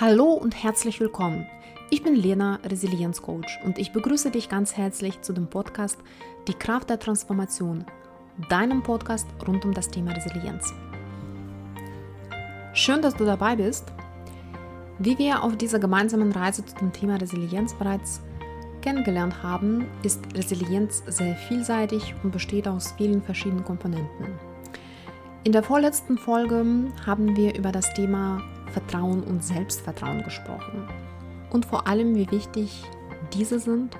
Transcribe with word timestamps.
Hallo 0.00 0.32
und 0.32 0.60
herzlich 0.60 0.98
willkommen. 0.98 1.46
Ich 1.88 2.02
bin 2.02 2.16
Lena, 2.16 2.58
Resilienzcoach 2.64 3.60
und 3.64 3.78
ich 3.78 3.92
begrüße 3.92 4.32
dich 4.32 4.48
ganz 4.48 4.76
herzlich 4.76 5.20
zu 5.20 5.32
dem 5.32 5.46
Podcast 5.46 6.00
Die 6.48 6.54
Kraft 6.54 6.90
der 6.90 6.98
Transformation, 6.98 7.84
deinem 8.48 8.82
Podcast 8.82 9.28
rund 9.46 9.64
um 9.64 9.72
das 9.72 9.86
Thema 9.86 10.10
Resilienz. 10.10 10.74
Schön, 12.72 13.02
dass 13.02 13.14
du 13.14 13.24
dabei 13.24 13.54
bist. 13.54 13.92
Wie 14.98 15.16
wir 15.16 15.44
auf 15.44 15.56
dieser 15.56 15.78
gemeinsamen 15.78 16.32
Reise 16.32 16.66
zu 16.66 16.74
dem 16.74 16.92
Thema 16.92 17.14
Resilienz 17.14 17.72
bereits 17.74 18.20
kennengelernt 18.82 19.44
haben, 19.44 19.86
ist 20.02 20.20
Resilienz 20.36 21.04
sehr 21.06 21.36
vielseitig 21.36 22.16
und 22.24 22.32
besteht 22.32 22.66
aus 22.66 22.94
vielen 22.96 23.22
verschiedenen 23.22 23.64
Komponenten. 23.64 24.26
In 25.44 25.52
der 25.52 25.62
vorletzten 25.62 26.18
Folge 26.18 26.90
haben 27.06 27.36
wir 27.36 27.54
über 27.54 27.70
das 27.70 27.94
Thema 27.94 28.42
Vertrauen 28.74 29.22
und 29.22 29.42
Selbstvertrauen 29.42 30.22
gesprochen. 30.24 30.88
Und 31.50 31.64
vor 31.64 31.86
allem, 31.86 32.16
wie 32.16 32.30
wichtig 32.30 32.82
diese 33.32 33.60
sind, 33.60 33.96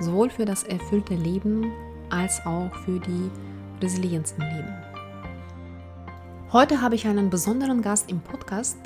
sowohl 0.00 0.30
für 0.30 0.44
das 0.44 0.62
erfüllte 0.62 1.14
Leben 1.14 1.72
als 2.08 2.40
auch 2.46 2.72
für 2.84 3.00
die 3.00 3.30
Resilienz 3.82 4.34
im 4.38 4.44
Leben. 4.44 4.74
Heute 6.52 6.80
habe 6.80 6.94
ich 6.94 7.06
einen 7.06 7.30
besonderen 7.30 7.82
Gast 7.82 8.10
im 8.10 8.20
Podcast, 8.20 8.78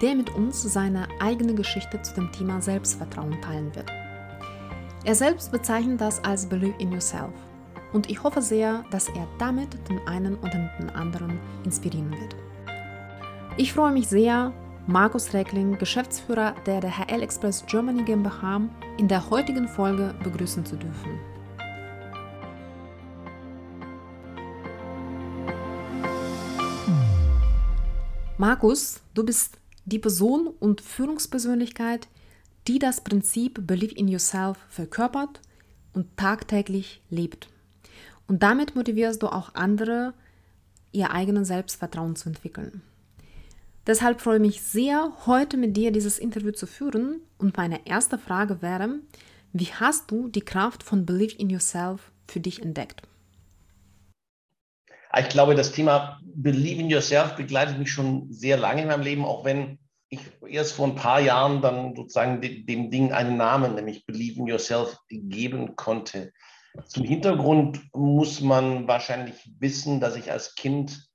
der 0.00 0.14
mit 0.14 0.34
uns 0.34 0.62
seine 0.62 1.08
eigene 1.20 1.54
Geschichte 1.54 2.00
zu 2.00 2.14
dem 2.14 2.32
Thema 2.32 2.62
Selbstvertrauen 2.62 3.38
teilen 3.42 3.74
wird. 3.74 3.92
Er 5.04 5.14
selbst 5.14 5.52
bezeichnet 5.52 6.00
das 6.00 6.24
als 6.24 6.46
Believe 6.46 6.74
in 6.78 6.92
Yourself 6.92 7.32
und 7.92 8.08
ich 8.08 8.22
hoffe 8.22 8.40
sehr, 8.40 8.84
dass 8.90 9.08
er 9.08 9.26
damit 9.38 9.68
den 9.88 9.98
einen 10.06 10.36
oder 10.36 10.70
den 10.78 10.90
anderen 10.90 11.38
inspirieren 11.64 12.12
wird. 12.12 12.36
Ich 13.56 13.72
freue 13.72 13.92
mich 13.92 14.08
sehr, 14.08 14.52
Markus 14.86 15.34
Reckling, 15.34 15.78
Geschäftsführer 15.78 16.54
der 16.66 16.80
DHL 16.80 17.22
Express 17.22 17.64
Germany 17.66 18.02
GmbH, 18.02 18.62
in 18.98 19.08
der 19.08 19.28
heutigen 19.28 19.68
Folge 19.68 20.14
begrüßen 20.22 20.64
zu 20.64 20.76
dürfen. 20.76 21.18
Markus, 28.38 29.02
du 29.12 29.22
bist 29.22 29.58
die 29.84 29.98
Person 29.98 30.46
und 30.46 30.80
Führungspersönlichkeit, 30.80 32.08
die 32.66 32.78
das 32.78 33.04
Prinzip 33.04 33.66
Believe 33.66 33.94
in 33.94 34.08
Yourself 34.08 34.56
verkörpert 34.70 35.42
und 35.92 36.16
tagtäglich 36.16 37.02
lebt. 37.10 37.48
Und 38.26 38.42
damit 38.42 38.74
motivierst 38.74 39.22
du 39.22 39.28
auch 39.28 39.54
andere, 39.54 40.14
ihr 40.92 41.10
eigenes 41.10 41.48
Selbstvertrauen 41.48 42.16
zu 42.16 42.30
entwickeln. 42.30 42.82
Deshalb 43.86 44.20
freue 44.20 44.36
ich 44.36 44.42
mich 44.42 44.62
sehr, 44.62 45.12
heute 45.26 45.56
mit 45.56 45.76
dir 45.76 45.90
dieses 45.90 46.18
Interview 46.18 46.52
zu 46.52 46.66
führen. 46.66 47.22
Und 47.38 47.56
meine 47.56 47.86
erste 47.86 48.18
Frage 48.18 48.60
wäre, 48.60 49.00
wie 49.52 49.66
hast 49.66 50.10
du 50.10 50.28
die 50.28 50.42
Kraft 50.42 50.82
von 50.82 51.06
Believe 51.06 51.36
in 51.36 51.50
Yourself 51.50 52.12
für 52.28 52.40
dich 52.40 52.62
entdeckt? 52.62 53.02
Ich 55.18 55.28
glaube, 55.28 55.54
das 55.54 55.72
Thema 55.72 56.20
Believe 56.22 56.80
in 56.80 56.90
Yourself 56.90 57.34
begleitet 57.34 57.78
mich 57.78 57.90
schon 57.90 58.32
sehr 58.32 58.56
lange 58.56 58.82
in 58.82 58.88
meinem 58.88 59.02
Leben, 59.02 59.24
auch 59.24 59.44
wenn 59.44 59.78
ich 60.08 60.20
erst 60.46 60.74
vor 60.74 60.86
ein 60.86 60.94
paar 60.94 61.20
Jahren 61.20 61.62
dann 61.62 61.96
sozusagen 61.96 62.40
dem 62.40 62.90
Ding 62.90 63.12
einen 63.12 63.36
Namen, 63.36 63.74
nämlich 63.74 64.06
Believe 64.06 64.40
in 64.40 64.46
Yourself, 64.46 64.96
geben 65.08 65.74
konnte. 65.74 66.32
Zum 66.86 67.04
Hintergrund 67.04 67.80
muss 67.92 68.40
man 68.40 68.86
wahrscheinlich 68.86 69.50
wissen, 69.58 70.00
dass 70.00 70.16
ich 70.16 70.30
als 70.30 70.54
Kind 70.54 71.09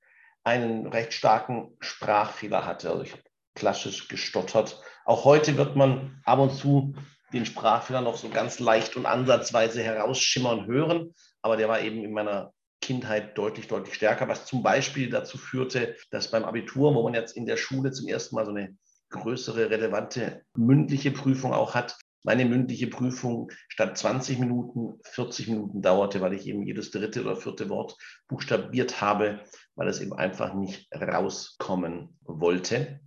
einen 0.46 0.86
recht 0.86 1.12
starken 1.12 1.76
Sprachfehler 1.80 2.64
hatte. 2.64 2.90
Also 2.90 3.02
ich 3.02 3.12
habe 3.12 3.22
klassisch 3.56 4.06
gestottert. 4.06 4.80
Auch 5.04 5.24
heute 5.24 5.56
wird 5.56 5.74
man 5.74 6.20
ab 6.24 6.38
und 6.38 6.54
zu 6.54 6.94
den 7.32 7.44
Sprachfehler 7.44 8.00
noch 8.00 8.16
so 8.16 8.28
ganz 8.28 8.60
leicht 8.60 8.96
und 8.96 9.06
ansatzweise 9.06 9.82
herausschimmern 9.82 10.66
hören. 10.66 11.14
Aber 11.42 11.56
der 11.56 11.68
war 11.68 11.80
eben 11.80 12.04
in 12.04 12.12
meiner 12.12 12.52
Kindheit 12.80 13.36
deutlich, 13.36 13.66
deutlich 13.66 13.94
stärker, 13.94 14.28
was 14.28 14.46
zum 14.46 14.62
Beispiel 14.62 15.10
dazu 15.10 15.36
führte, 15.36 15.96
dass 16.12 16.30
beim 16.30 16.44
Abitur, 16.44 16.94
wo 16.94 17.02
man 17.02 17.14
jetzt 17.14 17.36
in 17.36 17.46
der 17.46 17.56
Schule 17.56 17.90
zum 17.90 18.06
ersten 18.06 18.36
Mal 18.36 18.44
so 18.44 18.52
eine 18.52 18.76
größere, 19.10 19.70
relevante 19.70 20.42
mündliche 20.56 21.10
Prüfung 21.10 21.52
auch 21.52 21.74
hat, 21.74 21.96
meine 22.22 22.44
mündliche 22.44 22.88
Prüfung 22.88 23.50
statt 23.68 23.96
20 23.96 24.38
Minuten 24.38 24.98
40 25.04 25.48
Minuten 25.48 25.82
dauerte, 25.82 26.20
weil 26.20 26.32
ich 26.32 26.46
eben 26.46 26.66
jedes 26.66 26.90
dritte 26.90 27.22
oder 27.22 27.36
vierte 27.36 27.68
Wort 27.68 27.96
buchstabiert 28.28 29.00
habe, 29.00 29.40
weil 29.74 29.88
es 29.88 30.00
eben 30.00 30.12
einfach 30.12 30.54
nicht 30.54 30.88
rauskommen 30.92 32.18
wollte. 32.22 33.00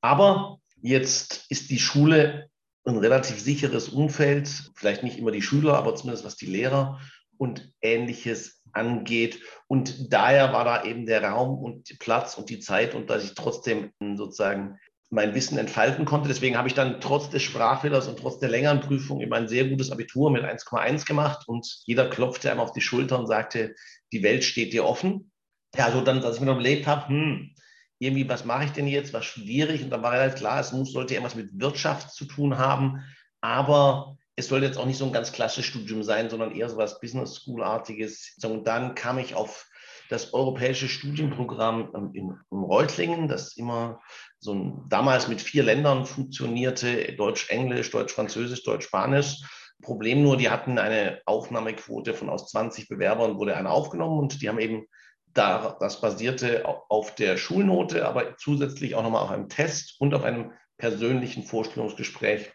Aber 0.00 0.58
jetzt 0.80 1.46
ist 1.48 1.70
die 1.70 1.78
Schule 1.78 2.48
ein 2.84 2.96
relativ 2.96 3.38
sicheres 3.40 3.88
Umfeld, 3.88 4.70
vielleicht 4.74 5.02
nicht 5.02 5.18
immer 5.18 5.32
die 5.32 5.42
Schüler, 5.42 5.76
aber 5.76 5.94
zumindest 5.94 6.24
was 6.24 6.36
die 6.36 6.46
Lehrer 6.46 7.00
und 7.36 7.72
ähnliches 7.80 8.62
angeht. 8.72 9.40
Und 9.66 10.12
daher 10.12 10.52
war 10.52 10.64
da 10.64 10.84
eben 10.84 11.06
der 11.06 11.24
Raum 11.24 11.58
und 11.58 11.98
Platz 11.98 12.36
und 12.36 12.50
die 12.50 12.60
Zeit 12.60 12.94
und 12.94 13.10
dass 13.10 13.24
ich 13.24 13.34
trotzdem 13.34 13.92
sozusagen 14.16 14.78
mein 15.10 15.34
Wissen 15.34 15.58
entfalten 15.58 16.04
konnte. 16.04 16.28
Deswegen 16.28 16.56
habe 16.56 16.68
ich 16.68 16.74
dann 16.74 17.00
trotz 17.00 17.30
des 17.30 17.42
Sprachfehlers 17.42 18.06
und 18.06 18.20
trotz 18.20 18.38
der 18.38 18.48
längeren 18.48 18.80
Prüfung 18.80 19.20
immer 19.20 19.36
ein 19.36 19.48
sehr 19.48 19.64
gutes 19.64 19.90
Abitur 19.90 20.30
mit 20.30 20.44
1,1 20.44 21.04
gemacht 21.04 21.48
und 21.48 21.66
jeder 21.84 22.08
klopfte 22.08 22.50
einem 22.50 22.60
auf 22.60 22.72
die 22.72 22.80
Schulter 22.80 23.18
und 23.18 23.26
sagte, 23.26 23.74
die 24.12 24.22
Welt 24.22 24.44
steht 24.44 24.72
dir 24.72 24.84
offen. 24.84 25.32
Ja, 25.76 25.86
also 25.86 26.00
dann, 26.00 26.22
als 26.24 26.36
ich 26.36 26.40
mir 26.40 26.46
noch 26.46 26.54
überlegt 26.54 26.86
habe, 26.86 27.08
hm, 27.08 27.54
irgendwie, 27.98 28.28
was 28.28 28.44
mache 28.44 28.64
ich 28.64 28.72
denn 28.72 28.86
jetzt, 28.86 29.12
was 29.12 29.26
studiere 29.26 29.72
ich? 29.72 29.82
Und 29.82 29.90
dann 29.90 30.02
war 30.02 30.12
relativ 30.12 30.38
klar, 30.38 30.60
es 30.60 30.72
muss, 30.72 30.92
sollte 30.92 31.14
irgendwas 31.14 31.34
mit 31.34 31.60
Wirtschaft 31.60 32.12
zu 32.12 32.24
tun 32.24 32.56
haben, 32.56 33.04
aber 33.40 34.16
es 34.36 34.48
sollte 34.48 34.66
jetzt 34.66 34.78
auch 34.78 34.86
nicht 34.86 34.96
so 34.96 35.04
ein 35.04 35.12
ganz 35.12 35.32
klassisches 35.32 35.66
Studium 35.66 36.02
sein, 36.02 36.30
sondern 36.30 36.52
eher 36.54 36.68
so 36.70 36.76
was 36.76 37.00
Business 37.00 37.34
School-artiges. 37.34 38.38
Und 38.42 38.66
dann 38.66 38.94
kam 38.94 39.18
ich 39.18 39.34
auf 39.34 39.69
das 40.10 40.34
europäische 40.34 40.88
Studienprogramm 40.88 41.92
ähm, 41.94 42.10
in, 42.14 42.34
Reutlingen, 42.50 43.28
das 43.28 43.56
immer 43.56 44.00
so 44.40 44.52
ein, 44.52 44.84
damals 44.88 45.28
mit 45.28 45.40
vier 45.40 45.62
Ländern 45.62 46.04
funktionierte, 46.04 47.12
Deutsch-Englisch, 47.14 47.90
Deutsch-Französisch, 47.90 48.64
Deutsch-Spanisch. 48.64 49.42
Problem 49.82 50.22
nur, 50.22 50.36
die 50.36 50.50
hatten 50.50 50.78
eine 50.78 51.20
Aufnahmequote 51.24 52.12
von 52.12 52.28
aus 52.28 52.48
20 52.50 52.88
Bewerbern, 52.88 53.38
wurde 53.38 53.56
einer 53.56 53.70
aufgenommen 53.70 54.18
und 54.18 54.42
die 54.42 54.48
haben 54.48 54.58
eben 54.58 54.84
da, 55.32 55.76
das 55.78 56.00
basierte 56.00 56.66
auf 56.66 57.14
der 57.14 57.36
Schulnote, 57.36 58.06
aber 58.06 58.36
zusätzlich 58.36 58.96
auch 58.96 59.04
nochmal 59.04 59.22
auf 59.22 59.30
einem 59.30 59.48
Test 59.48 59.94
und 60.00 60.12
auf 60.12 60.24
einem 60.24 60.52
persönlichen 60.76 61.44
Vorstellungsgespräch, 61.44 62.52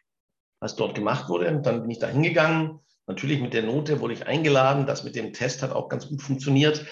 was 0.60 0.76
dort 0.76 0.94
gemacht 0.94 1.30
wurde. 1.30 1.48
Und 1.48 1.66
dann 1.66 1.82
bin 1.82 1.92
ich 1.92 2.00
da 2.00 2.08
hingegangen. 2.08 2.82
Natürlich 3.08 3.40
mit 3.40 3.54
der 3.54 3.64
Note 3.64 4.02
wurde 4.02 4.14
ich 4.14 4.28
eingeladen. 4.28 4.86
Das 4.86 5.06
mit 5.06 5.16
dem 5.16 5.32
Test 5.32 5.64
hat 5.64 5.72
auch 5.72 5.88
ganz 5.88 6.10
gut 6.10 6.22
funktioniert. 6.22 6.86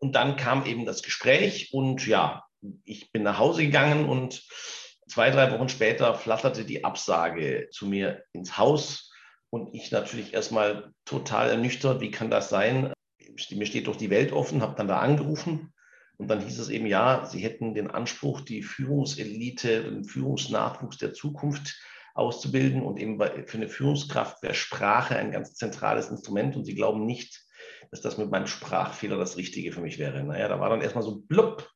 Und 0.00 0.16
dann 0.16 0.36
kam 0.36 0.66
eben 0.66 0.86
das 0.86 1.02
Gespräch 1.02 1.72
und 1.72 2.06
ja, 2.06 2.44
ich 2.84 3.12
bin 3.12 3.22
nach 3.22 3.38
Hause 3.38 3.62
gegangen 3.62 4.08
und 4.08 4.42
zwei, 5.08 5.30
drei 5.30 5.52
Wochen 5.52 5.68
später 5.68 6.14
flatterte 6.14 6.64
die 6.64 6.84
Absage 6.84 7.68
zu 7.70 7.86
mir 7.86 8.24
ins 8.32 8.56
Haus 8.58 9.12
und 9.50 9.74
ich 9.74 9.90
natürlich 9.90 10.32
erstmal 10.32 10.92
total 11.04 11.50
ernüchtert, 11.50 12.00
wie 12.00 12.10
kann 12.10 12.30
das 12.30 12.48
sein? 12.48 12.92
Mir 13.50 13.66
steht 13.66 13.86
doch 13.86 13.96
die 13.96 14.10
Welt 14.10 14.32
offen, 14.32 14.62
habe 14.62 14.74
dann 14.76 14.88
da 14.88 14.98
angerufen 15.00 15.72
und 16.16 16.28
dann 16.28 16.40
hieß 16.40 16.58
es 16.58 16.68
eben, 16.68 16.86
ja, 16.86 17.26
sie 17.26 17.40
hätten 17.40 17.74
den 17.74 17.90
Anspruch, 17.90 18.40
die 18.40 18.62
Führungselite, 18.62 19.84
den 19.84 20.04
Führungsnachwuchs 20.04 20.98
der 20.98 21.12
Zukunft 21.12 21.78
auszubilden 22.14 22.82
und 22.82 22.98
eben 22.98 23.18
für 23.18 23.56
eine 23.56 23.68
Führungskraft 23.68 24.42
wäre 24.42 24.54
Sprache 24.54 25.16
ein 25.16 25.32
ganz 25.32 25.54
zentrales 25.54 26.08
Instrument 26.08 26.56
und 26.56 26.64
sie 26.64 26.74
glauben 26.74 27.06
nicht, 27.06 27.42
dass 27.90 28.00
das 28.00 28.18
mit 28.18 28.30
meinem 28.30 28.46
Sprachfehler 28.46 29.16
das 29.16 29.36
Richtige 29.36 29.72
für 29.72 29.80
mich 29.80 29.98
wäre. 29.98 30.22
Naja, 30.22 30.48
da 30.48 30.60
war 30.60 30.70
dann 30.70 30.82
erstmal 30.82 31.04
so 31.04 31.20
blub, 31.20 31.68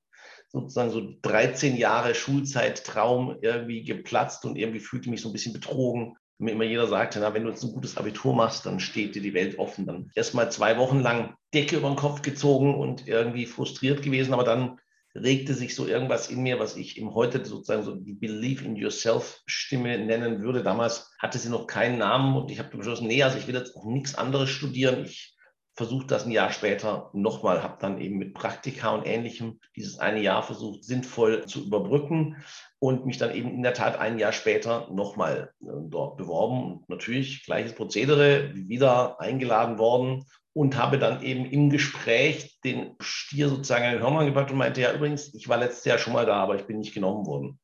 sozusagen 0.49 0.91
so 0.91 1.15
13 1.23 1.77
Jahre 1.77 2.15
Schulzeit-Traum 2.15 3.39
irgendwie 3.43 3.83
geplatzt 3.83 4.45
und 4.45 4.57
irgendwie 4.57 4.81
fühlte 4.81 5.11
mich 5.11 5.21
so 5.21 5.29
ein 5.29 5.33
bisschen 5.33 5.53
betrogen. 5.53 6.17
Mir 6.39 6.53
immer 6.53 6.65
jeder 6.65 6.87
sagte, 6.87 7.21
na, 7.21 7.33
wenn 7.35 7.45
du 7.45 7.51
jetzt 7.51 7.63
ein 7.65 7.73
gutes 7.73 7.97
Abitur 7.97 8.35
machst, 8.35 8.67
dann 8.67 8.81
steht 8.81 9.15
dir 9.15 9.23
die 9.23 9.35
Welt 9.35 9.59
offen. 9.59 9.87
Dann 9.87 10.11
erstmal 10.15 10.51
zwei 10.51 10.79
Wochen 10.79 11.01
lang 11.01 11.35
Decke 11.53 11.77
über 11.77 11.89
den 11.89 11.97
Kopf 11.97 12.23
gezogen 12.23 12.75
und 12.75 13.07
irgendwie 13.09 13.47
frustriert 13.47 14.03
gewesen, 14.03 14.35
aber 14.35 14.45
dann 14.45 14.79
regte 15.17 15.55
sich 15.55 15.75
so 15.75 15.87
irgendwas 15.87 16.29
in 16.29 16.43
mir, 16.43 16.59
was 16.59 16.77
ich 16.77 16.99
im 16.99 17.15
heute 17.15 17.45
sozusagen 17.45 17.85
so 17.85 17.95
die 17.95 18.15
Believe 18.15 18.65
in 18.65 18.75
Yourself 18.75 19.43
Stimme 19.47 19.99
nennen 19.99 20.43
würde. 20.43 20.65
Damals 20.65 21.13
hatte 21.21 21.39
sie 21.39 21.51
noch 21.51 21.69
keinen 21.69 21.99
Namen 21.99 22.37
und 22.37 22.51
ich 22.51 22.59
habe 22.59 22.77
beschlossen, 22.77 23.07
nee, 23.07 23.23
also 23.23 23.39
ich 23.39 23.47
will 23.47 23.55
jetzt 23.55 23.77
auch 23.77 23.85
nichts 23.85 24.17
anderes 24.17 24.51
studieren. 24.51 25.05
Ich 25.05 25.34
versucht 25.77 26.11
das 26.11 26.25
ein 26.25 26.31
Jahr 26.31 26.53
später 26.53 27.11
nochmal, 27.13 27.63
habe 27.63 27.79
dann 27.81 28.01
eben 28.01 28.19
mit 28.19 28.35
Praktika 28.35 28.95
und 28.95 29.07
Ähnlichem 29.07 29.59
dieses 29.77 29.99
eine 29.99 30.21
Jahr 30.21 30.43
versucht, 30.43 30.85
sinnvoll 30.85 31.47
zu 31.47 31.65
überbrücken 31.65 32.37
und 32.79 33.07
mich 33.07 33.19
dann 33.19 33.35
eben 33.35 33.51
in 33.51 33.63
der 33.63 33.75
Tat 33.75 33.99
ein 33.99 34.19
Jahr 34.19 34.33
später 34.33 34.89
nochmal 34.93 35.53
äh, 35.63 35.67
dort 35.89 36.17
beworben. 36.17 36.63
Und 36.63 36.89
natürlich 36.89 37.45
gleiches 37.45 37.75
Prozedere, 37.75 38.55
wieder 38.55 39.21
eingeladen 39.21 39.79
worden 39.79 40.25
und 40.53 40.77
habe 40.77 40.99
dann 40.99 41.23
eben 41.23 41.45
im 41.47 41.71
Gespräch 41.71 42.61
den 42.63 42.95
Stier 43.01 43.49
sozusagen 43.49 43.85
in 43.85 43.93
den 43.93 44.03
Hörmann 44.03 44.27
gepackt 44.27 44.53
und 44.53 44.59
meinte, 44.59 44.81
ja 44.81 44.95
übrigens, 44.95 45.35
ich 45.35 45.49
war 45.49 45.59
letztes 45.59 45.85
Jahr 45.85 45.99
schon 45.99 46.13
mal 46.13 46.27
da, 46.27 46.37
aber 46.37 46.55
ich 46.55 46.67
bin 46.67 46.79
nicht 46.79 46.95
genommen 46.95 47.27
worden. 47.27 47.59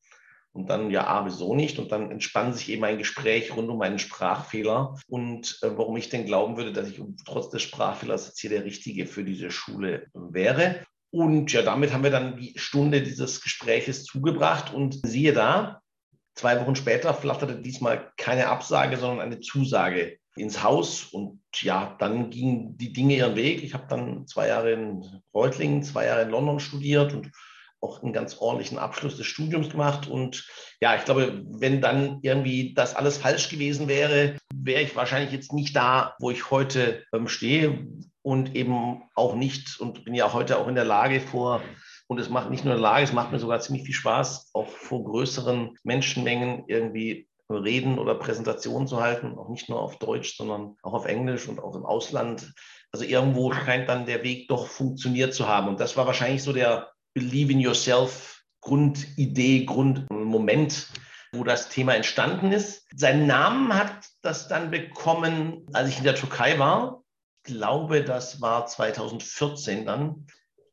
Und 0.52 0.68
dann, 0.68 0.90
ja, 0.90 1.06
A, 1.06 1.24
wieso 1.26 1.54
nicht? 1.54 1.78
Und 1.78 1.92
dann 1.92 2.10
entspann 2.10 2.52
sich 2.52 2.68
eben 2.70 2.84
ein 2.84 2.98
Gespräch 2.98 3.56
rund 3.56 3.68
um 3.68 3.80
einen 3.82 4.00
Sprachfehler 4.00 4.96
und 5.06 5.58
äh, 5.62 5.70
warum 5.76 5.96
ich 5.96 6.08
denn 6.08 6.26
glauben 6.26 6.56
würde, 6.56 6.72
dass 6.72 6.88
ich 6.88 7.00
trotz 7.24 7.50
des 7.50 7.62
Sprachfehlers 7.62 8.26
jetzt 8.26 8.40
hier 8.40 8.50
der 8.50 8.64
Richtige 8.64 9.06
für 9.06 9.22
diese 9.22 9.50
Schule 9.50 10.06
wäre. 10.12 10.82
Und 11.10 11.52
ja, 11.52 11.62
damit 11.62 11.92
haben 11.92 12.02
wir 12.02 12.10
dann 12.10 12.36
die 12.36 12.54
Stunde 12.56 13.02
dieses 13.02 13.40
Gespräches 13.40 14.04
zugebracht 14.04 14.74
und 14.74 15.00
siehe 15.06 15.32
da, 15.32 15.80
zwei 16.34 16.60
Wochen 16.60 16.76
später 16.76 17.14
flatterte 17.14 17.60
diesmal 17.60 18.12
keine 18.16 18.48
Absage, 18.48 18.96
sondern 18.96 19.20
eine 19.20 19.40
Zusage 19.40 20.18
ins 20.36 20.62
Haus 20.62 21.04
und 21.04 21.40
ja, 21.54 21.96
dann 21.98 22.30
gingen 22.30 22.76
die 22.76 22.92
Dinge 22.92 23.16
ihren 23.16 23.36
Weg. 23.36 23.62
Ich 23.62 23.74
habe 23.74 23.86
dann 23.88 24.26
zwei 24.26 24.48
Jahre 24.48 24.72
in 24.72 25.22
Reutlingen, 25.34 25.82
zwei 25.82 26.06
Jahre 26.06 26.22
in 26.22 26.30
London 26.30 26.60
studiert 26.60 27.12
und 27.12 27.30
auch 27.80 28.02
einen 28.02 28.12
ganz 28.12 28.38
ordentlichen 28.38 28.78
Abschluss 28.78 29.16
des 29.16 29.26
Studiums 29.26 29.70
gemacht. 29.70 30.08
Und 30.08 30.46
ja, 30.80 30.94
ich 30.96 31.04
glaube, 31.04 31.42
wenn 31.46 31.80
dann 31.80 32.18
irgendwie 32.22 32.74
das 32.74 32.94
alles 32.94 33.18
falsch 33.18 33.48
gewesen 33.48 33.88
wäre, 33.88 34.36
wäre 34.54 34.82
ich 34.82 34.96
wahrscheinlich 34.96 35.32
jetzt 35.32 35.52
nicht 35.52 35.74
da, 35.74 36.14
wo 36.18 36.30
ich 36.30 36.50
heute 36.50 37.04
ähm, 37.12 37.28
stehe 37.28 37.86
und 38.22 38.54
eben 38.54 39.02
auch 39.14 39.34
nicht 39.34 39.80
und 39.80 40.04
bin 40.04 40.14
ja 40.14 40.32
heute 40.32 40.58
auch 40.58 40.68
in 40.68 40.74
der 40.74 40.84
Lage 40.84 41.20
vor 41.20 41.62
und 42.06 42.18
es 42.18 42.28
macht 42.28 42.50
nicht 42.50 42.64
nur 42.64 42.74
in 42.74 42.80
der 42.80 42.90
Lage, 42.90 43.04
es 43.04 43.12
macht 43.12 43.32
mir 43.32 43.38
sogar 43.38 43.60
ziemlich 43.60 43.84
viel 43.84 43.94
Spaß, 43.94 44.50
auch 44.52 44.68
vor 44.68 45.04
größeren 45.04 45.76
Menschenmengen 45.84 46.64
irgendwie 46.66 47.28
Reden 47.48 47.98
oder 47.98 48.14
Präsentationen 48.14 48.86
zu 48.86 49.00
halten, 49.00 49.36
auch 49.38 49.48
nicht 49.48 49.68
nur 49.68 49.80
auf 49.80 49.98
Deutsch, 49.98 50.36
sondern 50.36 50.76
auch 50.82 50.92
auf 50.92 51.06
Englisch 51.06 51.48
und 51.48 51.60
auch 51.60 51.74
im 51.74 51.84
Ausland. 51.84 52.52
Also 52.92 53.04
irgendwo 53.04 53.52
scheint 53.52 53.88
dann 53.88 54.06
der 54.06 54.22
Weg 54.22 54.48
doch 54.48 54.66
funktioniert 54.66 55.34
zu 55.34 55.48
haben. 55.48 55.68
Und 55.68 55.80
das 55.80 55.96
war 55.96 56.06
wahrscheinlich 56.06 56.42
so 56.42 56.52
der 56.52 56.90
Believe 57.14 57.52
in 57.52 57.60
Yourself 57.60 58.42
Grundidee, 58.60 59.64
Grundmoment, 59.64 60.88
wo 61.32 61.44
das 61.44 61.68
Thema 61.68 61.94
entstanden 61.94 62.52
ist. 62.52 62.86
Seinen 62.94 63.26
Namen 63.26 63.72
hat 63.74 64.08
das 64.22 64.48
dann 64.48 64.70
bekommen, 64.70 65.66
als 65.72 65.88
ich 65.88 65.98
in 65.98 66.04
der 66.04 66.14
Türkei 66.14 66.58
war. 66.58 67.02
Ich 67.46 67.54
glaube, 67.54 68.04
das 68.04 68.40
war 68.40 68.66
2014 68.66 69.86
dann. 69.86 70.26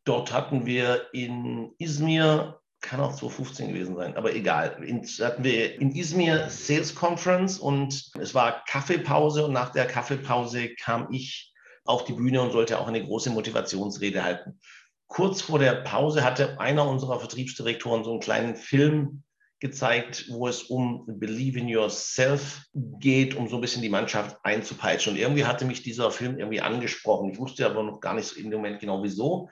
Dort 0.03 0.33
hatten 0.33 0.65
wir 0.65 1.07
in 1.13 1.73
Izmir 1.77 2.59
kann 2.81 2.99
auch 2.99 3.15
2015 3.15 3.69
gewesen 3.69 3.95
sein, 3.95 4.15
aber 4.15 4.35
egal. 4.35 4.83
In, 4.83 5.03
hatten 5.03 5.43
wir 5.43 5.79
in 5.79 5.95
Izmir 5.95 6.49
Sales 6.49 6.95
Conference 6.95 7.57
und 7.57 8.11
es 8.19 8.35
war 8.35 8.63
Kaffeepause 8.65 9.45
und 9.45 9.53
nach 9.53 9.71
der 9.71 9.87
Kaffeepause 9.87 10.75
kam 10.75 11.11
ich 11.11 11.53
auf 11.85 12.03
die 12.03 12.13
Bühne 12.13 12.41
und 12.41 12.51
sollte 12.51 12.79
auch 12.79 12.87
eine 12.87 13.03
große 13.03 13.29
Motivationsrede 13.29 14.23
halten. 14.23 14.59
Kurz 15.07 15.41
vor 15.41 15.59
der 15.59 15.75
Pause 15.75 16.23
hatte 16.23 16.59
einer 16.59 16.87
unserer 16.87 17.19
Vertriebsdirektoren 17.19 18.03
so 18.03 18.11
einen 18.11 18.19
kleinen 18.19 18.55
Film 18.55 19.23
gezeigt, 19.59 20.27
wo 20.29 20.47
es 20.47 20.63
um 20.63 21.05
Believe 21.07 21.59
in 21.59 21.67
Yourself 21.67 22.61
geht, 22.73 23.35
um 23.35 23.47
so 23.47 23.55
ein 23.55 23.61
bisschen 23.61 23.81
die 23.81 23.89
Mannschaft 23.89 24.37
einzupeitschen. 24.43 25.13
Und 25.13 25.19
irgendwie 25.19 25.45
hatte 25.45 25.65
mich 25.65 25.81
dieser 25.81 26.11
Film 26.11 26.37
irgendwie 26.37 26.61
angesprochen. 26.61 27.31
Ich 27.31 27.39
wusste 27.39 27.65
aber 27.65 27.83
noch 27.83 27.99
gar 27.99 28.13
nicht 28.13 28.27
so 28.27 28.39
in 28.39 28.51
dem 28.51 28.59
Moment 28.61 28.79
genau 28.79 29.01
wieso. 29.03 29.49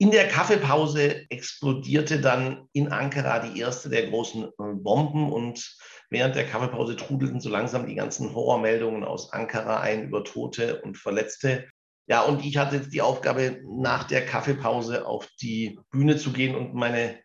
In 0.00 0.10
der 0.10 0.28
Kaffeepause 0.28 1.28
explodierte 1.28 2.20
dann 2.20 2.68
in 2.72 2.88
Ankara 2.88 3.40
die 3.40 3.60
erste 3.60 3.88
der 3.88 4.08
großen 4.08 4.48
Bomben 4.56 5.32
und 5.32 5.76
während 6.08 6.36
der 6.36 6.46
Kaffeepause 6.46 6.96
trudelten 6.96 7.40
so 7.40 7.48
langsam 7.48 7.86
die 7.86 7.96
ganzen 7.96 8.32
Horrormeldungen 8.32 9.04
aus 9.04 9.32
Ankara 9.32 9.80
ein 9.80 10.04
über 10.04 10.24
Tote 10.24 10.82
und 10.82 10.96
Verletzte. 10.96 11.68
Ja, 12.08 12.22
und 12.22 12.44
ich 12.44 12.56
hatte 12.56 12.76
jetzt 12.76 12.92
die 12.92 13.02
Aufgabe, 13.02 13.60
nach 13.64 14.04
der 14.04 14.24
Kaffeepause 14.24 15.06
auf 15.06 15.28
die 15.40 15.78
Bühne 15.90 16.16
zu 16.16 16.32
gehen 16.32 16.54
und 16.54 16.74
meine 16.74 17.18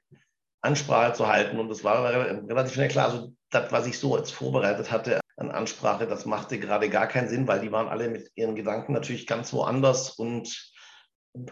Ansprache 0.62 1.14
zu 1.14 1.28
halten. 1.28 1.58
Und 1.58 1.70
das 1.70 1.84
war 1.84 2.04
relativ 2.04 2.74
schnell 2.74 2.90
klar. 2.90 3.10
Also 3.10 3.34
das, 3.50 3.72
was 3.72 3.88
ich 3.88 3.98
so 3.98 4.16
als 4.16 4.32
vorbereitet 4.32 4.92
hatte 4.92 5.22
an 5.38 5.52
Ansprache, 5.52 6.06
das 6.06 6.26
machte 6.26 6.60
gerade 6.60 6.90
gar 6.90 7.08
keinen 7.08 7.30
Sinn, 7.30 7.48
weil 7.48 7.62
die 7.62 7.72
waren 7.72 7.88
alle 7.88 8.10
mit 8.10 8.30
ihren 8.36 8.56
Gedanken 8.56 8.94
natürlich 8.94 9.26
ganz 9.26 9.54
woanders 9.54 10.12
und 10.12 10.74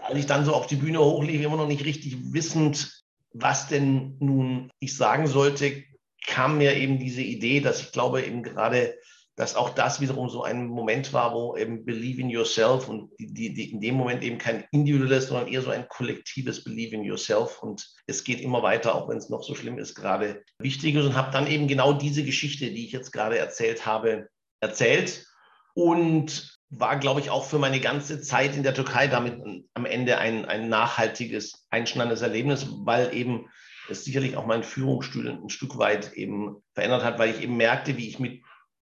als 0.01 0.19
ich 0.19 0.27
dann 0.27 0.45
so 0.45 0.53
auf 0.53 0.67
die 0.67 0.75
Bühne 0.75 0.99
hochlief, 0.99 1.41
immer 1.41 1.57
noch 1.57 1.67
nicht 1.67 1.85
richtig 1.85 2.15
wissend, 2.33 3.03
was 3.33 3.67
denn 3.67 4.17
nun 4.19 4.69
ich 4.79 4.95
sagen 4.95 5.25
sollte, 5.25 5.83
kam 6.25 6.59
mir 6.59 6.75
eben 6.75 6.99
diese 6.99 7.21
Idee, 7.21 7.61
dass 7.61 7.81
ich 7.81 7.91
glaube 7.91 8.21
eben 8.21 8.43
gerade, 8.43 8.95
dass 9.41 9.55
auch 9.55 9.71
das 9.71 9.99
wiederum 9.99 10.29
so 10.29 10.43
ein 10.43 10.67
Moment 10.67 11.13
war, 11.13 11.33
wo 11.33 11.57
eben 11.57 11.83
Believe 11.83 12.21
in 12.21 12.29
Yourself 12.29 12.87
und 12.87 13.09
die, 13.17 13.55
die, 13.55 13.71
in 13.71 13.81
dem 13.81 13.95
Moment 13.95 14.21
eben 14.21 14.37
kein 14.37 14.65
individuelles, 14.71 15.29
sondern 15.29 15.47
eher 15.47 15.63
so 15.63 15.71
ein 15.71 15.87
kollektives 15.87 16.63
Believe 16.63 16.95
in 16.95 17.03
Yourself. 17.03 17.57
Und 17.63 17.91
es 18.05 18.23
geht 18.23 18.39
immer 18.39 18.61
weiter, 18.61 18.93
auch 18.93 19.09
wenn 19.09 19.17
es 19.17 19.29
noch 19.29 19.41
so 19.41 19.55
schlimm 19.55 19.79
ist, 19.79 19.95
gerade 19.95 20.43
wichtig 20.59 20.93
ist. 20.93 21.05
Und 21.05 21.15
habe 21.15 21.31
dann 21.31 21.47
eben 21.47 21.67
genau 21.67 21.91
diese 21.91 22.23
Geschichte, 22.23 22.69
die 22.69 22.85
ich 22.85 22.91
jetzt 22.91 23.11
gerade 23.11 23.39
erzählt 23.39 23.83
habe, 23.87 24.27
erzählt. 24.59 25.25
Und 25.73 26.55
war, 26.69 26.99
glaube 26.99 27.21
ich, 27.21 27.31
auch 27.31 27.45
für 27.45 27.57
meine 27.57 27.79
ganze 27.79 28.21
Zeit 28.21 28.55
in 28.55 28.61
der 28.61 28.75
Türkei 28.75 29.07
damit 29.07 29.41
am 29.73 29.85
Ende 29.87 30.19
ein, 30.19 30.45
ein 30.45 30.69
nachhaltiges, 30.69 31.65
einschneidendes 31.71 32.21
Erlebnis, 32.21 32.67
weil 32.85 33.11
eben 33.15 33.49
es 33.89 34.05
sicherlich 34.05 34.37
auch 34.37 34.45
meinen 34.45 34.61
Führungsstil 34.61 35.27
ein 35.27 35.49
Stück 35.49 35.79
weit 35.79 36.13
eben 36.13 36.57
verändert 36.75 37.03
hat, 37.03 37.17
weil 37.17 37.31
ich 37.31 37.41
eben 37.41 37.57
merkte, 37.57 37.97
wie 37.97 38.07
ich 38.07 38.19
mit 38.19 38.43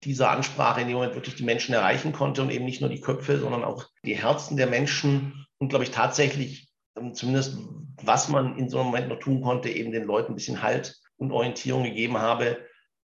dieser 0.05 0.29
Ansprache 0.31 0.81
in 0.81 0.87
dem 0.87 0.95
Moment 0.95 1.15
wirklich 1.15 1.35
die 1.35 1.43
Menschen 1.43 1.73
erreichen 1.73 2.13
konnte 2.13 2.41
und 2.41 2.51
eben 2.51 2.65
nicht 2.65 2.81
nur 2.81 2.89
die 2.89 3.01
Köpfe, 3.01 3.39
sondern 3.39 3.63
auch 3.63 3.85
die 4.05 4.15
Herzen 4.15 4.57
der 4.57 4.67
Menschen 4.67 5.45
und, 5.57 5.69
glaube 5.69 5.83
ich, 5.83 5.91
tatsächlich 5.91 6.69
ähm, 6.97 7.13
zumindest, 7.13 7.57
was 8.01 8.29
man 8.29 8.57
in 8.57 8.69
so 8.69 8.79
einem 8.79 8.87
Moment 8.87 9.09
noch 9.09 9.19
tun 9.19 9.41
konnte, 9.41 9.69
eben 9.69 9.91
den 9.91 10.03
Leuten 10.03 10.33
ein 10.33 10.35
bisschen 10.35 10.61
Halt 10.61 10.99
und 11.17 11.31
Orientierung 11.31 11.83
gegeben 11.83 12.17
habe 12.17 12.57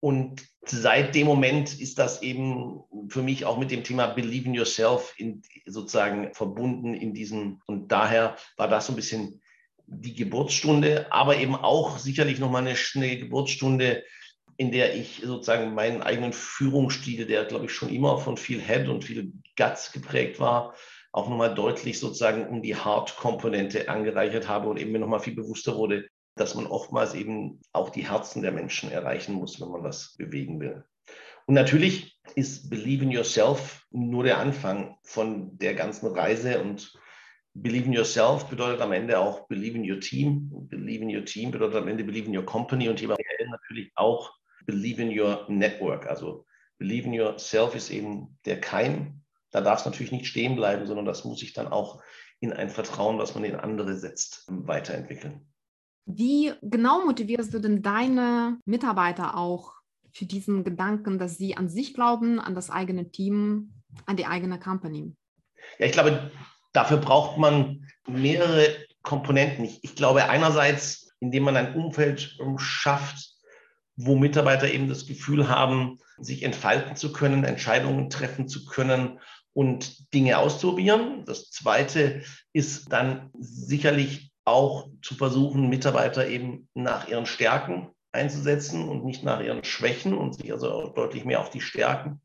und 0.00 0.42
seit 0.64 1.14
dem 1.14 1.26
Moment 1.26 1.80
ist 1.80 1.98
das 1.98 2.22
eben 2.22 2.84
für 3.08 3.22
mich 3.22 3.44
auch 3.44 3.58
mit 3.58 3.70
dem 3.70 3.84
Thema 3.84 4.06
Believe 4.06 4.46
in 4.46 4.54
Yourself 4.54 5.14
in, 5.16 5.42
sozusagen 5.64 6.34
verbunden 6.34 6.94
in 6.94 7.14
diesem. 7.14 7.60
Und 7.66 7.88
daher 7.90 8.36
war 8.56 8.68
das 8.68 8.86
so 8.86 8.92
ein 8.92 8.96
bisschen 8.96 9.40
die 9.86 10.14
Geburtsstunde, 10.14 11.10
aber 11.10 11.38
eben 11.38 11.54
auch 11.54 11.98
sicherlich 11.98 12.38
nochmal 12.38 12.66
eine, 12.66 12.76
eine 12.94 13.18
Geburtsstunde, 13.18 14.04
in 14.56 14.72
der 14.72 14.94
ich 14.94 15.22
sozusagen 15.24 15.74
meinen 15.74 16.02
eigenen 16.02 16.32
Führungsstil, 16.32 17.26
der 17.26 17.44
glaube 17.44 17.66
ich 17.66 17.72
schon 17.72 17.88
immer 17.88 18.18
von 18.18 18.36
viel 18.36 18.60
Head 18.60 18.88
und 18.88 19.04
viel 19.04 19.32
Guts 19.56 19.92
geprägt 19.92 20.40
war, 20.40 20.74
auch 21.12 21.28
nochmal 21.28 21.54
deutlich 21.54 21.98
sozusagen 21.98 22.46
um 22.48 22.62
die 22.62 22.76
Hard-Komponente 22.76 23.88
angereichert 23.88 24.48
habe 24.48 24.68
und 24.68 24.78
eben 24.78 24.92
mir 24.92 24.98
nochmal 24.98 25.20
viel 25.20 25.34
bewusster 25.34 25.76
wurde, 25.76 26.08
dass 26.36 26.54
man 26.54 26.66
oftmals 26.66 27.14
eben 27.14 27.60
auch 27.72 27.90
die 27.90 28.08
Herzen 28.08 28.42
der 28.42 28.52
Menschen 28.52 28.90
erreichen 28.90 29.34
muss, 29.34 29.60
wenn 29.60 29.70
man 29.70 29.82
was 29.82 30.14
bewegen 30.16 30.60
will. 30.60 30.84
Und 31.46 31.54
natürlich 31.54 32.18
ist 32.34 32.68
Believe 32.70 33.04
in 33.04 33.10
Yourself 33.10 33.86
nur 33.90 34.24
der 34.24 34.38
Anfang 34.38 34.98
von 35.02 35.56
der 35.58 35.74
ganzen 35.74 36.08
Reise 36.08 36.60
und 36.60 36.92
Believe 37.54 37.86
in 37.86 37.92
Yourself 37.92 38.46
bedeutet 38.46 38.82
am 38.82 38.92
Ende 38.92 39.18
auch 39.18 39.46
Believe 39.48 39.78
in 39.78 39.90
Your 39.90 40.00
Team. 40.00 40.50
Believe 40.68 41.02
in 41.02 41.16
Your 41.16 41.24
Team 41.24 41.50
bedeutet 41.50 41.76
am 41.76 41.88
Ende 41.88 42.04
Believe 42.04 42.26
in 42.26 42.36
Your 42.36 42.44
Company 42.44 42.88
und 42.88 42.98
hier 42.98 43.08
natürlich 43.08 43.92
auch 43.94 44.34
Believe 44.66 45.00
in 45.00 45.18
Your 45.18 45.46
Network. 45.48 46.06
Also 46.06 46.44
Believe 46.78 47.06
in 47.06 47.14
Yourself 47.14 47.74
ist 47.74 47.90
eben 47.90 48.38
der 48.44 48.60
Keim. 48.60 49.22
Da 49.50 49.60
darf 49.60 49.80
es 49.80 49.86
natürlich 49.86 50.12
nicht 50.12 50.26
stehen 50.26 50.56
bleiben, 50.56 50.86
sondern 50.86 51.06
das 51.06 51.24
muss 51.24 51.40
sich 51.40 51.52
dann 51.52 51.68
auch 51.68 52.02
in 52.40 52.52
ein 52.52 52.68
Vertrauen, 52.68 53.18
was 53.18 53.34
man 53.34 53.44
in 53.44 53.56
andere 53.56 53.96
setzt, 53.96 54.44
weiterentwickeln. 54.48 55.46
Wie 56.04 56.52
genau 56.62 57.04
motivierst 57.04 57.52
du 57.54 57.58
denn 57.58 57.82
deine 57.82 58.58
Mitarbeiter 58.64 59.36
auch 59.36 59.72
für 60.12 60.26
diesen 60.26 60.64
Gedanken, 60.64 61.18
dass 61.18 61.36
sie 61.36 61.56
an 61.56 61.68
sich 61.68 61.94
glauben, 61.94 62.38
an 62.38 62.54
das 62.54 62.70
eigene 62.70 63.10
Team, 63.10 63.72
an 64.04 64.16
die 64.16 64.26
eigene 64.26 64.58
Company? 64.58 65.14
Ja, 65.78 65.86
ich 65.86 65.92
glaube, 65.92 66.30
dafür 66.72 66.98
braucht 66.98 67.38
man 67.38 67.86
mehrere 68.06 68.76
Komponenten. 69.02 69.64
Ich, 69.64 69.82
ich 69.82 69.96
glaube 69.96 70.28
einerseits, 70.28 71.10
indem 71.20 71.44
man 71.44 71.56
ein 71.56 71.74
Umfeld 71.74 72.38
schafft, 72.58 73.35
wo 73.96 74.16
Mitarbeiter 74.16 74.70
eben 74.70 74.88
das 74.88 75.06
Gefühl 75.06 75.48
haben, 75.48 75.98
sich 76.18 76.42
entfalten 76.42 76.96
zu 76.96 77.12
können, 77.12 77.44
Entscheidungen 77.44 78.10
treffen 78.10 78.48
zu 78.48 78.66
können 78.66 79.18
und 79.52 80.12
Dinge 80.12 80.38
auszuprobieren. 80.38 81.24
Das 81.24 81.50
Zweite 81.50 82.22
ist 82.52 82.92
dann 82.92 83.30
sicherlich 83.38 84.32
auch 84.44 84.88
zu 85.02 85.14
versuchen, 85.14 85.68
Mitarbeiter 85.68 86.28
eben 86.28 86.68
nach 86.74 87.08
ihren 87.08 87.26
Stärken 87.26 87.90
einzusetzen 88.12 88.88
und 88.88 89.04
nicht 89.04 89.24
nach 89.24 89.40
ihren 89.40 89.64
Schwächen 89.64 90.14
und 90.14 90.34
sich 90.34 90.52
also 90.52 90.92
deutlich 90.94 91.24
mehr 91.24 91.40
auf 91.40 91.50
die 91.50 91.60
Stärken 91.60 92.20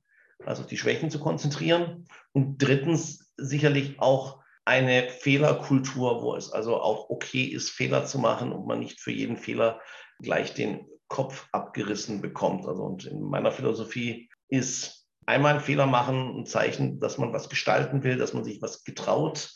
als 0.45 0.59
auf 0.59 0.67
die 0.67 0.77
Schwächen 0.77 1.09
zu 1.09 1.19
konzentrieren. 1.19 2.05
Und 2.33 2.57
drittens 2.57 3.33
sicherlich 3.37 3.99
auch 3.99 4.41
eine 4.65 5.09
Fehlerkultur, 5.09 6.21
wo 6.21 6.35
es 6.35 6.51
also 6.51 6.79
auch 6.79 7.09
okay 7.09 7.43
ist, 7.43 7.69
Fehler 7.69 8.05
zu 8.05 8.19
machen 8.19 8.51
und 8.51 8.67
man 8.67 8.79
nicht 8.79 8.99
für 8.99 9.11
jeden 9.11 9.37
Fehler 9.37 9.79
gleich 10.19 10.53
den 10.53 10.85
Kopf 11.11 11.47
abgerissen 11.51 12.21
bekommt. 12.21 12.65
Also 12.65 12.83
und 12.83 13.05
in 13.05 13.21
meiner 13.21 13.51
Philosophie 13.51 14.29
ist 14.47 15.05
einmal 15.25 15.55
ein 15.55 15.59
Fehler 15.59 15.85
machen 15.85 16.39
ein 16.39 16.45
Zeichen, 16.45 17.01
dass 17.01 17.17
man 17.17 17.33
was 17.33 17.49
gestalten 17.49 18.03
will, 18.03 18.17
dass 18.17 18.33
man 18.33 18.45
sich 18.45 18.61
was 18.61 18.85
getraut, 18.85 19.51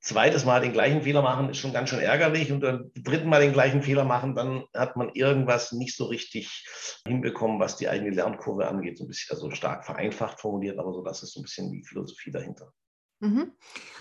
zweites 0.00 0.44
Mal 0.44 0.60
den 0.60 0.72
gleichen 0.72 1.02
Fehler 1.02 1.22
machen, 1.22 1.50
ist 1.50 1.58
schon 1.58 1.72
ganz 1.72 1.90
schön 1.90 2.00
ärgerlich. 2.00 2.50
Und 2.50 2.60
dann 2.62 2.90
dritten 2.94 3.28
Mal 3.28 3.40
den 3.40 3.52
gleichen 3.52 3.82
Fehler 3.82 4.04
machen, 4.04 4.34
dann 4.34 4.64
hat 4.74 4.96
man 4.96 5.10
irgendwas 5.10 5.70
nicht 5.70 5.96
so 5.96 6.06
richtig 6.06 6.66
hinbekommen, 7.06 7.60
was 7.60 7.76
die 7.76 7.88
eigene 7.88 8.10
Lernkurve 8.10 8.66
angeht. 8.66 8.98
So 8.98 9.04
ein 9.04 9.08
bisschen 9.08 9.36
also 9.36 9.52
stark 9.52 9.86
vereinfacht 9.86 10.40
formuliert, 10.40 10.80
aber 10.80 10.92
so, 10.92 11.02
das 11.04 11.22
ist 11.22 11.32
so 11.32 11.40
ein 11.40 11.44
bisschen 11.44 11.70
die 11.70 11.84
Philosophie 11.84 12.32
dahinter. 12.32 12.72
Mhm. 13.20 13.52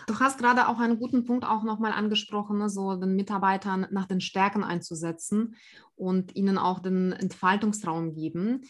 Du 0.05 0.19
hast 0.19 0.38
gerade 0.38 0.67
auch 0.67 0.79
einen 0.79 1.00
guten 1.00 1.25
Punkt 1.25 1.43
auch 1.43 1.63
nochmal 1.63 1.91
angesprochen, 1.91 2.59
ne, 2.59 2.69
so 2.69 2.95
den 2.95 3.15
Mitarbeitern 3.15 3.88
nach 3.91 4.05
den 4.05 4.21
Stärken 4.21 4.63
einzusetzen 4.63 5.55
und 5.95 6.36
ihnen 6.36 6.57
auch 6.57 6.79
den 6.79 7.12
Entfaltungsraum 7.12 8.13
geben. 8.13 8.62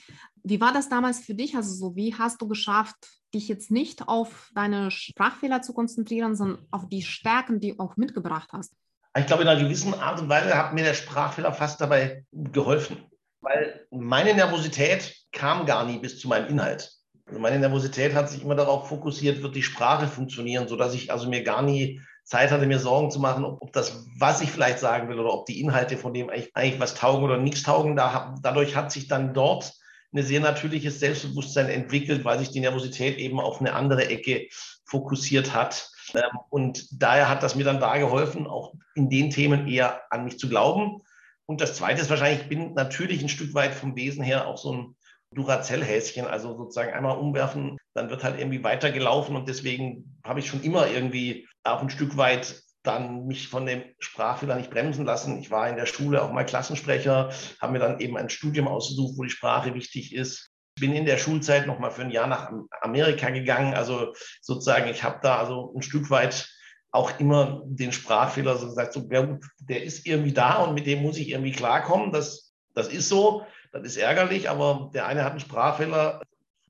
Wie 0.43 0.61
war 0.61 0.73
das 0.73 0.87
damals 0.87 1.19
für 1.19 1.35
dich? 1.35 1.55
Also 1.55 1.73
so, 1.73 1.95
wie 1.95 2.15
hast 2.15 2.41
du 2.41 2.47
geschafft, 2.47 2.95
dich 3.33 3.49
jetzt 3.49 3.71
nicht 3.71 4.07
auf 4.07 4.49
deine 4.55 4.89
Sprachfehler 4.89 5.61
zu 5.61 5.73
konzentrieren, 5.73 6.35
sondern 6.35 6.65
auf 6.71 6.87
die 6.87 7.01
Stärken, 7.01 7.59
die 7.59 7.75
du 7.75 7.79
auch 7.79 7.97
mitgebracht 7.97 8.49
hast? 8.53 8.73
Ich 9.17 9.25
glaube, 9.25 9.43
in 9.43 9.49
einer 9.49 9.61
gewissen 9.61 9.93
Art 9.95 10.21
und 10.21 10.29
Weise 10.29 10.57
hat 10.57 10.73
mir 10.73 10.83
der 10.83 10.93
Sprachfehler 10.93 11.51
fast 11.51 11.81
dabei 11.81 12.25
geholfen, 12.31 12.97
weil 13.41 13.85
meine 13.91 14.33
Nervosität 14.33 15.15
kam 15.31 15.65
gar 15.65 15.85
nie 15.85 15.97
bis 15.97 16.19
zu 16.19 16.27
meinem 16.27 16.47
Inhalt. 16.47 16.96
Meine 17.31 17.59
Nervosität 17.59 18.13
hat 18.13 18.29
sich 18.29 18.41
immer 18.41 18.55
darauf 18.55 18.87
fokussiert, 18.87 19.41
wird 19.41 19.55
die 19.55 19.63
Sprache 19.63 20.07
funktionieren, 20.07 20.67
sodass 20.67 20.93
ich 20.93 21.11
also 21.11 21.27
mir 21.29 21.43
gar 21.43 21.61
nie 21.61 22.01
Zeit 22.23 22.51
hatte, 22.51 22.67
mir 22.67 22.79
Sorgen 22.79 23.11
zu 23.11 23.19
machen, 23.19 23.45
ob, 23.45 23.61
ob 23.61 23.73
das, 23.73 24.05
was 24.17 24.41
ich 24.41 24.51
vielleicht 24.51 24.79
sagen 24.79 25.09
will 25.09 25.19
oder 25.19 25.33
ob 25.33 25.45
die 25.45 25.61
Inhalte 25.61 25.97
von 25.97 26.13
dem 26.13 26.29
eigentlich, 26.29 26.55
eigentlich 26.55 26.79
was 26.79 26.95
taugen 26.95 27.23
oder 27.23 27.37
nichts 27.37 27.63
taugen. 27.63 27.95
Da, 27.95 28.35
dadurch 28.41 28.75
hat 28.75 28.91
sich 28.91 29.07
dann 29.07 29.33
dort 29.33 29.73
ein 30.13 30.23
sehr 30.23 30.39
natürliches 30.39 30.99
Selbstbewusstsein 30.99 31.69
entwickelt, 31.69 32.25
weil 32.25 32.39
sich 32.39 32.51
die 32.51 32.59
Nervosität 32.59 33.17
eben 33.17 33.39
auf 33.39 33.59
eine 33.59 33.73
andere 33.73 34.07
Ecke 34.07 34.47
fokussiert 34.85 35.53
hat. 35.53 35.89
Ähm, 36.13 36.21
und 36.49 36.87
daher 37.01 37.29
hat 37.29 37.43
das 37.43 37.55
mir 37.55 37.63
dann 37.63 37.79
da 37.79 37.97
geholfen, 37.97 38.47
auch 38.47 38.73
in 38.95 39.09
den 39.09 39.29
Themen 39.29 39.67
eher 39.67 40.01
an 40.11 40.25
mich 40.25 40.39
zu 40.39 40.49
glauben. 40.49 41.01
Und 41.45 41.61
das 41.61 41.75
Zweite 41.75 42.01
ist 42.01 42.09
wahrscheinlich, 42.09 42.41
ich 42.41 42.49
bin 42.49 42.73
natürlich 42.73 43.21
ein 43.21 43.29
Stück 43.29 43.53
weit 43.53 43.73
vom 43.73 43.95
Wesen 43.95 44.23
her 44.23 44.47
auch 44.47 44.57
so 44.57 44.73
ein 44.73 44.95
Duracell-Häschen, 45.35 46.25
also 46.25 46.55
sozusagen 46.57 46.93
einmal 46.93 47.17
umwerfen, 47.17 47.77
dann 47.93 48.09
wird 48.09 48.23
halt 48.23 48.39
irgendwie 48.39 48.63
weitergelaufen 48.63 49.35
und 49.35 49.47
deswegen 49.47 50.19
habe 50.23 50.39
ich 50.39 50.47
schon 50.47 50.63
immer 50.63 50.87
irgendwie 50.87 51.47
auch 51.63 51.81
ein 51.81 51.89
Stück 51.89 52.17
weit 52.17 52.61
dann 52.83 53.27
mich 53.27 53.49
von 53.49 53.65
dem 53.65 53.83
Sprachfehler 53.99 54.55
nicht 54.55 54.71
bremsen 54.71 55.05
lassen. 55.05 55.39
Ich 55.39 55.51
war 55.51 55.69
in 55.69 55.75
der 55.75 55.85
Schule 55.85 56.23
auch 56.23 56.31
mal 56.31 56.45
Klassensprecher, 56.45 57.31
habe 57.61 57.73
mir 57.73 57.79
dann 57.79 57.99
eben 57.99 58.17
ein 58.17 58.29
Studium 58.29 58.67
ausgesucht, 58.67 59.17
wo 59.17 59.23
die 59.23 59.29
Sprache 59.29 59.73
wichtig 59.73 60.15
ist. 60.15 60.51
Bin 60.79 60.93
in 60.93 61.05
der 61.05 61.17
Schulzeit 61.17 61.67
noch 61.67 61.79
mal 61.79 61.91
für 61.91 62.03
ein 62.03 62.11
Jahr 62.11 62.27
nach 62.27 62.49
Amerika 62.81 63.29
gegangen. 63.29 63.73
Also 63.73 64.13
sozusagen, 64.41 64.89
ich 64.89 65.03
habe 65.03 65.19
da 65.21 65.37
also 65.37 65.73
ein 65.75 65.81
Stück 65.81 66.09
weit 66.09 66.47
auch 66.91 67.19
immer 67.19 67.61
den 67.65 67.91
Sprachfehler 67.91 68.57
so 68.57 68.67
gesagt, 68.67 68.93
so, 68.93 69.01
der 69.01 69.83
ist 69.83 70.05
irgendwie 70.05 70.33
da 70.33 70.63
und 70.63 70.73
mit 70.73 70.87
dem 70.87 71.01
muss 71.01 71.17
ich 71.17 71.29
irgendwie 71.29 71.51
klarkommen. 71.51 72.13
Das, 72.13 72.53
das 72.73 72.87
ist 72.87 73.09
so, 73.09 73.45
das 73.71 73.83
ist 73.83 73.97
ärgerlich, 73.97 74.49
aber 74.49 74.91
der 74.93 75.07
eine 75.07 75.23
hat 75.23 75.31
einen 75.31 75.39
Sprachfehler, 75.39 76.21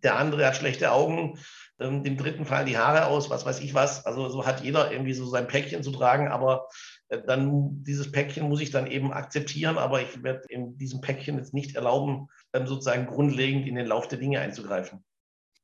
der 0.04 0.18
andere 0.18 0.46
hat 0.46 0.56
schlechte 0.56 0.92
Augen 0.92 1.40
ähm, 1.80 2.04
dem 2.04 2.18
dritten 2.18 2.46
fallen 2.46 2.66
die 2.66 2.78
Haare 2.78 3.06
aus, 3.06 3.30
was 3.30 3.46
weiß 3.46 3.60
ich 3.60 3.74
was. 3.74 4.06
Also 4.06 4.30
so 4.30 4.46
hat 4.46 4.64
jeder 4.64 4.92
irgendwie 4.92 5.14
so 5.14 5.26
sein 5.28 5.48
Päckchen 5.48 5.84
zu 5.84 5.92
tragen, 5.92 6.28
aber 6.28 6.68
äh, 7.10 7.22
dann 7.26 7.84
dieses 7.84 8.12
Päckchen 8.12 8.48
muss 8.50 8.62
ich 8.62 8.72
dann 8.72 8.88
eben 8.88 9.14
akzeptieren, 9.14 9.78
aber 9.78 10.02
ich 10.02 10.24
werde 10.24 10.44
in 10.50 10.78
diesem 10.78 11.02
Päckchen 11.02 11.38
jetzt 11.38 11.54
nicht 11.54 11.76
erlauben, 11.76 12.30
ähm, 12.54 12.68
sozusagen 12.68 13.06
grundlegend 13.06 13.68
in 13.68 13.76
den 13.76 13.86
Lauf 13.86 14.08
der 14.08 14.18
Dinge 14.18 14.40
einzugreifen. 14.40 15.04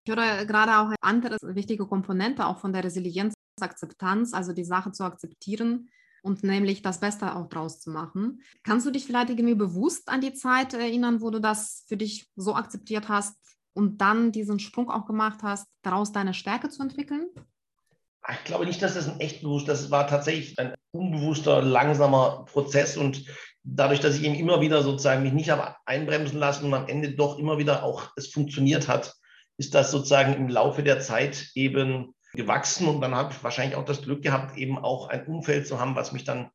Ich 0.06 0.14
höre 0.14 0.46
gerade 0.46 0.78
auch 0.80 0.88
eine 0.88 0.96
andere 1.02 1.38
wichtige 1.42 1.88
Komponente 1.88 2.46
auch 2.46 2.60
von 2.60 2.74
der 2.74 2.84
Resilienz, 2.84 3.34
Akzeptanz, 3.62 4.34
also 4.34 4.52
die 4.52 4.66
Sache 4.66 4.92
zu 4.92 5.04
akzeptieren 5.04 5.90
und 6.24 6.44
nämlich 6.44 6.82
das 6.82 7.00
Beste 7.00 7.36
auch 7.36 7.48
draus 7.50 7.80
zu 7.80 7.92
machen. 7.92 8.42
Kannst 8.64 8.88
du 8.88 8.92
dich 8.92 9.06
vielleicht 9.06 9.30
irgendwie 9.30 9.56
bewusst 9.56 10.10
an 10.10 10.22
die 10.22 10.34
Zeit 10.34 10.74
erinnern, 10.74 11.22
wo 11.22 11.30
du 11.30 11.40
das 11.40 11.84
für 11.88 11.98
dich 11.98 12.28
so 12.36 12.56
akzeptiert 12.56 13.10
hast, 13.10 13.36
und 13.74 14.02
dann 14.02 14.32
diesen 14.32 14.60
Sprung 14.60 14.90
auch 14.90 15.06
gemacht 15.06 15.40
hast, 15.44 15.68
daraus 15.82 16.12
deine 16.12 16.34
Stärke 16.34 16.70
zu 16.70 16.82
entwickeln? 16.82 17.30
Ich 18.32 18.44
glaube 18.46 18.66
nicht, 18.66 18.82
dass 18.82 18.94
das 18.94 19.10
ein 19.10 19.20
echt 19.20 19.42
bewusst, 19.42 19.68
das 19.68 19.92
war 19.92 20.08
tatsächlich 20.08 20.58
ein 20.58 20.74
unbewusster, 20.92 21.62
langsamer 21.62 22.46
Prozess 22.46 22.96
und 22.96 23.26
dadurch, 23.64 24.00
dass 24.00 24.16
ich 24.16 24.24
eben 24.24 24.36
immer 24.36 24.62
wieder 24.62 24.82
sozusagen 24.82 25.24
mich 25.24 25.34
nicht 25.34 25.50
habe 25.50 25.76
einbremsen 25.86 26.40
lassen 26.40 26.66
und 26.66 26.74
am 26.74 26.88
Ende 26.88 27.16
doch 27.16 27.38
immer 27.38 27.58
wieder 27.58 27.84
auch 27.84 28.12
es 28.16 28.28
funktioniert 28.28 28.88
hat, 28.88 29.14
ist 29.58 29.76
das 29.76 29.92
sozusagen 29.92 30.34
im 30.34 30.48
Laufe 30.48 30.84
der 30.84 31.00
Zeit 31.00 31.52
eben 31.54 32.14
gewachsen 32.34 32.88
und 32.88 33.02
dann 33.02 33.16
habe 33.16 33.34
ich 33.34 33.44
wahrscheinlich 33.44 33.76
auch 33.76 33.86
das 33.86 34.02
Glück 34.02 34.22
gehabt, 34.22 34.58
eben 34.58 34.78
auch 34.78 35.10
ein 35.10 35.26
Umfeld 35.26 35.68
zu 35.68 35.80
haben, 35.80 35.96
was 35.96 36.12
mich 36.12 36.24
dann 36.24 36.50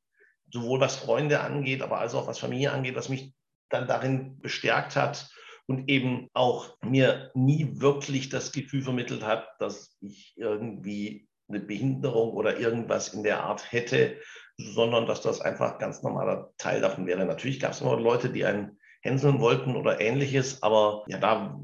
sowohl 0.51 0.81
was 0.81 0.97
Freunde 0.97 1.41
angeht, 1.41 1.83
aber 1.83 1.99
als 1.99 2.15
auch 2.15 2.27
was 2.27 2.39
Familie 2.39 2.73
angeht, 2.73 2.97
was 2.97 3.09
mich 3.09 3.33
dann 3.71 3.87
darin 3.87 4.41
bestärkt 4.41 4.97
hat 4.97 5.31
und 5.67 5.89
eben 5.89 6.29
auch 6.33 6.77
mir 6.83 7.31
nie 7.35 7.81
wirklich 7.81 8.31
das 8.31 8.53
Gefühl 8.53 8.83
vermittelt 8.83 9.23
hat, 9.23 9.49
dass 9.59 9.97
ich 10.01 10.35
irgendwie 10.37 11.29
eine 11.49 11.61
Behinderung 11.61 12.33
oder 12.33 12.59
irgendwas 12.59 13.09
in 13.15 13.23
der 13.23 13.45
Art 13.45 13.73
hätte, 13.73 14.19
sondern 14.57 15.07
dass 15.07 15.21
das 15.21 15.41
einfach 15.41 15.79
ganz 15.79 16.03
normaler 16.03 16.51
Teil 16.59 16.81
davon 16.81 17.07
wäre. 17.07 17.25
Natürlich 17.25 17.61
gab 17.61 17.73
es 17.73 17.81
immer 17.81 17.99
Leute, 17.99 18.31
die 18.31 18.45
einen 18.45 18.79
hänseln 19.03 19.41
wollten 19.41 19.77
oder 19.77 20.01
ähnliches, 20.01 20.63
aber 20.63 21.05
ja, 21.07 21.19
da 21.19 21.59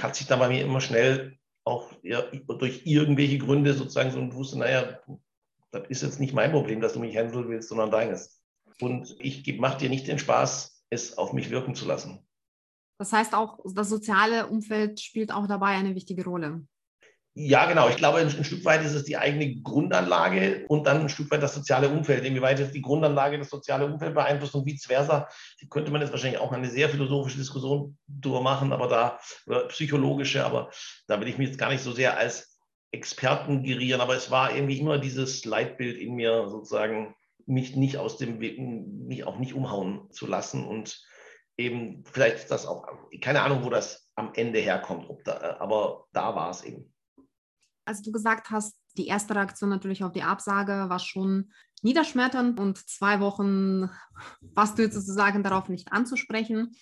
hat 0.00 0.16
sich 0.16 0.26
dann 0.26 0.38
bei 0.38 0.48
mir 0.48 0.62
immer 0.62 0.80
schnell 0.80 1.38
auch 1.64 1.92
ja, 2.02 2.22
durch 2.22 2.86
irgendwelche 2.86 3.38
Gründe 3.38 3.74
sozusagen 3.74 4.10
so 4.10 4.18
ein 4.18 4.34
wusste, 4.34 4.58
naja, 4.58 4.98
das 5.70 5.88
ist 5.88 6.02
jetzt 6.02 6.20
nicht 6.20 6.34
mein 6.34 6.50
Problem, 6.50 6.80
dass 6.80 6.94
du 6.94 7.00
mich 7.00 7.14
hänseln 7.14 7.48
willst, 7.48 7.68
sondern 7.68 7.90
deines. 7.90 8.42
Und 8.80 9.16
ich 9.20 9.58
mache 9.58 9.78
dir 9.78 9.90
nicht 9.90 10.06
den 10.08 10.18
Spaß, 10.18 10.84
es 10.90 11.16
auf 11.18 11.32
mich 11.32 11.50
wirken 11.50 11.74
zu 11.74 11.86
lassen. 11.86 12.26
Das 12.98 13.12
heißt 13.12 13.34
auch, 13.34 13.58
das 13.74 13.88
soziale 13.88 14.48
Umfeld 14.48 15.00
spielt 15.00 15.32
auch 15.32 15.46
dabei 15.46 15.68
eine 15.68 15.94
wichtige 15.94 16.24
Rolle. 16.24 16.66
Ja, 17.34 17.66
genau. 17.66 17.88
Ich 17.88 17.96
glaube, 17.96 18.18
ein, 18.18 18.44
Stück 18.44 18.64
weit 18.64 18.84
ist 18.84 18.94
es 18.94 19.04
die 19.04 19.16
eigene 19.16 19.54
Grundanlage 19.62 20.64
und 20.66 20.86
dann 20.86 21.02
ein 21.02 21.08
Stück 21.08 21.30
weit 21.30 21.42
das 21.42 21.54
soziale 21.54 21.88
Umfeld. 21.88 22.24
Inwieweit 22.24 22.58
jetzt 22.58 22.74
die 22.74 22.82
Grundanlage 22.82 23.38
das 23.38 23.50
soziale 23.50 23.86
Umfeld 23.86 24.14
beeinflusst 24.14 24.54
und 24.56 24.66
vice 24.66 24.86
versa, 24.86 25.28
könnte 25.70 25.92
man 25.92 26.00
jetzt 26.00 26.10
wahrscheinlich 26.10 26.40
auch 26.40 26.50
eine 26.50 26.68
sehr 26.68 26.88
philosophische 26.88 27.38
Diskussion 27.38 27.96
drüber 28.08 28.40
machen, 28.40 28.72
aber 28.72 28.88
da, 28.88 29.20
oder 29.46 29.68
psychologische, 29.68 30.44
aber 30.44 30.70
da 31.06 31.20
will 31.20 31.28
ich 31.28 31.38
mich 31.38 31.48
jetzt 31.48 31.58
gar 31.58 31.70
nicht 31.70 31.84
so 31.84 31.92
sehr 31.92 32.18
als 32.18 32.58
Experten 32.90 33.62
gerieren, 33.62 34.00
aber 34.00 34.16
es 34.16 34.32
war 34.32 34.52
irgendwie 34.54 34.80
immer 34.80 34.98
dieses 34.98 35.44
Leitbild 35.44 35.98
in 35.98 36.14
mir 36.14 36.48
sozusagen, 36.48 37.14
mich 37.46 37.76
nicht 37.76 37.96
aus 37.96 38.16
dem 38.16 38.40
Weg, 38.40 38.58
mich 38.58 39.24
auch 39.24 39.38
nicht 39.38 39.54
umhauen 39.54 40.10
zu 40.10 40.26
lassen 40.26 40.66
und 40.66 41.00
eben, 41.56 42.04
vielleicht 42.04 42.36
ist 42.36 42.50
das 42.50 42.66
auch, 42.66 42.86
keine 43.20 43.42
Ahnung, 43.42 43.64
wo 43.64 43.70
das 43.70 44.08
am 44.16 44.32
Ende 44.34 44.58
herkommt, 44.58 45.08
da, 45.24 45.56
aber 45.60 46.06
da 46.12 46.34
war 46.34 46.50
es 46.50 46.64
eben. 46.64 46.92
Als 47.90 48.02
du 48.02 48.12
gesagt 48.12 48.50
hast, 48.50 48.76
die 48.96 49.08
erste 49.08 49.34
Reaktion 49.34 49.68
natürlich 49.68 50.04
auf 50.04 50.12
die 50.12 50.22
Absage 50.22 50.84
war 50.88 51.00
schon 51.00 51.50
niederschmetternd 51.82 52.60
und 52.60 52.78
zwei 52.78 53.18
Wochen 53.18 53.90
warst 54.54 54.78
du 54.78 54.88
sozusagen 54.88 55.42
darauf 55.42 55.68
nicht 55.68 55.92
anzusprechen. 55.92 56.76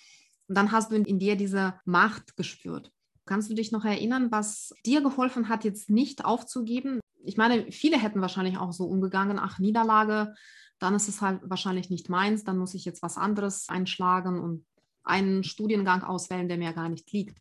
Und 0.47 0.55
dann 0.55 0.71
hast 0.71 0.91
du 0.91 0.97
in 0.97 1.17
dir 1.17 1.35
diese 1.35 1.73
Macht 1.83 2.37
gespürt. 2.37 2.91
Kannst 3.25 3.49
du 3.49 3.55
dich 3.55 3.71
noch 3.71 3.85
erinnern, 3.85 4.31
was 4.31 4.71
dir 4.85 5.01
geholfen 5.01 5.49
hat, 5.49 5.63
jetzt 5.63 5.89
nicht 5.89 6.25
aufzugeben? 6.25 6.99
Ich 7.23 7.37
meine, 7.37 7.71
viele 7.71 7.97
hätten 7.97 8.21
wahrscheinlich 8.21 8.59
auch 8.59 8.71
so 8.71 8.85
umgegangen, 8.85 9.39
ach, 9.39 9.57
Niederlage, 9.57 10.35
dann 10.77 10.93
ist 10.93 11.09
es 11.09 11.21
halt 11.21 11.41
wahrscheinlich 11.43 11.89
nicht 11.89 12.07
meins, 12.07 12.43
dann 12.43 12.59
muss 12.59 12.75
ich 12.75 12.85
jetzt 12.85 13.01
was 13.01 13.17
anderes 13.17 13.67
einschlagen 13.67 14.39
und 14.39 14.63
einen 15.03 15.43
Studiengang 15.43 16.03
auswählen, 16.03 16.47
der 16.47 16.59
mir 16.59 16.73
gar 16.73 16.87
nicht 16.87 17.11
liegt. 17.11 17.39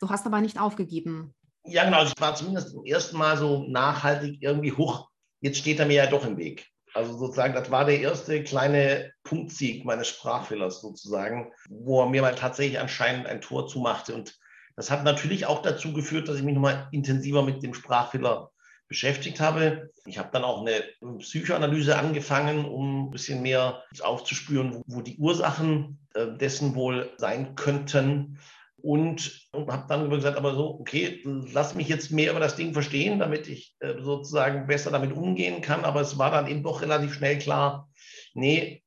Du 0.00 0.10
hast 0.10 0.26
aber 0.26 0.42
nicht 0.42 0.60
aufgegeben. 0.60 1.34
Ja, 1.64 1.84
genau. 1.84 1.98
Also 1.98 2.12
ich 2.16 2.20
war 2.20 2.34
zumindest 2.34 2.70
zum 2.70 2.84
ersten 2.84 3.16
Mal 3.16 3.36
so 3.36 3.64
nachhaltig 3.68 4.38
irgendwie 4.40 4.72
hoch. 4.72 5.08
Jetzt 5.40 5.58
steht 5.58 5.78
er 5.78 5.86
mir 5.86 5.94
ja 5.94 6.06
doch 6.06 6.26
im 6.26 6.36
Weg. 6.36 6.66
Also 6.92 7.16
sozusagen, 7.16 7.54
das 7.54 7.70
war 7.70 7.84
der 7.84 8.00
erste 8.00 8.42
kleine 8.42 9.12
Punktsieg 9.22 9.84
meines 9.84 10.08
Sprachfehlers 10.08 10.80
sozusagen, 10.80 11.52
wo 11.68 12.02
er 12.02 12.08
mir 12.08 12.22
mal 12.22 12.34
tatsächlich 12.34 12.80
anscheinend 12.80 13.26
ein 13.26 13.40
Tor 13.40 13.68
zumachte. 13.68 14.14
Und 14.14 14.36
das 14.76 14.90
hat 14.90 15.04
natürlich 15.04 15.46
auch 15.46 15.62
dazu 15.62 15.92
geführt, 15.92 16.28
dass 16.28 16.36
ich 16.36 16.42
mich 16.42 16.54
nochmal 16.54 16.88
intensiver 16.90 17.42
mit 17.42 17.62
dem 17.62 17.74
Sprachfehler 17.74 18.50
beschäftigt 18.88 19.38
habe. 19.38 19.90
Ich 20.04 20.18
habe 20.18 20.30
dann 20.32 20.42
auch 20.42 20.62
eine 20.62 20.82
Psychoanalyse 21.20 21.96
angefangen, 21.96 22.64
um 22.64 23.06
ein 23.06 23.10
bisschen 23.10 23.40
mehr 23.40 23.84
aufzuspüren, 24.00 24.82
wo, 24.86 25.00
die 25.00 25.16
Ursachen 25.16 26.00
äh, 26.14 26.26
dessen 26.36 26.74
wohl 26.74 27.12
sein 27.16 27.54
könnten. 27.54 28.38
Und, 28.82 29.48
habe 29.54 29.84
dann 29.88 30.10
gesagt, 30.10 30.36
aber 30.36 30.54
so, 30.54 30.78
okay, 30.80 31.20
lass 31.24 31.74
mich 31.74 31.88
jetzt 31.88 32.10
mehr 32.10 32.30
über 32.30 32.40
das 32.40 32.56
Ding 32.56 32.72
verstehen, 32.72 33.18
damit 33.18 33.48
ich 33.48 33.76
äh, 33.80 33.94
sozusagen 34.00 34.66
besser 34.66 34.90
damit 34.90 35.12
umgehen 35.12 35.60
kann. 35.60 35.84
Aber 35.84 36.00
es 36.00 36.18
war 36.18 36.30
dann 36.30 36.46
eben 36.46 36.62
doch 36.62 36.82
relativ 36.82 37.14
schnell 37.14 37.38
klar, 37.38 37.88
nee, 38.34 38.82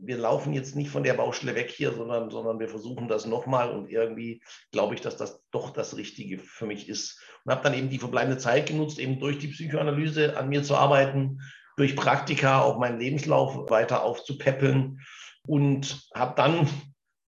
wir 0.00 0.16
laufen 0.16 0.52
jetzt 0.52 0.76
nicht 0.76 0.90
von 0.90 1.02
der 1.02 1.14
Baustelle 1.14 1.54
weg 1.54 1.70
hier, 1.70 1.92
sondern, 1.92 2.30
sondern 2.30 2.60
wir 2.60 2.68
versuchen 2.68 3.08
das 3.08 3.26
nochmal 3.26 3.70
und 3.70 3.90
irgendwie 3.90 4.42
glaube 4.70 4.94
ich, 4.94 5.00
dass 5.00 5.16
das 5.16 5.42
doch 5.50 5.70
das 5.70 5.96
Richtige 5.96 6.38
für 6.38 6.66
mich 6.66 6.88
ist. 6.88 7.20
Und 7.44 7.52
habe 7.52 7.64
dann 7.64 7.74
eben 7.74 7.90
die 7.90 7.98
verbleibende 7.98 8.38
Zeit 8.38 8.66
genutzt, 8.66 8.98
eben 8.98 9.18
durch 9.18 9.38
die 9.38 9.48
Psychoanalyse 9.48 10.36
an 10.36 10.48
mir 10.48 10.62
zu 10.62 10.76
arbeiten 10.76 11.40
durch 11.78 11.96
Praktika 11.96 12.60
auch 12.60 12.78
meinen 12.78 12.98
Lebenslauf 12.98 13.70
weiter 13.70 14.02
aufzupäppeln 14.02 15.00
und 15.46 16.08
habe 16.12 16.34
dann 16.36 16.68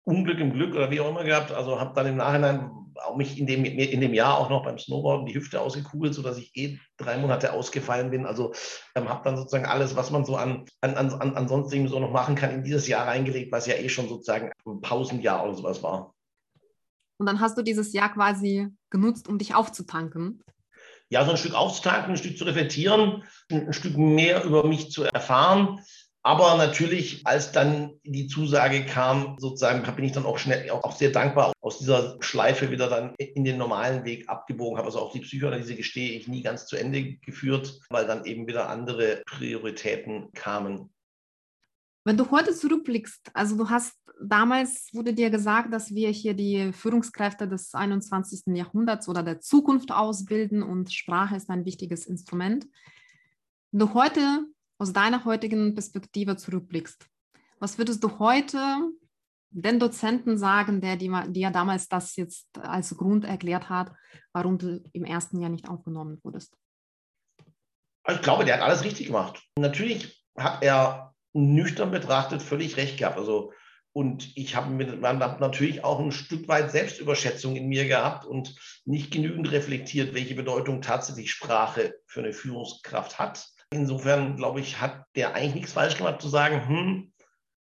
Unglück 0.04 0.38
im 0.38 0.52
Glück 0.52 0.74
oder 0.74 0.90
wie 0.90 1.00
auch 1.00 1.10
immer 1.10 1.24
gehabt. 1.24 1.52
Also 1.52 1.78
habe 1.78 1.94
dann 1.94 2.06
im 2.06 2.16
Nachhinein 2.16 2.70
auch 3.04 3.16
mich 3.16 3.38
in 3.38 3.46
dem, 3.46 3.64
in 3.64 4.00
dem 4.00 4.14
Jahr 4.14 4.38
auch 4.38 4.50
noch 4.50 4.64
beim 4.64 4.78
Snowboarden 4.78 5.26
die 5.26 5.34
Hüfte 5.34 5.60
ausgekugelt, 5.60 6.14
sodass 6.14 6.38
ich 6.38 6.54
eh 6.56 6.78
drei 6.96 7.16
Monate 7.18 7.52
ausgefallen 7.52 8.10
bin. 8.10 8.26
Also 8.26 8.52
ähm, 8.94 9.08
habe 9.08 9.22
dann 9.24 9.36
sozusagen 9.36 9.66
alles, 9.66 9.96
was 9.96 10.10
man 10.10 10.24
so 10.24 10.36
an, 10.36 10.64
an, 10.80 10.94
an, 10.94 11.36
an 11.36 11.48
so 11.48 12.00
noch 12.00 12.12
machen 12.12 12.34
kann, 12.34 12.50
in 12.50 12.62
dieses 12.62 12.88
Jahr 12.88 13.06
reingelegt, 13.06 13.52
was 13.52 13.66
ja 13.66 13.74
eh 13.74 13.88
schon 13.88 14.08
sozusagen 14.08 14.52
ein 14.66 14.80
Pausenjahr 14.80 15.44
oder 15.44 15.54
sowas 15.54 15.82
war. 15.82 16.14
Und 17.18 17.26
dann 17.26 17.40
hast 17.40 17.58
du 17.58 17.62
dieses 17.62 17.92
Jahr 17.92 18.12
quasi 18.12 18.68
genutzt, 18.88 19.28
um 19.28 19.38
dich 19.38 19.54
aufzutanken. 19.54 20.42
Ja, 21.10 21.24
so 21.24 21.32
ein 21.32 21.36
Stück 21.36 21.54
aufzutanken, 21.54 22.12
ein 22.12 22.16
Stück 22.16 22.38
zu 22.38 22.44
reflektieren, 22.44 23.24
ein 23.50 23.72
Stück 23.72 23.96
mehr 23.98 24.44
über 24.44 24.64
mich 24.66 24.90
zu 24.90 25.02
erfahren. 25.02 25.80
Aber 26.22 26.56
natürlich, 26.58 27.26
als 27.26 27.50
dann 27.52 27.98
die 28.04 28.26
Zusage 28.26 28.84
kam, 28.84 29.36
sozusagen, 29.38 29.82
bin 29.96 30.04
ich 30.04 30.12
dann 30.12 30.26
auch 30.26 30.36
schnell, 30.36 30.70
auch, 30.70 30.94
sehr 30.94 31.10
dankbar 31.10 31.52
aus 31.62 31.78
dieser 31.78 32.18
Schleife 32.20 32.70
wieder 32.70 32.90
dann 32.90 33.14
in 33.16 33.44
den 33.44 33.56
normalen 33.56 34.04
Weg 34.04 34.28
abgebogen 34.28 34.76
habe. 34.76 34.86
Also 34.86 34.98
auch 34.98 35.12
die 35.12 35.20
Psychoanalyse 35.20 35.76
gestehe 35.76 36.12
ich 36.12 36.28
nie 36.28 36.42
ganz 36.42 36.66
zu 36.66 36.76
Ende 36.76 37.14
geführt, 37.14 37.80
weil 37.88 38.06
dann 38.06 38.26
eben 38.26 38.46
wieder 38.46 38.68
andere 38.68 39.22
Prioritäten 39.24 40.30
kamen. 40.32 40.92
Wenn 42.04 42.18
du 42.18 42.30
heute 42.30 42.54
zurückblickst, 42.54 43.30
also 43.32 43.56
du 43.56 43.70
hast 43.70 43.94
damals 44.22 44.90
wurde 44.92 45.14
dir 45.14 45.30
gesagt, 45.30 45.72
dass 45.72 45.94
wir 45.94 46.10
hier 46.10 46.34
die 46.34 46.72
Führungskräfte 46.72 47.48
des 47.48 47.74
21. 47.74 48.54
Jahrhunderts 48.54 49.08
oder 49.08 49.22
der 49.22 49.40
Zukunft 49.40 49.90
ausbilden 49.92 50.62
und 50.62 50.92
Sprache 50.92 51.36
ist 51.36 51.48
ein 51.48 51.64
wichtiges 51.64 52.06
Instrument. 52.06 52.66
Wenn 53.72 53.80
du 53.80 53.94
heute 53.94 54.44
aus 54.80 54.94
deiner 54.94 55.26
heutigen 55.26 55.74
Perspektive 55.74 56.36
zurückblickst, 56.36 57.06
was 57.58 57.76
würdest 57.76 58.02
du 58.02 58.18
heute 58.18 58.58
den 59.50 59.78
Dozenten 59.78 60.38
sagen, 60.38 60.80
der 60.80 60.96
dir 60.96 61.50
damals 61.50 61.88
das 61.88 62.16
jetzt 62.16 62.46
als 62.58 62.96
Grund 62.96 63.24
erklärt 63.26 63.68
hat, 63.68 63.92
warum 64.32 64.56
du 64.56 64.82
im 64.92 65.04
ersten 65.04 65.38
Jahr 65.38 65.50
nicht 65.50 65.68
aufgenommen 65.68 66.18
wurdest? 66.22 66.56
Ich 68.08 68.22
glaube, 68.22 68.46
der 68.46 68.54
hat 68.54 68.62
alles 68.62 68.82
richtig 68.82 69.08
gemacht. 69.08 69.42
Natürlich 69.58 70.24
hat 70.38 70.62
er 70.62 71.14
nüchtern 71.34 71.90
betrachtet 71.90 72.40
völlig 72.40 72.78
recht 72.78 72.98
gehabt. 72.98 73.18
Also, 73.18 73.52
und 73.92 74.34
ich 74.34 74.56
habe 74.56 75.02
hab 75.02 75.40
natürlich 75.40 75.84
auch 75.84 76.00
ein 76.00 76.12
Stück 76.12 76.48
weit 76.48 76.70
Selbstüberschätzung 76.70 77.56
in 77.56 77.68
mir 77.68 77.86
gehabt 77.86 78.24
und 78.24 78.54
nicht 78.86 79.12
genügend 79.12 79.52
reflektiert, 79.52 80.14
welche 80.14 80.36
Bedeutung 80.36 80.80
tatsächlich 80.80 81.30
Sprache 81.30 81.96
für 82.06 82.20
eine 82.20 82.32
Führungskraft 82.32 83.18
hat. 83.18 83.46
Insofern, 83.72 84.36
glaube 84.36 84.60
ich, 84.60 84.80
hat 84.80 85.04
der 85.14 85.34
eigentlich 85.34 85.54
nichts 85.54 85.72
falsch 85.72 85.96
gemacht 85.96 86.20
zu 86.20 86.28
sagen, 86.28 86.66
hm, 86.66 87.12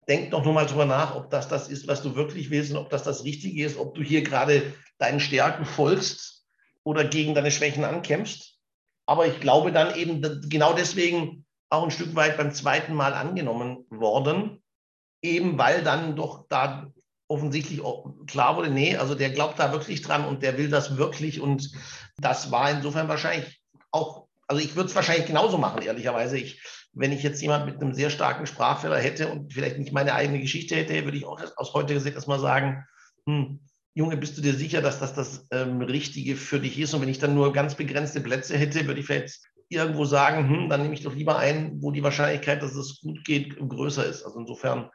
denk 0.07 0.31
doch 0.31 0.43
nochmal 0.43 0.65
drüber 0.65 0.85
nach, 0.85 1.15
ob 1.15 1.29
das 1.29 1.47
das 1.47 1.67
ist, 1.69 1.87
was 1.87 2.01
du 2.01 2.15
wirklich 2.15 2.49
willst 2.49 2.71
und 2.71 2.77
ob 2.77 2.89
das 2.89 3.03
das 3.03 3.23
Richtige 3.23 3.65
ist, 3.65 3.77
ob 3.77 3.95
du 3.95 4.01
hier 4.01 4.23
gerade 4.23 4.73
deinen 4.97 5.19
Stärken 5.19 5.65
folgst 5.65 6.45
oder 6.83 7.03
gegen 7.03 7.35
deine 7.35 7.51
Schwächen 7.51 7.83
ankämpfst. 7.83 8.57
Aber 9.05 9.27
ich 9.27 9.39
glaube 9.39 9.71
dann 9.71 9.95
eben, 9.95 10.21
genau 10.49 10.73
deswegen 10.73 11.45
auch 11.69 11.83
ein 11.83 11.91
Stück 11.91 12.15
weit 12.15 12.37
beim 12.37 12.53
zweiten 12.53 12.93
Mal 12.93 13.13
angenommen 13.13 13.85
worden, 13.89 14.63
eben 15.21 15.57
weil 15.57 15.83
dann 15.83 16.15
doch 16.15 16.47
da 16.47 16.87
offensichtlich 17.27 17.81
klar 18.25 18.55
wurde, 18.55 18.71
nee, 18.71 18.95
also 18.95 19.13
der 19.13 19.29
glaubt 19.29 19.59
da 19.59 19.71
wirklich 19.71 20.01
dran 20.01 20.25
und 20.25 20.41
der 20.41 20.57
will 20.57 20.69
das 20.69 20.97
wirklich 20.97 21.39
und 21.41 21.71
das 22.17 22.51
war 22.51 22.71
insofern 22.71 23.07
wahrscheinlich 23.07 23.61
auch, 23.91 24.28
also 24.49 24.63
ich 24.63 24.75
würde 24.75 24.89
es 24.89 24.95
wahrscheinlich 24.95 25.27
genauso 25.27 25.59
machen, 25.59 25.83
ehrlicherweise. 25.83 26.37
Ich, 26.37 26.61
wenn 26.91 27.11
ich 27.11 27.21
jetzt 27.21 27.41
jemand 27.41 27.67
mit 27.67 27.79
einem 27.79 27.93
sehr 27.93 28.09
starken 28.09 28.47
Sprachfehler 28.47 28.97
hätte 28.97 29.27
und 29.27 29.53
vielleicht 29.53 29.77
nicht 29.77 29.93
meine 29.93 30.15
eigene 30.15 30.39
Geschichte 30.39 30.75
hätte, 30.75 31.05
würde 31.05 31.17
ich 31.17 31.25
auch 31.25 31.39
aus 31.55 31.73
heutiger 31.75 31.99
Sicht 31.99 32.15
erstmal 32.15 32.39
sagen, 32.39 32.83
hm, 33.27 33.59
Junge, 33.93 34.17
bist 34.17 34.37
du 34.37 34.41
dir 34.41 34.55
sicher, 34.55 34.81
dass 34.81 34.99
das 34.99 35.13
das 35.13 35.47
ähm, 35.51 35.81
Richtige 35.81 36.35
für 36.35 36.59
dich 36.59 36.79
ist? 36.79 36.95
Und 36.95 37.01
wenn 37.01 37.09
ich 37.09 37.19
dann 37.19 37.35
nur 37.35 37.53
ganz 37.53 37.75
begrenzte 37.75 38.21
Plätze 38.21 38.57
hätte, 38.57 38.87
würde 38.87 38.99
ich 38.99 39.05
vielleicht 39.05 39.39
irgendwo 39.69 40.05
sagen, 40.05 40.49
hm, 40.49 40.69
dann 40.69 40.81
nehme 40.81 40.95
ich 40.95 41.03
doch 41.03 41.13
lieber 41.13 41.37
ein, 41.37 41.79
wo 41.81 41.91
die 41.91 42.01
Wahrscheinlichkeit, 42.01 42.63
dass 42.63 42.73
es 42.73 43.01
gut 43.01 43.23
geht, 43.25 43.55
größer 43.59 44.03
ist. 44.03 44.23
Also 44.23 44.39
insofern 44.39 44.89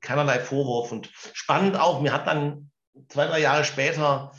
keinerlei 0.00 0.38
Vorwurf. 0.38 0.92
Und 0.92 1.10
spannend 1.32 1.76
auch, 1.76 2.00
mir 2.00 2.12
hat 2.12 2.28
dann 2.28 2.70
zwei, 3.08 3.26
drei 3.26 3.40
Jahre 3.40 3.64
später 3.64 4.32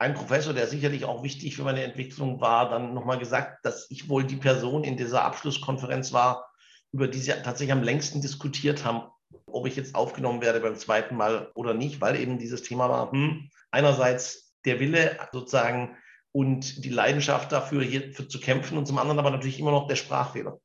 ein 0.00 0.14
Professor, 0.14 0.54
der 0.54 0.66
sicherlich 0.66 1.04
auch 1.04 1.22
wichtig 1.22 1.54
für 1.54 1.62
meine 1.62 1.84
Entwicklung 1.84 2.40
war, 2.40 2.70
dann 2.70 2.94
nochmal 2.94 3.18
gesagt, 3.18 3.66
dass 3.66 3.90
ich 3.90 4.08
wohl 4.08 4.24
die 4.24 4.36
Person 4.36 4.82
in 4.82 4.96
dieser 4.96 5.24
Abschlusskonferenz 5.24 6.14
war, 6.14 6.50
über 6.90 7.06
die 7.06 7.18
sie 7.18 7.32
tatsächlich 7.32 7.72
am 7.72 7.82
längsten 7.82 8.22
diskutiert 8.22 8.86
haben, 8.86 9.10
ob 9.44 9.66
ich 9.66 9.76
jetzt 9.76 9.94
aufgenommen 9.94 10.40
werde 10.40 10.60
beim 10.60 10.76
zweiten 10.76 11.16
Mal 11.16 11.52
oder 11.54 11.74
nicht, 11.74 12.00
weil 12.00 12.16
eben 12.16 12.38
dieses 12.38 12.62
Thema 12.62 12.88
war, 12.88 13.12
hm, 13.12 13.50
einerseits 13.70 14.54
der 14.64 14.80
Wille 14.80 15.18
sozusagen 15.32 15.98
und 16.32 16.82
die 16.82 16.90
Leidenschaft 16.90 17.52
dafür, 17.52 17.82
hier 17.82 18.14
zu 18.14 18.40
kämpfen 18.40 18.78
und 18.78 18.86
zum 18.86 18.96
anderen 18.96 19.18
aber 19.18 19.30
natürlich 19.30 19.60
immer 19.60 19.70
noch 19.70 19.86
der 19.86 19.96
Sprachfehler. 19.96 20.58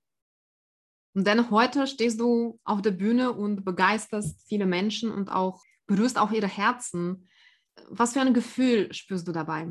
Und 1.13 1.28
dann 1.28 1.52
heute 1.52 1.88
stehst 1.88 2.21
du 2.21 2.60
auf 2.63 2.82
der 2.82 2.91
Bühne 2.91 3.34
und 3.34 3.65
begeisterst 3.65 4.41
viele 4.48 4.65
Menschen 4.65 5.12
und 5.12 5.30
auch 5.30 5.62
berührst 5.88 6.17
auch 6.17 6.32
ihre 6.32 6.48
Herzen. 6.48 7.28
Was 7.90 8.14
für 8.14 8.22
ein 8.22 8.34
Gefühl 8.34 8.94
spürst 8.94 9.28
du 9.28 9.32
dabei? 9.32 9.68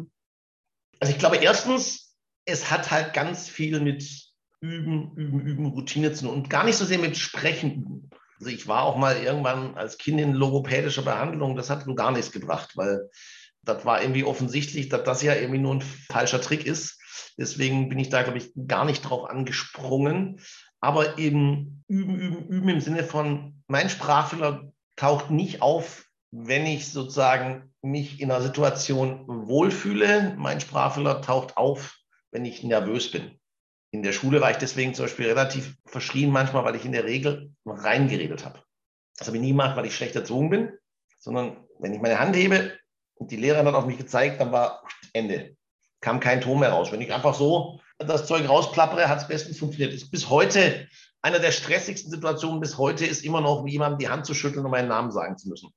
Also 1.01 1.12
ich 1.12 1.19
glaube 1.19 1.37
erstens, 1.37 2.17
es 2.45 2.71
hat 2.71 2.90
halt 2.90 3.14
ganz 3.14 3.49
viel 3.49 3.81
mit 3.81 4.05
Üben, 4.61 5.12
Üben, 5.17 5.40
Üben, 5.40 5.67
Routine 5.67 6.12
zu 6.12 6.27
tun 6.27 6.35
und 6.35 6.51
gar 6.51 6.64
nicht 6.64 6.77
so 6.77 6.85
sehr 6.85 6.99
mit 6.99 7.17
Sprechen. 7.17 8.11
Also 8.38 8.51
ich 8.51 8.67
war 8.67 8.83
auch 8.83 8.97
mal 8.97 9.17
irgendwann 9.17 9.75
als 9.77 9.99
Kind 9.99 10.21
in 10.21 10.33
logopädischer 10.33 11.03
Behandlung, 11.03 11.57
das 11.57 11.71
hat 11.71 11.87
nur 11.87 11.97
gar 11.97 12.12
nichts 12.12 12.33
gebracht, 12.33 12.77
weil 12.77 13.11
das 13.62 13.85
war 13.85 14.03
irgendwie 14.03 14.25
offensichtlich, 14.25 14.88
dass 14.88 15.05
das 15.05 15.23
ja 15.23 15.35
irgendwie 15.35 15.61
nur 15.61 15.75
ein 15.75 15.83
falscher 15.83 16.40
Trick 16.40 16.67
ist. 16.67 17.01
Deswegen 17.38 17.88
bin 17.88 17.99
ich 17.99 18.11
da, 18.11 18.23
glaube 18.23 18.38
ich, 18.38 18.53
gar 18.67 18.85
nicht 18.85 19.03
drauf 19.03 19.29
angesprungen. 19.29 20.40
Aber 20.81 21.19
eben 21.19 21.83
üben, 21.88 22.21
üben, 22.21 22.49
üben 22.49 22.69
im 22.69 22.81
Sinne 22.81 23.05
von, 23.05 23.62
mein 23.69 23.88
Sprachfehler 23.88 24.73
taucht 24.97 25.31
nicht 25.31 25.62
auf, 25.62 26.05
wenn 26.37 26.66
ich 26.66 26.90
sozusagen 26.90 27.73
mich 27.81 28.20
in 28.20 28.31
einer 28.31 28.42
Situation 28.42 29.25
wohlfühle. 29.29 30.35
Mein 30.37 30.61
Sprachfehler 30.61 31.23
taucht 31.23 31.57
auf, 31.57 31.97
wenn 32.33 32.44
ich 32.44 32.64
nervös 32.64 33.12
bin. 33.12 33.38
In 33.92 34.03
der 34.03 34.12
Schule 34.12 34.40
war 34.40 34.51
ich 34.51 34.57
deswegen 34.57 34.94
zum 34.94 35.05
Beispiel 35.05 35.27
relativ 35.27 35.77
verschrien 35.87 36.31
manchmal, 36.31 36.64
weil 36.64 36.75
ich 36.75 36.85
in 36.85 36.90
der 36.90 37.05
Regel 37.05 37.53
reingeredet 37.64 38.44
habe. 38.44 38.61
Das 39.16 39.29
habe 39.29 39.37
ich 39.37 39.42
nie 39.42 39.51
gemacht, 39.51 39.77
weil 39.77 39.87
ich 39.87 39.94
schlecht 39.94 40.16
erzogen 40.16 40.51
bin, 40.51 40.73
sondern 41.20 41.64
wenn 41.79 41.94
ich 41.94 42.01
meine 42.01 42.18
Hand 42.18 42.35
hebe, 42.35 42.77
und 43.16 43.31
die 43.31 43.37
Lehrerin 43.37 43.68
hat 43.68 43.77
auf 43.77 43.87
mich 43.87 43.99
gezeigt, 43.99 44.40
dann 44.40 44.51
war 44.51 44.83
Ende. 45.12 45.57
Kam 46.01 46.18
kein 46.18 46.40
Ton 46.40 46.59
mehr 46.59 46.73
raus. 46.73 46.90
Wenn 46.90 47.01
ich 47.01 47.14
einfach 47.14 47.35
so 47.35 47.81
das 47.99 48.27
Zeug 48.27 48.49
rausplappere, 48.49 49.09
hat 49.09 49.18
es 49.18 49.29
bestens 49.29 49.61
funktioniert. 49.61 49.94
Ist 49.94 50.11
bis 50.11 50.29
heute 50.29 50.88
einer 51.23 51.38
der 51.38 51.53
stressigsten 51.53 52.11
Situationen 52.11 52.59
bis 52.61 52.77
heute 52.77 53.07
ist 53.07 53.25
immer 53.25 53.40
noch, 53.40 53.64
jemandem 53.68 53.99
die 54.01 54.09
Hand 54.09 54.27
zu 54.27 54.35
schütteln 54.35 54.64
und 54.64 54.73
meinen 54.73 54.88
Namen 54.88 55.12
sagen 55.12 55.38
zu 55.38 55.49
müssen. 55.49 55.70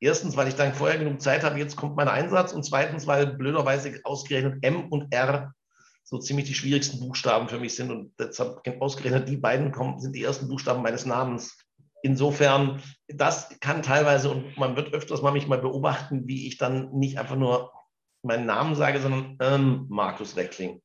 Erstens, 0.00 0.36
weil 0.36 0.48
ich 0.48 0.54
dann 0.54 0.74
vorher 0.74 0.98
genug 0.98 1.20
Zeit 1.20 1.44
habe, 1.44 1.58
jetzt 1.58 1.76
kommt 1.76 1.96
mein 1.96 2.08
Einsatz. 2.08 2.52
Und 2.52 2.64
zweitens, 2.64 3.06
weil 3.06 3.26
blöderweise 3.26 4.00
ausgerechnet 4.04 4.62
M 4.62 4.88
und 4.88 5.12
R 5.12 5.54
so 6.02 6.18
ziemlich 6.18 6.46
die 6.46 6.54
schwierigsten 6.54 7.00
Buchstaben 7.00 7.48
für 7.48 7.58
mich 7.58 7.74
sind. 7.74 7.90
Und 7.90 8.12
deshalb 8.18 8.60
ausgerechnet 8.80 9.28
die 9.28 9.38
beiden 9.38 9.72
kommen, 9.72 9.98
sind 10.00 10.14
die 10.14 10.22
ersten 10.22 10.48
Buchstaben 10.48 10.82
meines 10.82 11.06
Namens. 11.06 11.58
Insofern, 12.02 12.82
das 13.08 13.58
kann 13.60 13.82
teilweise, 13.82 14.30
und 14.30 14.58
man 14.58 14.76
wird 14.76 14.92
öfters 14.92 15.22
mal 15.22 15.32
mich 15.32 15.46
mal 15.46 15.58
beobachten, 15.58 16.28
wie 16.28 16.46
ich 16.46 16.58
dann 16.58 16.92
nicht 16.92 17.18
einfach 17.18 17.36
nur 17.36 17.72
meinen 18.22 18.44
Namen 18.44 18.74
sage, 18.74 19.00
sondern 19.00 19.38
ähm, 19.40 19.86
Markus 19.88 20.36
Reckling. 20.36 20.82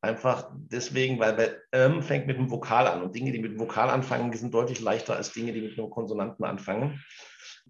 Einfach 0.00 0.50
deswegen, 0.54 1.18
weil 1.18 1.32
bei 1.32 1.56
ähm 1.72 2.02
fängt 2.02 2.26
mit 2.26 2.36
einem 2.36 2.50
Vokal 2.50 2.86
an. 2.86 3.02
Und 3.02 3.14
Dinge, 3.14 3.32
die 3.32 3.38
mit 3.38 3.52
einem 3.52 3.60
Vokal 3.60 3.90
anfangen, 3.90 4.32
sind 4.32 4.52
deutlich 4.54 4.80
leichter 4.80 5.16
als 5.16 5.32
Dinge, 5.32 5.52
die 5.52 5.62
mit 5.62 5.78
einem 5.78 5.90
Konsonanten 5.90 6.44
anfangen. 6.44 7.02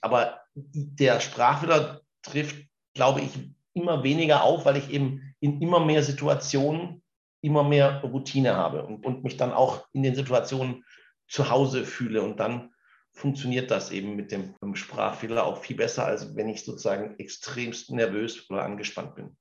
Aber 0.01 0.41
der 0.55 1.21
Sprachfehler 1.21 2.03
trifft, 2.23 2.57
glaube 2.95 3.21
ich, 3.21 3.31
immer 3.75 4.03
weniger 4.03 4.43
auf, 4.43 4.65
weil 4.65 4.77
ich 4.77 4.91
eben 4.91 5.35
in 5.41 5.61
immer 5.61 5.85
mehr 5.85 6.03
Situationen 6.03 7.03
immer 7.41 7.63
mehr 7.63 8.03
Routine 8.03 8.57
habe 8.57 8.85
und, 8.85 9.05
und 9.05 9.23
mich 9.23 9.37
dann 9.37 9.53
auch 9.53 9.87
in 9.93 10.03
den 10.03 10.15
Situationen 10.15 10.85
zu 11.29 11.51
Hause 11.51 11.85
fühle 11.85 12.23
und 12.23 12.41
dann 12.41 12.73
funktioniert 13.13 13.71
das 13.71 13.91
eben 13.91 14.17
mit 14.17 14.33
dem 14.33 14.55
Sprachfehler 14.75 15.45
auch 15.45 15.63
viel 15.63 15.77
besser, 15.77 16.05
als 16.05 16.35
wenn 16.37 16.49
ich 16.49 16.65
sozusagen 16.65 17.19
extremst 17.19 17.91
nervös 17.91 18.49
oder 18.51 18.65
angespannt 18.65 19.17
bin. 19.17 19.37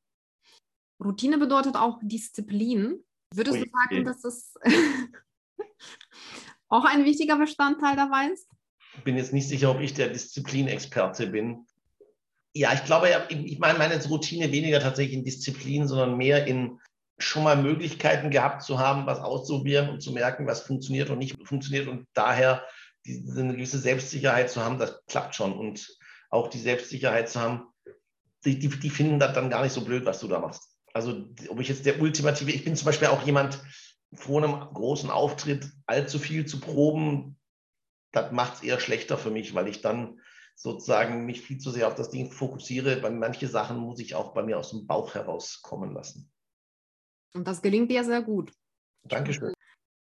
Routine 1.04 1.38
bedeutet 1.38 1.76
auch 1.76 2.00
Disziplin. 2.02 3.04
Würdest 3.34 3.58
Ui, 3.58 3.64
du 3.64 3.72
sagen, 3.72 4.06
dass 4.06 4.22
das 4.22 4.54
auch 6.70 6.86
ein 6.86 7.06
wichtiger 7.06 7.38
Bestandteil 7.38 7.96
dabei 7.96 8.32
ist? 8.32 8.50
Bin 9.04 9.18
jetzt 9.18 9.34
nicht 9.34 9.48
sicher, 9.48 9.72
ob 9.72 9.80
ich 9.80 9.94
der 9.94 10.10
Disziplinexperte 10.10 11.28
bin. 11.28 11.66
Ja, 12.54 12.74
ich 12.74 12.84
glaube, 12.86 13.10
ich 13.30 13.60
meine 13.60 13.78
meine 13.78 14.04
Routine 14.06 14.52
weniger 14.52 14.80
tatsächlich 14.80 15.16
in 15.16 15.24
Disziplin, 15.24 15.88
sondern 15.88 16.18
mehr 16.18 16.48
in 16.48 16.80
schon 17.20 17.44
mal 17.44 17.56
Möglichkeiten 17.56 18.30
gehabt 18.30 18.64
zu 18.64 18.80
haben, 18.80 19.06
was 19.06 19.20
auszuprobieren 19.20 19.90
und 19.90 20.02
zu 20.02 20.12
merken, 20.12 20.48
was 20.48 20.62
funktioniert 20.62 21.10
und 21.10 21.18
nicht 21.18 21.36
funktioniert 21.48 21.88
und 21.88 22.08
daher 22.14 22.64
diese, 23.06 23.40
eine 23.40 23.54
gewisse 23.54 23.80
Selbstsicherheit 23.80 24.50
zu 24.50 24.64
haben, 24.64 24.78
das 24.78 25.04
klappt 25.08 25.36
schon 25.36 25.54
und 25.54 25.98
auch 26.30 26.50
die 26.50 26.60
Selbstsicherheit 26.60 27.30
zu 27.30 27.40
haben, 27.40 27.68
die, 28.46 28.60
die, 28.60 28.68
die 28.68 28.90
finden 28.90 29.20
das 29.20 29.34
dann 29.34 29.50
gar 29.50 29.64
nicht 29.64 29.74
so 29.74 29.82
blöd, 29.84 30.06
was 30.06 30.20
du 30.20 30.28
da 30.28 30.40
machst. 30.40 30.64
Also 30.94 31.26
ob 31.50 31.60
ich 31.60 31.70
jetzt 31.70 31.86
der 31.86 32.02
ultimative, 32.02 32.52
ich 32.52 32.64
bin 32.64 32.76
zum 32.76 32.86
Beispiel 32.86 33.08
auch 33.08 33.26
jemand, 33.26 33.60
vor 34.14 34.42
einem 34.42 34.60
großen 34.74 35.10
Auftritt 35.10 35.70
allzu 35.86 36.18
viel 36.18 36.46
zu 36.46 36.60
proben, 36.60 37.37
das 38.12 38.32
macht 38.32 38.56
es 38.56 38.64
eher 38.64 38.80
schlechter 38.80 39.18
für 39.18 39.32
mich, 39.32 39.54
weil 39.54 39.68
ich 39.68 39.82
dann 39.82 40.20
sozusagen 40.56 41.26
mich 41.26 41.42
viel 41.42 41.60
zu 41.60 41.72
sehr 41.72 41.88
auf 41.88 41.96
das 41.96 42.10
Ding 42.10 42.32
fokussiere. 42.32 42.98
Bei 42.98 43.12
manche 43.12 43.48
Sachen 43.48 43.78
muss 43.78 44.00
ich 44.00 44.16
auch 44.16 44.34
bei 44.34 44.44
mir 44.44 44.58
aus 44.58 44.72
dem 44.72 44.88
Bauch 44.88 45.14
herauskommen 45.14 45.94
lassen. 45.94 46.32
Und 47.34 47.48
das 47.48 47.62
gelingt 47.62 47.92
dir 47.92 48.04
sehr 48.04 48.22
gut. 48.24 48.52
Dankeschön. 49.04 49.54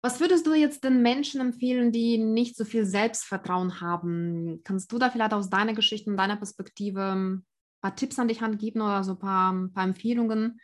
Was 0.02 0.18
würdest 0.18 0.46
du 0.46 0.54
jetzt 0.54 0.82
den 0.82 1.02
Menschen 1.02 1.42
empfehlen, 1.42 1.92
die 1.92 2.16
nicht 2.16 2.56
so 2.56 2.64
viel 2.64 2.86
Selbstvertrauen 2.86 3.82
haben? 3.82 4.62
Kannst 4.64 4.90
du 4.92 4.98
da 4.98 5.10
vielleicht 5.10 5.34
aus 5.34 5.50
deiner 5.50 5.74
Geschichte 5.74 6.08
und 6.08 6.16
deiner 6.16 6.36
Perspektive 6.36 7.12
ein 7.12 7.46
paar 7.82 7.94
Tipps 7.94 8.18
an 8.18 8.28
dich 8.28 8.40
geben 8.58 8.80
oder 8.80 9.04
so 9.04 9.12
ein 9.12 9.18
paar, 9.18 9.52
ein 9.52 9.72
paar 9.74 9.84
Empfehlungen? 9.84 10.58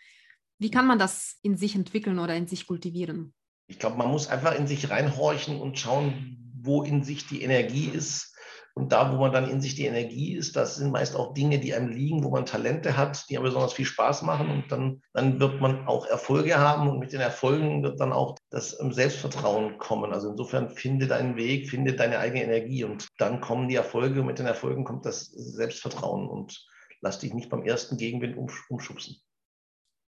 Wie 0.58 0.70
kann 0.70 0.86
man 0.86 0.98
das 0.98 1.38
in 1.42 1.58
sich 1.58 1.74
entwickeln 1.74 2.18
oder 2.18 2.34
in 2.34 2.46
sich 2.46 2.66
kultivieren? 2.66 3.34
Ich 3.66 3.78
glaube, 3.78 3.98
man 3.98 4.10
muss 4.10 4.28
einfach 4.28 4.54
in 4.54 4.66
sich 4.66 4.88
reinhorchen 4.88 5.60
und 5.60 5.78
schauen, 5.78 6.45
wo 6.66 6.82
in 6.82 7.02
sich 7.02 7.26
die 7.26 7.42
Energie 7.42 7.86
ist 7.86 8.36
und 8.78 8.92
da, 8.92 9.10
wo 9.10 9.16
man 9.16 9.32
dann 9.32 9.48
in 9.48 9.62
sich 9.62 9.74
die 9.74 9.86
Energie 9.86 10.34
ist, 10.34 10.54
das 10.54 10.76
sind 10.76 10.92
meist 10.92 11.16
auch 11.16 11.32
Dinge, 11.32 11.58
die 11.58 11.72
einem 11.72 11.88
liegen, 11.88 12.22
wo 12.22 12.28
man 12.28 12.44
Talente 12.44 12.94
hat, 12.94 13.24
die 13.30 13.38
einem 13.38 13.46
besonders 13.46 13.72
viel 13.72 13.86
Spaß 13.86 14.20
machen. 14.20 14.50
Und 14.50 14.70
dann, 14.70 15.00
dann 15.14 15.40
wird 15.40 15.62
man 15.62 15.86
auch 15.86 16.04
Erfolge 16.04 16.58
haben. 16.58 16.86
Und 16.86 16.98
mit 16.98 17.14
den 17.14 17.22
Erfolgen 17.22 17.82
wird 17.82 17.98
dann 17.98 18.12
auch 18.12 18.36
das 18.50 18.78
ähm, 18.78 18.92
Selbstvertrauen 18.92 19.78
kommen. 19.78 20.12
Also 20.12 20.28
insofern 20.28 20.68
finde 20.68 21.06
deinen 21.06 21.36
Weg, 21.36 21.70
finde 21.70 21.94
deine 21.94 22.18
eigene 22.18 22.44
Energie. 22.44 22.84
Und 22.84 23.08
dann 23.16 23.40
kommen 23.40 23.68
die 23.68 23.76
Erfolge. 23.76 24.20
Und 24.20 24.26
mit 24.26 24.38
den 24.38 24.46
Erfolgen 24.46 24.84
kommt 24.84 25.06
das 25.06 25.24
Selbstvertrauen. 25.24 26.28
Und 26.28 26.62
lass 27.00 27.18
dich 27.18 27.32
nicht 27.32 27.48
beim 27.48 27.64
ersten 27.64 27.96
Gegenwind 27.96 28.36
umschubsen. 28.68 29.16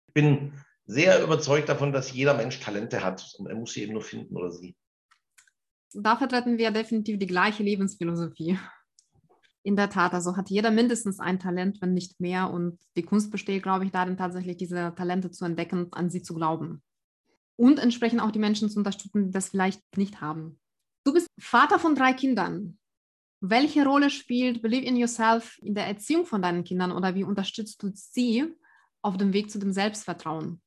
Ich 0.08 0.14
bin 0.14 0.54
sehr 0.86 1.22
überzeugt 1.22 1.68
davon, 1.68 1.92
dass 1.92 2.12
jeder 2.12 2.34
Mensch 2.34 2.58
Talente 2.58 3.04
hat. 3.04 3.32
Und 3.38 3.46
er 3.46 3.54
muss 3.54 3.74
sie 3.74 3.84
eben 3.84 3.92
nur 3.92 4.02
finden 4.02 4.36
oder 4.36 4.50
sie 4.50 4.74
da 6.02 6.16
vertreten 6.16 6.59
wir 6.59 6.70
definitiv 6.70 7.18
die 7.18 7.26
gleiche 7.26 7.62
Lebensphilosophie. 7.62 8.59
In 9.62 9.76
der 9.76 9.90
Tat, 9.90 10.14
also 10.14 10.37
hat 10.37 10.48
jeder 10.48 10.70
mindestens 10.70 11.18
ein 11.18 11.40
Talent, 11.40 11.80
wenn 11.80 11.92
nicht 11.92 12.20
mehr. 12.20 12.50
Und 12.50 12.78
die 12.96 13.02
Kunst 13.02 13.32
besteht, 13.32 13.62
glaube 13.62 13.85
ich, 13.85 13.90
darin, 13.90 14.16
tatsächlich 14.16 14.56
diese 14.56 14.94
Talente 14.94 15.30
zu 15.30 15.44
entdecken, 15.44 15.88
an 15.90 16.09
sie 16.09 16.22
zu 16.22 16.35
glauben. 16.35 16.82
Und 17.56 17.78
entsprechend 17.78 18.20
auch 18.20 18.30
die 18.30 18.38
Menschen 18.38 18.70
zu 18.70 18.78
unterstützen, 18.78 19.26
die 19.26 19.32
das 19.32 19.48
vielleicht 19.48 19.80
nicht 19.96 20.20
haben. 20.20 20.61
Du 21.04 21.12
bist 21.12 21.26
Vater 21.38 21.78
von 21.78 21.94
drei 21.94 22.12
Kindern. 22.12 22.78
Welche 23.40 23.85
Rolle 23.85 24.11
spielt 24.11 24.62
Believe 24.62 24.87
in 24.87 24.96
Yourself 24.96 25.59
in 25.62 25.74
der 25.74 25.87
Erziehung 25.87 26.26
von 26.26 26.42
deinen 26.42 26.64
Kindern 26.64 26.92
oder 26.92 27.14
wie 27.14 27.24
unterstützt 27.24 27.82
du 27.82 27.90
sie 27.94 28.54
auf 29.02 29.16
dem 29.16 29.32
Weg 29.32 29.50
zu 29.50 29.59
dem 29.59 29.72
Selbstvertrauen? 29.72 30.61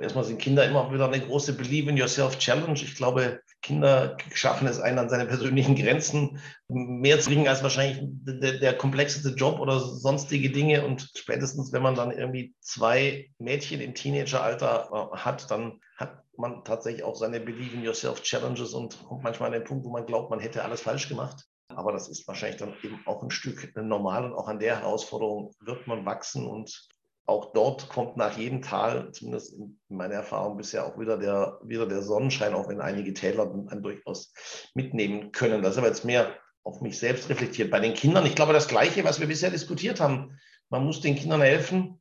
Erstmal 0.00 0.24
sind 0.24 0.40
Kinder 0.40 0.64
immer 0.64 0.92
wieder 0.92 1.06
eine 1.06 1.20
große 1.20 1.52
Believe 1.56 1.90
in 1.90 1.96
Yourself 1.96 2.38
Challenge. 2.38 2.74
Ich 2.74 2.96
glaube, 2.96 3.40
Kinder 3.62 4.16
schaffen 4.32 4.66
es 4.66 4.80
einen 4.80 4.98
an 4.98 5.08
seine 5.08 5.26
persönlichen 5.26 5.76
Grenzen 5.76 6.40
mehr 6.68 7.20
zu 7.20 7.30
bringen 7.30 7.46
als 7.46 7.62
wahrscheinlich 7.62 8.00
der, 8.02 8.58
der 8.58 8.76
komplexeste 8.76 9.30
Job 9.30 9.60
oder 9.60 9.78
sonstige 9.78 10.50
Dinge. 10.50 10.84
Und 10.84 11.10
spätestens, 11.16 11.72
wenn 11.72 11.82
man 11.82 11.94
dann 11.94 12.10
irgendwie 12.10 12.54
zwei 12.60 13.30
Mädchen 13.38 13.80
im 13.80 13.94
Teenageralter 13.94 15.10
äh, 15.12 15.16
hat, 15.16 15.50
dann 15.50 15.80
hat 15.96 16.24
man 16.36 16.64
tatsächlich 16.64 17.04
auch 17.04 17.14
seine 17.14 17.40
Believe 17.40 17.76
in 17.76 17.84
Yourself 17.84 18.22
Challenges 18.22 18.74
und 18.74 19.02
kommt 19.06 19.22
manchmal 19.22 19.48
an 19.48 19.60
den 19.60 19.64
Punkt, 19.64 19.84
wo 19.84 19.90
man 19.90 20.06
glaubt, 20.06 20.30
man 20.30 20.40
hätte 20.40 20.64
alles 20.64 20.80
falsch 20.80 21.08
gemacht. 21.08 21.44
Aber 21.68 21.92
das 21.92 22.08
ist 22.08 22.26
wahrscheinlich 22.26 22.58
dann 22.58 22.74
eben 22.82 23.00
auch 23.06 23.22
ein 23.22 23.30
Stück 23.30 23.74
normal 23.76 24.24
und 24.24 24.34
auch 24.34 24.48
an 24.48 24.58
der 24.58 24.80
Herausforderung 24.80 25.54
wird 25.60 25.86
man 25.86 26.04
wachsen 26.04 26.46
und 26.46 26.88
auch 27.26 27.52
dort 27.52 27.88
kommt 27.88 28.16
nach 28.16 28.36
jedem 28.36 28.60
Tal, 28.60 29.10
zumindest 29.12 29.54
in 29.54 29.78
meiner 29.88 30.14
Erfahrung 30.14 30.56
bisher, 30.56 30.86
auch 30.86 30.98
wieder 30.98 31.16
der, 31.16 31.58
wieder 31.64 31.86
der 31.86 32.02
Sonnenschein, 32.02 32.54
auch 32.54 32.68
wenn 32.68 32.80
einige 32.80 33.14
Täler 33.14 33.46
dann 33.46 33.82
durchaus 33.82 34.32
mitnehmen 34.74 35.32
können. 35.32 35.62
Das 35.62 35.72
ist 35.72 35.78
aber 35.78 35.88
jetzt 35.88 36.04
mehr 36.04 36.36
auf 36.64 36.80
mich 36.80 36.98
selbst 36.98 37.28
reflektiert. 37.30 37.70
Bei 37.70 37.80
den 37.80 37.94
Kindern, 37.94 38.26
ich 38.26 38.34
glaube, 38.34 38.52
das 38.52 38.68
Gleiche, 38.68 39.04
was 39.04 39.20
wir 39.20 39.26
bisher 39.26 39.50
diskutiert 39.50 40.00
haben. 40.00 40.38
Man 40.68 40.84
muss 40.84 41.00
den 41.00 41.14
Kindern 41.14 41.40
helfen, 41.40 42.00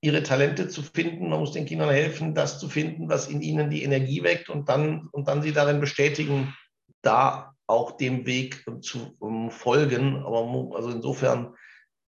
ihre 0.00 0.22
Talente 0.22 0.68
zu 0.68 0.82
finden. 0.82 1.28
Man 1.28 1.40
muss 1.40 1.52
den 1.52 1.66
Kindern 1.66 1.90
helfen, 1.90 2.34
das 2.34 2.58
zu 2.58 2.68
finden, 2.68 3.08
was 3.08 3.28
in 3.28 3.42
ihnen 3.42 3.70
die 3.70 3.82
Energie 3.82 4.22
weckt 4.22 4.48
und 4.48 4.68
dann, 4.68 5.08
und 5.12 5.28
dann 5.28 5.42
sie 5.42 5.52
darin 5.52 5.80
bestätigen, 5.80 6.54
da 7.02 7.54
auch 7.66 7.92
dem 7.96 8.26
Weg 8.26 8.64
zu 8.80 9.14
um, 9.18 9.50
folgen. 9.50 10.22
Aber 10.24 10.72
also 10.74 10.90
insofern 10.90 11.54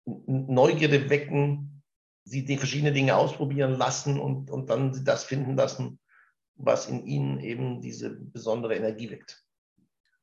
Neugierde 0.05 1.11
wecken, 1.11 1.71
sie 2.24 2.44
die 2.44 2.56
verschiedenen 2.56 2.94
Dinge 2.94 3.16
ausprobieren 3.16 3.76
lassen 3.76 4.18
und, 4.20 4.50
und 4.50 4.70
dann 4.70 5.04
das 5.04 5.24
finden 5.24 5.56
lassen, 5.56 5.98
was 6.56 6.88
in 6.88 7.06
ihnen 7.06 7.40
eben 7.40 7.80
diese 7.80 8.11
besondere 8.11 8.76
Energie 8.76 9.11
weckt. 9.11 9.44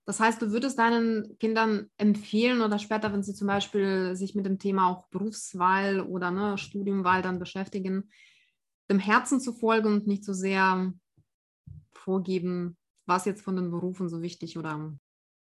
Das 0.06 0.20
heißt, 0.20 0.42
du 0.42 0.52
würdest 0.52 0.80
deinen 0.80 1.38
Kindern 1.38 1.92
empfehlen 1.98 2.62
oder 2.62 2.80
später, 2.80 3.14
wenn 3.14 3.22
sie 3.22 3.36
zum 3.36 3.48
Beispiel 3.48 4.16
sich 4.16 4.34
mit 4.34 4.46
dem 4.46 4.58
Thema 4.58 4.90
auch 4.90 5.08
Berufswahl 5.10 6.00
oder 6.02 6.32
ne, 6.32 6.58
Studiumwahl 6.58 7.22
dann 7.22 7.38
beschäftigen, 7.38 8.10
dem 8.90 8.98
Herzen 8.98 9.40
zu 9.40 9.54
folgen 9.54 9.94
und 9.94 10.08
nicht 10.08 10.26
so 10.26 10.34
sehr 10.34 10.92
vorgeben, 11.94 12.76
was 13.06 13.26
jetzt 13.26 13.44
von 13.44 13.56
den 13.56 13.70
Berufen 13.70 14.10
so 14.10 14.24
wichtig 14.24 14.58
oder? 14.58 14.94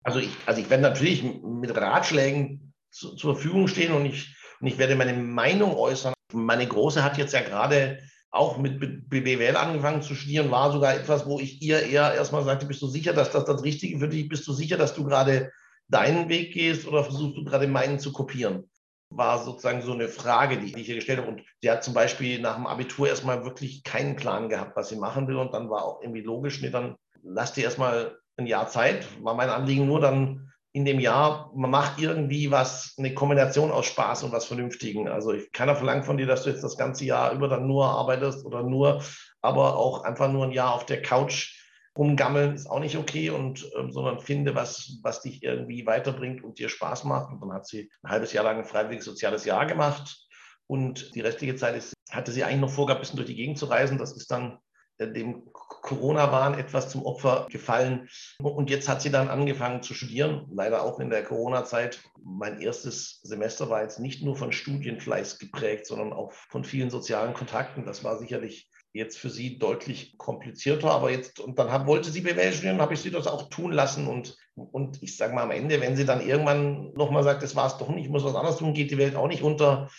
Also 0.03 0.19
ich, 0.19 0.29
also 0.45 0.61
ich 0.61 0.69
werde 0.69 0.83
natürlich 0.83 1.23
mit 1.23 1.75
Ratschlägen 1.75 2.73
zu, 2.89 3.15
zur 3.15 3.35
Verfügung 3.35 3.67
stehen 3.67 3.91
und 3.91 4.05
ich, 4.05 4.33
und 4.61 4.67
ich 4.67 4.77
werde 4.77 4.95
meine 4.95 5.13
Meinung 5.13 5.75
äußern, 5.75 6.13
meine 6.33 6.67
Große 6.67 7.03
hat 7.03 7.17
jetzt 7.17 7.33
ja 7.33 7.41
gerade 7.41 7.99
auch 8.31 8.57
mit 8.57 8.79
BWL 9.09 9.55
angefangen 9.55 10.01
zu 10.01 10.15
studieren, 10.15 10.49
war 10.49 10.71
sogar 10.71 10.95
etwas, 10.95 11.27
wo 11.27 11.39
ich 11.39 11.61
ihr 11.61 11.83
eher 11.83 12.15
erstmal 12.15 12.43
sagte, 12.43 12.65
bist 12.65 12.81
du 12.81 12.87
sicher, 12.87 13.13
dass 13.13 13.31
das 13.31 13.45
das 13.45 13.63
Richtige 13.63 13.99
für 13.99 14.09
dich 14.09 14.23
ist? 14.23 14.29
Bist 14.29 14.47
du 14.47 14.53
sicher, 14.53 14.75
dass 14.75 14.95
du 14.95 15.03
gerade 15.03 15.51
deinen 15.87 16.29
Weg 16.29 16.53
gehst 16.53 16.87
oder 16.87 17.03
versuchst 17.03 17.37
du 17.37 17.43
gerade 17.43 17.67
meinen 17.67 17.99
zu 17.99 18.11
kopieren? 18.11 18.69
War 19.11 19.43
sozusagen 19.43 19.83
so 19.83 19.93
eine 19.93 20.07
Frage, 20.07 20.57
die 20.57 20.75
ich 20.75 20.89
ihr 20.89 20.95
gestellt 20.95 21.19
habe. 21.19 21.29
Und 21.29 21.43
sie 21.61 21.69
hat 21.69 21.83
zum 21.83 21.93
Beispiel 21.93 22.41
nach 22.41 22.55
dem 22.55 22.65
Abitur 22.65 23.07
erstmal 23.07 23.45
wirklich 23.45 23.83
keinen 23.83 24.15
Plan 24.15 24.49
gehabt, 24.49 24.75
was 24.75 24.89
sie 24.89 24.95
machen 24.95 25.27
will. 25.27 25.35
Und 25.35 25.53
dann 25.53 25.69
war 25.69 25.85
auch 25.85 26.01
irgendwie 26.01 26.21
logisch, 26.21 26.59
nee, 26.61 26.71
dann 26.71 26.95
lass 27.21 27.53
dir 27.53 27.65
erstmal 27.65 28.17
ein 28.37 28.47
Jahr 28.47 28.67
Zeit. 28.67 29.05
War 29.21 29.35
mein 29.35 29.49
Anliegen 29.49 29.85
nur, 29.85 29.99
dann 29.99 30.51
in 30.75 30.85
dem 30.85 30.99
Jahr, 30.99 31.51
man 31.55 31.69
macht 31.69 32.01
irgendwie 32.01 32.49
was, 32.49 32.95
eine 32.97 33.13
Kombination 33.13 33.71
aus 33.71 33.85
Spaß 33.85 34.23
und 34.23 34.31
was 34.31 34.45
Vernünftigen. 34.45 35.07
Also 35.07 35.31
ich 35.31 35.51
keiner 35.51 35.75
verlangt 35.75 36.05
von 36.05 36.17
dir, 36.17 36.25
dass 36.25 36.43
du 36.43 36.49
jetzt 36.49 36.63
das 36.63 36.77
ganze 36.77 37.05
Jahr 37.05 37.31
über 37.31 37.47
dann 37.47 37.67
nur 37.67 37.85
arbeitest 37.85 38.43
oder 38.43 38.63
nur, 38.63 39.03
aber 39.41 39.77
auch 39.77 40.03
einfach 40.03 40.31
nur 40.31 40.45
ein 40.45 40.51
Jahr 40.51 40.73
auf 40.73 40.85
der 40.85 41.01
Couch 41.01 41.59
rumgammeln 41.95 42.55
ist 42.55 42.67
auch 42.67 42.79
nicht 42.79 42.97
okay 42.97 43.29
und 43.29 43.69
ähm, 43.77 43.91
sondern 43.91 44.19
finde 44.19 44.55
was, 44.55 44.97
was 45.03 45.21
dich 45.21 45.43
irgendwie 45.43 45.85
weiterbringt 45.85 46.43
und 46.43 46.57
dir 46.57 46.69
Spaß 46.69 47.03
macht. 47.03 47.31
Und 47.31 47.39
dann 47.41 47.53
hat 47.53 47.67
sie 47.67 47.91
ein 48.01 48.09
halbes 48.09 48.33
Jahr 48.33 48.43
lang 48.43 48.57
ein 48.57 48.65
freiwilliges 48.65 49.05
soziales 49.05 49.45
Jahr 49.45 49.67
gemacht 49.67 50.27
und 50.65 51.13
die 51.13 51.21
restliche 51.21 51.55
Zeit 51.55 51.75
ist, 51.75 51.93
hatte 52.09 52.31
sie 52.31 52.43
eigentlich 52.43 52.61
noch 52.61 52.71
vorgehabt, 52.71 52.99
ein 52.99 53.03
bisschen 53.03 53.17
durch 53.17 53.29
die 53.29 53.35
Gegend 53.35 53.59
zu 53.59 53.67
reisen. 53.67 53.99
Das 53.99 54.13
ist 54.13 54.31
dann 54.31 54.57
äh, 54.97 55.07
dem 55.07 55.51
Corona-Wahn 55.83 56.57
etwas 56.57 56.89
zum 56.89 57.05
Opfer 57.05 57.45
gefallen. 57.51 58.09
Und 58.41 58.69
jetzt 58.69 58.89
hat 58.89 59.01
sie 59.01 59.11
dann 59.11 59.27
angefangen 59.27 59.83
zu 59.83 59.93
studieren, 59.93 60.47
leider 60.51 60.81
auch 60.83 60.99
in 60.99 61.09
der 61.09 61.23
Corona-Zeit. 61.23 62.01
Mein 62.23 62.59
erstes 62.61 63.19
Semester 63.21 63.69
war 63.69 63.83
jetzt 63.83 63.99
nicht 63.99 64.23
nur 64.23 64.35
von 64.35 64.51
Studienfleiß 64.51 65.39
geprägt, 65.39 65.85
sondern 65.85 66.13
auch 66.13 66.31
von 66.31 66.63
vielen 66.63 66.89
sozialen 66.89 67.33
Kontakten. 67.33 67.85
Das 67.85 68.03
war 68.03 68.17
sicherlich 68.17 68.69
jetzt 68.93 69.17
für 69.17 69.29
sie 69.29 69.57
deutlich 69.57 70.17
komplizierter, 70.17 70.91
aber 70.91 71.11
jetzt, 71.11 71.39
und 71.39 71.57
dann 71.57 71.71
hab, 71.71 71.87
wollte 71.87 72.11
sie 72.11 72.21
BWL 72.21 72.53
studieren, 72.53 72.79
habe 72.79 72.93
ich 72.93 73.01
sie 73.01 73.11
das 73.11 73.27
auch 73.27 73.49
tun 73.49 73.71
lassen. 73.71 74.07
Und, 74.07 74.37
und 74.55 75.01
ich 75.01 75.17
sage 75.17 75.33
mal 75.33 75.43
am 75.43 75.51
Ende, 75.51 75.81
wenn 75.81 75.97
sie 75.97 76.05
dann 76.05 76.25
irgendwann 76.25 76.93
nochmal 76.93 77.23
sagt, 77.23 77.43
das 77.43 77.55
war 77.55 77.67
es 77.67 77.77
doch 77.77 77.89
nicht, 77.89 78.05
ich 78.05 78.11
muss 78.11 78.23
was 78.23 78.35
anderes 78.35 78.57
tun, 78.57 78.73
geht 78.73 78.91
die 78.91 78.97
Welt 78.97 79.15
auch 79.15 79.27
nicht 79.27 79.41
unter, 79.41 79.89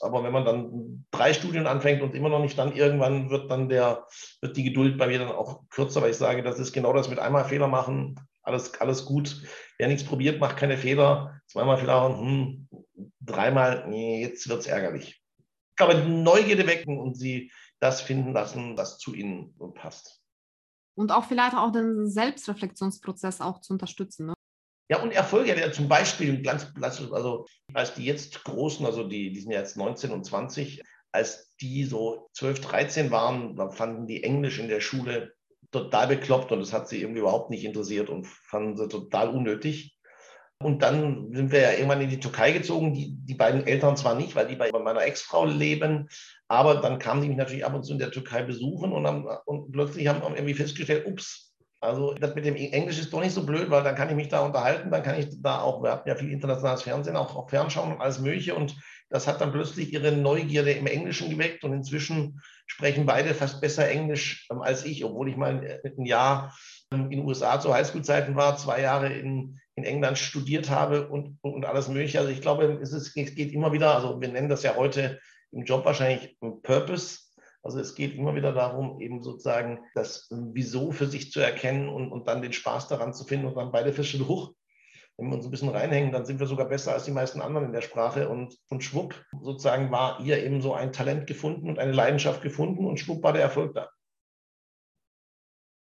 aber 0.00 0.24
wenn 0.24 0.32
man 0.32 0.44
dann 0.44 1.06
drei 1.10 1.32
Studien 1.32 1.66
anfängt 1.66 2.02
und 2.02 2.14
immer 2.14 2.28
noch 2.28 2.40
nicht, 2.40 2.58
dann 2.58 2.74
irgendwann 2.74 3.30
wird 3.30 3.50
dann 3.50 3.68
der, 3.68 4.06
wird 4.40 4.56
die 4.56 4.64
Geduld 4.64 4.98
bei 4.98 5.06
mir 5.06 5.18
dann 5.18 5.28
auch 5.28 5.68
kürzer, 5.70 6.02
weil 6.02 6.10
ich 6.10 6.16
sage, 6.16 6.42
das 6.42 6.58
ist 6.58 6.72
genau 6.72 6.92
das 6.92 7.08
mit 7.08 7.18
einmal 7.18 7.44
Fehler 7.44 7.68
machen, 7.68 8.18
alles, 8.42 8.78
alles 8.80 9.04
gut. 9.04 9.42
Wer 9.78 9.88
nichts 9.88 10.04
probiert, 10.04 10.40
macht 10.40 10.56
keine 10.56 10.76
Fehler. 10.76 11.40
Zweimal 11.46 11.78
Fehler 11.78 12.18
hm, 12.18 12.68
dreimal, 13.20 13.88
nee, 13.88 14.22
jetzt 14.22 14.48
wird 14.48 14.60
es 14.60 14.66
ärgerlich. 14.66 15.22
Aber 15.78 15.94
Neugierde 15.94 16.66
wecken 16.66 16.98
und 16.98 17.16
sie 17.16 17.50
das 17.80 18.00
finden 18.00 18.32
lassen, 18.32 18.76
was 18.76 18.98
zu 18.98 19.14
ihnen 19.14 19.54
passt. 19.74 20.20
Und 20.94 21.10
auch 21.10 21.24
vielleicht 21.24 21.56
auch 21.56 21.72
den 21.72 22.08
Selbstreflexionsprozess 22.08 23.40
auch 23.40 23.60
zu 23.60 23.72
unterstützen. 23.72 24.26
Ne? 24.26 24.34
Ja, 24.92 25.00
und 25.00 25.10
Erfolge, 25.10 25.58
ja 25.58 25.72
zum 25.72 25.88
Beispiel, 25.88 26.46
also 26.46 27.46
als 27.72 27.94
die 27.94 28.04
jetzt 28.04 28.44
Großen, 28.44 28.84
also 28.84 29.08
die, 29.08 29.32
die 29.32 29.40
sind 29.40 29.50
ja 29.50 29.60
jetzt 29.60 29.78
19 29.78 30.10
und 30.10 30.22
20, 30.22 30.82
als 31.12 31.56
die 31.62 31.84
so 31.84 32.28
12, 32.34 32.60
13 32.60 33.10
waren, 33.10 33.56
da 33.56 33.70
fanden 33.70 34.06
die 34.06 34.22
Englisch 34.22 34.58
in 34.58 34.68
der 34.68 34.80
Schule 34.80 35.32
total 35.70 36.08
bekloppt 36.08 36.52
und 36.52 36.60
das 36.60 36.74
hat 36.74 36.90
sie 36.90 37.00
irgendwie 37.00 37.20
überhaupt 37.20 37.48
nicht 37.48 37.64
interessiert 37.64 38.10
und 38.10 38.26
fanden 38.26 38.76
sie 38.76 38.86
total 38.86 39.30
unnötig. 39.30 39.96
Und 40.58 40.82
dann 40.82 41.32
sind 41.32 41.52
wir 41.52 41.62
ja 41.62 41.72
irgendwann 41.72 42.02
in 42.02 42.10
die 42.10 42.20
Türkei 42.20 42.52
gezogen, 42.52 42.92
die, 42.92 43.16
die 43.16 43.34
beiden 43.34 43.66
Eltern 43.66 43.96
zwar 43.96 44.14
nicht, 44.14 44.36
weil 44.36 44.46
die 44.46 44.56
bei 44.56 44.70
meiner 44.72 45.06
Ex-Frau 45.06 45.46
leben, 45.46 46.10
aber 46.48 46.82
dann 46.82 46.98
kamen 46.98 47.22
die 47.22 47.28
mich 47.28 47.38
natürlich 47.38 47.64
ab 47.64 47.72
und 47.72 47.84
zu 47.84 47.94
in 47.94 47.98
der 47.98 48.10
Türkei 48.10 48.42
besuchen 48.42 48.92
und, 48.92 49.06
haben, 49.06 49.26
und 49.46 49.72
plötzlich 49.72 50.06
haben 50.08 50.20
wir 50.20 50.36
irgendwie 50.36 50.52
festgestellt, 50.52 51.06
ups, 51.06 51.51
also 51.82 52.14
das 52.14 52.34
mit 52.34 52.44
dem 52.44 52.54
Englisch 52.54 53.00
ist 53.00 53.12
doch 53.12 53.20
nicht 53.20 53.34
so 53.34 53.44
blöd, 53.44 53.68
weil 53.68 53.82
dann 53.82 53.96
kann 53.96 54.08
ich 54.08 54.14
mich 54.14 54.28
da 54.28 54.40
unterhalten, 54.40 54.90
dann 54.90 55.02
kann 55.02 55.18
ich 55.18 55.42
da 55.42 55.60
auch, 55.60 55.82
wir 55.82 55.90
hatten 55.90 56.08
ja 56.08 56.14
viel 56.14 56.30
internationales 56.30 56.82
Fernsehen, 56.82 57.16
auch, 57.16 57.34
auch 57.34 57.50
fernschauen 57.50 57.92
und 57.92 58.00
alles 58.00 58.20
Mögliche 58.20 58.54
und 58.54 58.76
das 59.10 59.26
hat 59.26 59.40
dann 59.40 59.52
plötzlich 59.52 59.92
ihre 59.92 60.12
Neugierde 60.12 60.72
im 60.72 60.86
Englischen 60.86 61.28
geweckt 61.28 61.64
und 61.64 61.72
inzwischen 61.72 62.40
sprechen 62.66 63.04
beide 63.04 63.34
fast 63.34 63.60
besser 63.60 63.88
Englisch 63.90 64.48
ähm, 64.50 64.62
als 64.62 64.84
ich, 64.84 65.04
obwohl 65.04 65.28
ich 65.28 65.36
mal 65.36 65.80
ein 65.84 66.06
Jahr 66.06 66.56
ähm, 66.92 67.10
in 67.10 67.18
den 67.18 67.26
USA 67.26 67.60
zu 67.60 67.74
Highschool-Zeiten 67.74 68.36
war, 68.36 68.56
zwei 68.56 68.80
Jahre 68.80 69.12
in, 69.12 69.58
in 69.74 69.84
England 69.84 70.18
studiert 70.18 70.70
habe 70.70 71.08
und, 71.08 71.38
und 71.42 71.66
alles 71.66 71.88
Mögliche. 71.88 72.20
Also 72.20 72.30
ich 72.30 72.40
glaube, 72.40 72.78
es, 72.80 72.92
ist, 72.92 73.14
es 73.16 73.34
geht 73.34 73.52
immer 73.52 73.72
wieder, 73.72 73.94
also 73.94 74.20
wir 74.20 74.28
nennen 74.28 74.48
das 74.48 74.62
ja 74.62 74.76
heute 74.76 75.20
im 75.50 75.64
Job 75.64 75.84
wahrscheinlich 75.84 76.36
Purpose. 76.62 77.18
Also 77.62 77.78
es 77.78 77.94
geht 77.94 78.14
immer 78.14 78.34
wieder 78.34 78.52
darum, 78.52 79.00
eben 79.00 79.22
sozusagen 79.22 79.84
das 79.94 80.28
Wieso 80.30 80.90
für 80.90 81.06
sich 81.06 81.30
zu 81.30 81.40
erkennen 81.40 81.88
und, 81.88 82.10
und 82.10 82.26
dann 82.26 82.42
den 82.42 82.52
Spaß 82.52 82.88
daran 82.88 83.14
zu 83.14 83.24
finden 83.24 83.46
und 83.46 83.56
dann 83.56 83.72
beide 83.72 83.92
Fische 83.92 84.26
hoch 84.26 84.54
wenn 85.16 85.28
wir 85.28 85.36
uns 85.36 85.44
ein 85.44 85.50
bisschen 85.50 85.68
reinhängen, 85.68 86.12
dann 86.12 86.24
sind 86.24 86.40
wir 86.40 86.46
sogar 86.46 86.68
besser 86.68 86.92
als 86.92 87.04
die 87.04 87.10
meisten 87.10 87.40
anderen 87.40 87.66
in 87.66 87.72
der 87.72 87.82
Sprache. 87.82 88.28
Und, 88.28 88.56
und 88.68 88.82
schwupp, 88.82 89.14
sozusagen 89.40 89.90
war 89.90 90.20
ihr 90.20 90.42
eben 90.42 90.60
so 90.60 90.74
ein 90.74 90.92
Talent 90.92 91.26
gefunden 91.26 91.68
und 91.68 91.78
eine 91.78 91.92
Leidenschaft 91.92 92.42
gefunden 92.42 92.86
und 92.86 92.98
schwupp 92.98 93.22
war 93.22 93.32
der 93.32 93.42
Erfolg 93.42 93.74
da. 93.74 93.88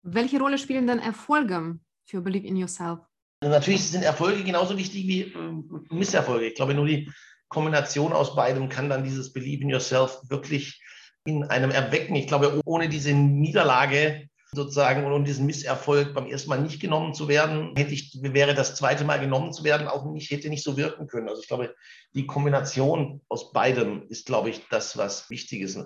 Welche 0.03 0.39
Rolle 0.39 0.57
spielen 0.57 0.85
denn 0.85 0.99
Erfolge 0.99 1.79
für 2.05 2.21
Believe 2.21 2.45
in 2.45 2.57
Yourself? 2.57 2.99
Also 3.41 3.53
natürlich 3.53 3.89
sind 3.89 4.03
Erfolge 4.03 4.43
genauso 4.43 4.77
wichtig 4.77 5.07
wie 5.07 5.21
äh, 5.21 5.63
Misserfolge. 5.89 6.47
Ich 6.47 6.55
glaube, 6.55 6.73
nur 6.73 6.85
die 6.85 7.11
Kombination 7.47 8.13
aus 8.13 8.35
beidem 8.35 8.69
kann 8.69 8.89
dann 8.89 9.03
dieses 9.03 9.33
Believe 9.33 9.63
in 9.63 9.69
Yourself 9.69 10.19
wirklich 10.29 10.81
in 11.25 11.43
einem 11.43 11.71
erwecken. 11.71 12.15
Ich 12.15 12.27
glaube, 12.27 12.61
ohne 12.65 12.87
diese 12.87 13.13
Niederlage 13.13 14.29
sozusagen 14.55 15.03
und 15.03 15.11
um 15.11 15.25
diesen 15.25 15.45
Misserfolg 15.45 16.13
beim 16.13 16.27
ersten 16.27 16.49
Mal 16.49 16.61
nicht 16.61 16.79
genommen 16.79 17.13
zu 17.13 17.27
werden, 17.27 17.73
hätte 17.75 17.93
ich, 17.93 18.17
wäre 18.21 18.53
das 18.53 18.75
zweite 18.75 19.03
Mal 19.03 19.19
genommen 19.19 19.51
zu 19.51 19.63
werden, 19.63 19.87
auch 19.87 20.05
nicht, 20.05 20.31
hätte 20.31 20.49
nicht 20.49 20.63
so 20.63 20.77
wirken 20.77 21.07
können. 21.07 21.27
Also 21.27 21.41
ich 21.41 21.47
glaube, 21.47 21.75
die 22.13 22.25
Kombination 22.25 23.21
aus 23.27 23.51
beidem 23.51 24.05
ist, 24.09 24.25
glaube 24.25 24.49
ich, 24.49 24.61
das, 24.69 24.97
was 24.97 25.29
wichtig 25.29 25.61
ist. 25.61 25.77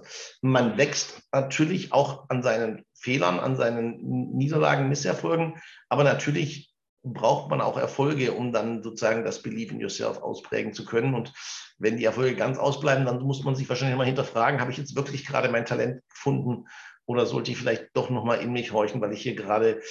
Man 0.42 0.78
wächst 0.78 1.24
natürlich 1.32 1.92
auch 1.92 2.30
an 2.30 2.44
seinen 2.44 2.86
Fehlern, 2.94 3.40
an 3.40 3.56
seinen 3.56 4.38
Niederlagen, 4.38 4.90
Misserfolgen, 4.90 5.56
aber 5.90 6.04
natürlich 6.04 6.69
braucht 7.04 7.50
man 7.50 7.62
auch 7.62 7.78
Erfolge, 7.78 8.34
um 8.34 8.52
dann 8.52 8.84
sozusagen 8.84 9.24
das 9.24 9.42
Belief 9.42 9.72
in 9.72 9.80
Yourself 9.80 10.18
ausprägen 10.18 10.74
zu 10.74 10.86
können. 10.86 11.14
Und 11.14 11.34
wenn 11.78 11.98
die 11.98 12.06
Erfolge 12.06 12.36
ganz 12.36 12.58
ausbleiben, 12.58 13.06
dann 13.06 13.22
muss 13.22 13.44
man 13.44 13.56
sich 13.56 13.70
wahrscheinlich 13.70 13.98
mal 13.98 14.06
hinterfragen, 14.06 14.60
habe 14.60 14.72
ich 14.72 14.78
jetzt 14.78 14.96
wirklich 14.96 15.26
gerade 15.26 15.50
mein 15.50 15.66
Talent 15.66 16.02
gefunden, 16.10 16.68
oder 17.06 17.26
sollte 17.26 17.50
ich 17.50 17.58
vielleicht 17.58 17.90
doch 17.96 18.12
nochmal 18.12 18.40
in 18.42 18.52
mich 18.52 18.72
horchen, 18.72 19.02
weil 19.02 19.14
ich 19.14 19.22
hier 19.24 19.36
gerade 19.36 19.82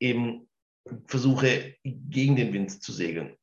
eben 0.00 0.48
versuche, 1.06 1.76
gegen 1.84 2.34
den 2.34 2.52
Wind 2.52 2.82
zu 2.82 2.92
segeln? 2.92 3.36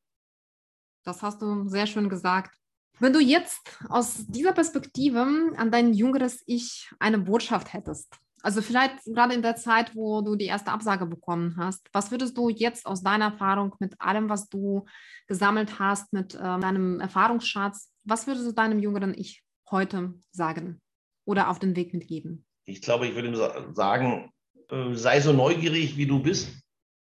Das 1.02 1.22
hast 1.22 1.40
du 1.40 1.66
sehr 1.66 1.86
schön 1.86 2.10
gesagt. 2.10 2.54
Wenn 2.98 3.14
du 3.14 3.20
jetzt 3.20 3.80
aus 3.88 4.26
dieser 4.28 4.52
Perspektive 4.52 5.22
an 5.56 5.70
dein 5.70 5.94
jüngeres 5.94 6.42
Ich 6.46 6.90
eine 7.00 7.18
Botschaft 7.18 7.72
hättest, 7.72 8.14
also 8.42 8.60
vielleicht 8.60 9.04
gerade 9.04 9.34
in 9.34 9.42
der 9.42 9.56
Zeit, 9.56 9.94
wo 9.94 10.20
du 10.20 10.36
die 10.36 10.46
erste 10.46 10.72
Absage 10.72 11.06
bekommen 11.06 11.56
hast, 11.56 11.88
was 11.92 12.10
würdest 12.10 12.36
du 12.36 12.48
jetzt 12.48 12.86
aus 12.86 13.02
deiner 13.02 13.26
Erfahrung 13.26 13.74
mit 13.78 14.00
allem, 14.00 14.28
was 14.28 14.48
du 14.48 14.84
gesammelt 15.26 15.78
hast, 15.78 16.12
mit 16.12 16.34
äh, 16.34 16.38
deinem 16.38 17.00
Erfahrungsschatz, 17.00 17.92
was 18.04 18.26
würdest 18.26 18.46
du 18.46 18.52
deinem 18.52 18.78
jüngeren 18.78 19.14
Ich 19.14 19.42
heute 19.70 20.14
sagen 20.32 20.80
oder 21.24 21.48
auf 21.48 21.58
den 21.58 21.76
Weg 21.76 21.94
mitgeben? 21.94 22.44
ich 22.64 22.82
glaube, 22.82 23.06
ich 23.06 23.14
würde 23.14 23.28
ihm 23.28 23.74
sagen, 23.74 24.32
äh, 24.70 24.94
sei 24.94 25.20
so 25.20 25.32
neugierig, 25.32 25.96
wie 25.96 26.06
du 26.06 26.22
bist. 26.22 26.48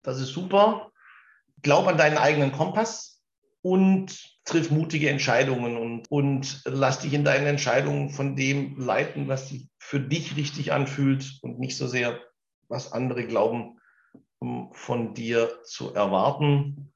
Das 0.03 0.19
ist 0.19 0.29
super. 0.29 0.91
Glaub 1.61 1.87
an 1.87 1.97
deinen 1.97 2.17
eigenen 2.17 2.51
Kompass 2.51 3.10
und 3.61 4.39
triff 4.45 4.71
mutige 4.71 5.09
Entscheidungen 5.09 5.77
und, 5.77 6.09
und 6.09 6.61
lass 6.65 6.99
dich 6.99 7.13
in 7.13 7.23
deinen 7.23 7.45
Entscheidungen 7.45 8.09
von 8.09 8.35
dem 8.35 8.77
leiten, 8.79 9.27
was 9.27 9.49
sich 9.49 9.69
für 9.77 9.99
dich 9.99 10.35
richtig 10.35 10.71
anfühlt 10.71 11.39
und 11.41 11.59
nicht 11.59 11.77
so 11.77 11.87
sehr, 11.87 12.19
was 12.67 12.91
andere 12.91 13.27
glauben, 13.27 13.79
um 14.39 14.73
von 14.73 15.13
dir 15.13 15.61
zu 15.63 15.93
erwarten. 15.93 16.91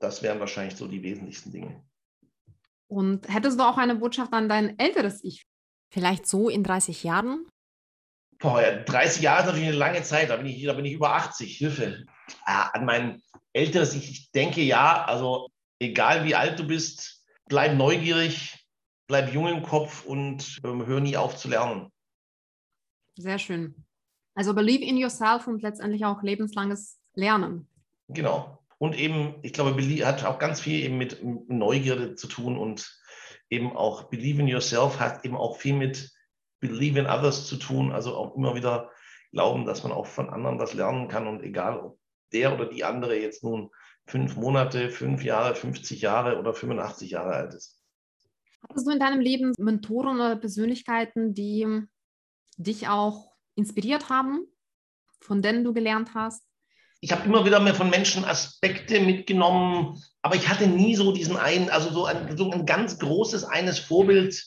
Das 0.00 0.22
wären 0.22 0.40
wahrscheinlich 0.40 0.76
so 0.76 0.86
die 0.86 1.02
wesentlichsten 1.02 1.50
Dinge. 1.50 1.82
Und 2.88 3.28
hättest 3.32 3.58
du 3.58 3.64
auch 3.64 3.78
eine 3.78 3.96
Botschaft 3.96 4.32
an 4.32 4.48
dein 4.48 4.78
älteres 4.78 5.24
Ich? 5.24 5.46
Vielleicht 5.92 6.26
so 6.26 6.48
in 6.48 6.62
30 6.62 7.04
Jahren? 7.04 7.46
Boah, 8.38 8.60
ja, 8.60 8.82
30 8.82 9.22
Jahre 9.22 9.40
ist 9.40 9.46
natürlich 9.46 9.68
eine 9.68 9.78
lange 9.78 10.02
Zeit, 10.02 10.28
da 10.28 10.36
bin 10.36 10.46
ich, 10.46 10.62
da 10.62 10.74
bin 10.74 10.84
ich 10.84 10.92
über 10.92 11.14
80, 11.14 11.56
Hilfe. 11.56 12.04
Ah, 12.44 12.68
an 12.74 12.84
mein 12.84 13.22
älteres, 13.54 13.94
ich 13.94 14.30
denke 14.32 14.60
ja, 14.60 15.04
also 15.04 15.48
egal 15.78 16.24
wie 16.24 16.34
alt 16.34 16.58
du 16.58 16.66
bist, 16.66 17.24
bleib 17.48 17.76
neugierig, 17.76 18.66
bleib 19.06 19.32
jung 19.32 19.48
im 19.48 19.62
Kopf 19.62 20.04
und 20.04 20.60
ähm, 20.64 20.86
hör 20.86 21.00
nie 21.00 21.16
auf 21.16 21.36
zu 21.36 21.48
lernen. 21.48 21.90
Sehr 23.16 23.38
schön. 23.38 23.86
Also 24.34 24.54
believe 24.54 24.84
in 24.84 24.98
yourself 24.98 25.46
und 25.46 25.62
letztendlich 25.62 26.04
auch 26.04 26.22
lebenslanges 26.22 26.98
Lernen. 27.14 27.68
Genau. 28.08 28.58
Und 28.78 28.98
eben, 28.98 29.36
ich 29.42 29.54
glaube, 29.54 29.74
hat 30.04 30.24
auch 30.24 30.38
ganz 30.38 30.60
viel 30.60 30.84
eben 30.84 30.98
mit 30.98 31.22
Neugierde 31.22 32.14
zu 32.14 32.26
tun 32.26 32.58
und 32.58 33.00
eben 33.48 33.74
auch 33.74 34.04
believe 34.04 34.40
in 34.40 34.48
yourself 34.48 35.00
hat 35.00 35.24
eben 35.24 35.36
auch 35.36 35.56
viel 35.56 35.74
mit 35.74 36.12
Believe 36.60 36.98
in 36.98 37.06
Others 37.06 37.46
zu 37.46 37.56
tun, 37.56 37.92
also 37.92 38.14
auch 38.14 38.34
immer 38.36 38.54
wieder 38.54 38.90
glauben, 39.32 39.64
dass 39.64 39.82
man 39.82 39.92
auch 39.92 40.06
von 40.06 40.28
anderen 40.28 40.58
was 40.58 40.74
lernen 40.74 41.08
kann 41.08 41.26
und 41.26 41.42
egal, 41.42 41.78
ob 41.78 41.98
der 42.32 42.54
oder 42.54 42.66
die 42.66 42.84
andere 42.84 43.18
jetzt 43.18 43.44
nun 43.44 43.70
fünf 44.06 44.36
Monate, 44.36 44.90
fünf 44.90 45.22
Jahre, 45.22 45.54
50 45.54 46.00
Jahre 46.00 46.38
oder 46.38 46.54
85 46.54 47.10
Jahre 47.10 47.32
alt 47.32 47.54
ist. 47.54 47.76
Hattest 48.68 48.86
du 48.86 48.90
in 48.90 49.00
deinem 49.00 49.20
Leben 49.20 49.52
Mentoren 49.58 50.16
oder 50.16 50.36
Persönlichkeiten, 50.36 51.34
die 51.34 51.66
dich 52.56 52.88
auch 52.88 53.32
inspiriert 53.54 54.08
haben, 54.08 54.46
von 55.20 55.42
denen 55.42 55.64
du 55.64 55.72
gelernt 55.72 56.14
hast? 56.14 56.42
Ich 57.00 57.12
habe 57.12 57.24
immer 57.26 57.44
wieder 57.44 57.60
mehr 57.60 57.74
von 57.74 57.90
Menschen 57.90 58.24
Aspekte 58.24 59.00
mitgenommen, 59.00 60.02
aber 60.22 60.34
ich 60.34 60.48
hatte 60.48 60.66
nie 60.66 60.96
so 60.96 61.12
diesen 61.12 61.36
einen, 61.36 61.68
also 61.68 61.90
so 61.90 62.06
ein, 62.06 62.36
so 62.36 62.50
ein 62.50 62.64
ganz 62.64 62.98
großes 62.98 63.44
eines 63.44 63.78
Vorbild, 63.78 64.42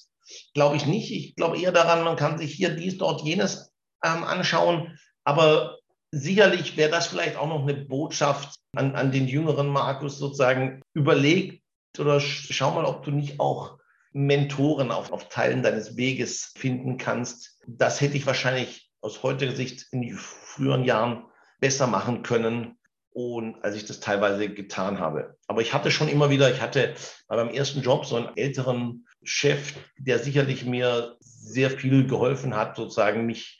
glaube 0.54 0.76
ich 0.76 0.86
nicht. 0.86 1.12
Ich 1.12 1.36
glaube 1.36 1.60
eher 1.60 1.72
daran, 1.72 2.04
man 2.04 2.15
kann 2.15 2.38
sich 2.38 2.54
hier 2.54 2.72
dies, 2.72 2.98
dort, 2.98 3.22
jenes 3.22 3.72
ähm, 4.04 4.24
anschauen. 4.24 4.98
Aber 5.24 5.79
sicherlich 6.12 6.78
wäre 6.78 6.91
das 6.91 7.08
vielleicht 7.08 7.38
auch 7.38 7.48
noch 7.48 7.62
eine 7.62 7.74
Botschaft 7.74 8.56
an, 8.76 8.95
an 8.95 9.12
den 9.12 9.28
jüngeren 9.28 9.67
Markus 9.67 10.17
sozusagen. 10.17 10.82
Überlegt 10.93 11.63
oder 11.98 12.19
schau 12.19 12.72
mal, 12.72 12.86
ob 12.86 13.04
du 13.04 13.12
nicht 13.12 13.39
auch 13.39 13.78
Mentoren 14.12 14.91
auf, 14.91 15.12
auf 15.12 15.30
Teilen 15.30 15.63
deines 15.63 15.98
Weges 15.98 16.54
finden 16.58 16.98
kannst. 16.98 17.60
Das 17.67 18.02
hätte 18.02 18.17
ich 18.17 18.26
wahrscheinlich 18.26 18.91
aus 19.02 19.24
heutiger 19.24 19.56
Sicht 19.56 19.88
in 19.91 20.13
früheren 20.15 20.84
Jahren 20.84 21.26
besser 21.60 21.88
machen 21.88 22.24
können, 22.24 22.80
und 23.12 23.62
als 23.63 23.76
ich 23.76 23.86
das 23.86 24.00
teilweise 24.00 24.50
getan 24.50 25.00
habe. 25.00 25.36
Aber 25.48 25.62
ich 25.62 25.74
hatte 25.74 25.91
schon 25.91 26.08
immer 26.08 26.30
wieder, 26.30 26.52
ich 26.52 26.62
hatte 26.62 26.93
bei 27.28 27.36
meinem 27.36 27.54
ersten 27.54 27.82
Job 27.82 28.06
so 28.06 28.15
einen 28.15 28.38
älteren 28.38 29.06
Chef, 29.24 29.74
der 29.98 30.19
sicherlich 30.19 30.65
mir 30.65 31.17
sehr 31.19 31.72
viel 31.72 32.08
geholfen 32.08 32.56
hat, 32.56 32.76
sozusagen 32.76 33.26
mich 33.26 33.58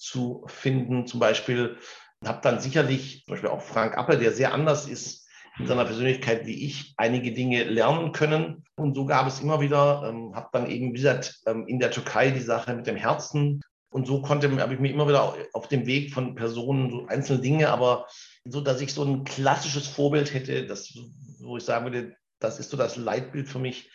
zurechtzufinden. 0.00 1.06
Zum 1.06 1.20
Beispiel 1.20 1.76
habe 2.24 2.40
dann 2.42 2.60
sicherlich, 2.60 3.24
zum 3.24 3.34
Beispiel 3.34 3.50
auch 3.50 3.62
Frank 3.62 3.96
Appel, 3.96 4.18
der 4.18 4.32
sehr 4.32 4.52
anders 4.52 4.88
ist 4.88 5.26
in 5.58 5.66
seiner 5.66 5.84
Persönlichkeit 5.84 6.46
wie 6.46 6.66
ich, 6.66 6.94
einige 6.96 7.32
Dinge 7.32 7.64
lernen 7.64 8.12
können. 8.12 8.64
Und 8.76 8.94
so 8.94 9.04
gab 9.04 9.26
es 9.26 9.40
immer 9.40 9.60
wieder, 9.60 10.04
ähm, 10.08 10.34
habe 10.34 10.48
dann 10.52 10.70
eben, 10.70 10.90
wie 10.90 10.96
gesagt, 10.96 11.40
ähm, 11.46 11.66
in 11.66 11.78
der 11.78 11.90
Türkei 11.90 12.30
die 12.30 12.40
Sache 12.40 12.74
mit 12.74 12.86
dem 12.86 12.96
Herzen. 12.96 13.60
Und 13.92 14.06
so 14.06 14.22
konnte, 14.22 14.50
habe 14.60 14.74
ich 14.74 14.80
mir 14.80 14.90
immer 14.90 15.08
wieder 15.08 15.34
auf 15.52 15.68
dem 15.68 15.84
Weg 15.84 16.14
von 16.14 16.34
Personen 16.34 16.90
so 16.90 17.06
einzelne 17.08 17.40
Dinge, 17.40 17.70
aber 17.70 18.06
so, 18.44 18.60
dass 18.60 18.80
ich 18.80 18.94
so 18.94 19.04
ein 19.04 19.24
klassisches 19.24 19.88
Vorbild 19.88 20.32
hätte, 20.32 20.66
das, 20.66 20.96
wo 21.40 21.56
ich 21.56 21.64
sagen 21.64 21.86
würde, 21.86 22.14
das 22.38 22.60
ist 22.60 22.70
so 22.70 22.76
das 22.76 22.96
Leitbild 22.96 23.48
für 23.48 23.58
mich, 23.58 23.90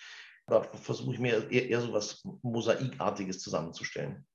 da 0.48 0.62
versuche 0.62 1.14
ich 1.14 1.20
mir 1.20 1.50
eher, 1.50 1.70
eher 1.70 1.82
so 1.82 1.94
was 1.94 2.24
Mosaikartiges 2.44 3.40
zusammenzustellen. 3.40 4.26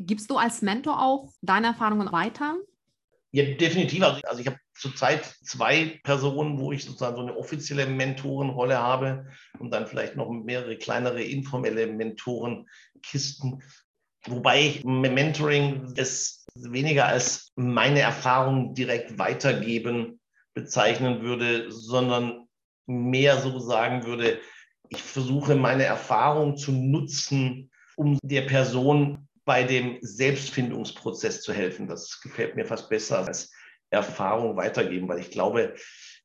Gibst 0.00 0.30
du 0.30 0.36
als 0.36 0.62
Mentor 0.62 1.02
auch 1.02 1.32
deine 1.42 1.68
Erfahrungen 1.68 2.10
weiter? 2.12 2.56
Ja, 3.32 3.44
definitiv. 3.44 4.02
Also, 4.02 4.20
also 4.22 4.40
ich 4.40 4.46
habe 4.46 4.58
zurzeit 4.74 5.24
zwei 5.44 6.00
Personen, 6.02 6.58
wo 6.58 6.72
ich 6.72 6.84
sozusagen 6.84 7.16
so 7.16 7.22
eine 7.22 7.36
offizielle 7.36 7.86
Mentorenrolle 7.86 8.78
habe 8.78 9.26
und 9.58 9.70
dann 9.70 9.86
vielleicht 9.86 10.16
noch 10.16 10.30
mehrere 10.30 10.76
kleinere 10.76 11.22
informelle 11.22 11.86
Mentoren, 11.86 12.68
Kisten. 13.02 13.62
Wobei 14.26 14.66
ich 14.66 14.84
Mentoring 14.84 15.92
es 15.96 16.44
weniger 16.54 17.06
als 17.06 17.52
meine 17.56 18.00
Erfahrung 18.00 18.74
direkt 18.74 19.18
weitergeben 19.18 20.20
bezeichnen 20.54 21.22
würde, 21.22 21.70
sondern 21.70 22.48
mehr 22.86 23.40
so 23.40 23.58
sagen 23.60 24.04
würde, 24.04 24.40
ich 24.88 25.02
versuche 25.02 25.54
meine 25.54 25.84
Erfahrung 25.84 26.56
zu 26.56 26.72
nutzen, 26.72 27.70
um 27.96 28.18
der 28.22 28.42
Person 28.42 29.28
bei 29.50 29.64
dem 29.64 29.98
Selbstfindungsprozess 30.00 31.42
zu 31.42 31.52
helfen. 31.52 31.88
Das 31.88 32.20
gefällt 32.20 32.54
mir 32.54 32.64
fast 32.64 32.88
besser 32.88 33.26
als 33.26 33.52
Erfahrung 33.90 34.56
weitergeben, 34.56 35.08
weil 35.08 35.18
ich 35.18 35.32
glaube, 35.32 35.74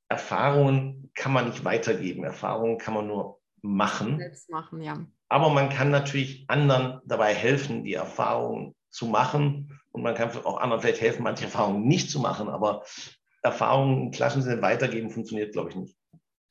Erfahrungen 0.09 1.09
kann 1.15 1.33
man 1.33 1.49
nicht 1.49 1.65
weitergeben. 1.65 2.23
Erfahrungen 2.23 2.77
kann 2.77 2.93
man 2.93 3.07
nur 3.07 3.39
machen. 3.63 4.19
Selbst 4.19 4.51
machen, 4.51 4.79
ja. 4.79 5.03
Aber 5.27 5.49
man 5.49 5.69
kann 5.69 5.89
natürlich 5.89 6.45
anderen 6.49 7.01
dabei 7.05 7.33
helfen, 7.33 7.83
die 7.83 7.95
Erfahrungen 7.95 8.75
zu 8.91 9.07
machen. 9.07 9.81
Und 9.89 10.03
man 10.03 10.13
kann 10.13 10.29
auch 10.43 10.57
anderen 10.57 10.83
vielleicht 10.83 11.01
helfen, 11.01 11.23
manche 11.23 11.45
Erfahrungen 11.45 11.87
nicht 11.87 12.11
zu 12.11 12.19
machen. 12.19 12.47
Aber 12.47 12.83
Erfahrungen 13.41 14.03
im 14.03 14.11
klassischen 14.11 14.43
Sinne 14.43 14.61
weitergeben 14.61 15.09
funktioniert, 15.09 15.51
glaube 15.51 15.71
ich, 15.71 15.75
nicht. 15.75 15.97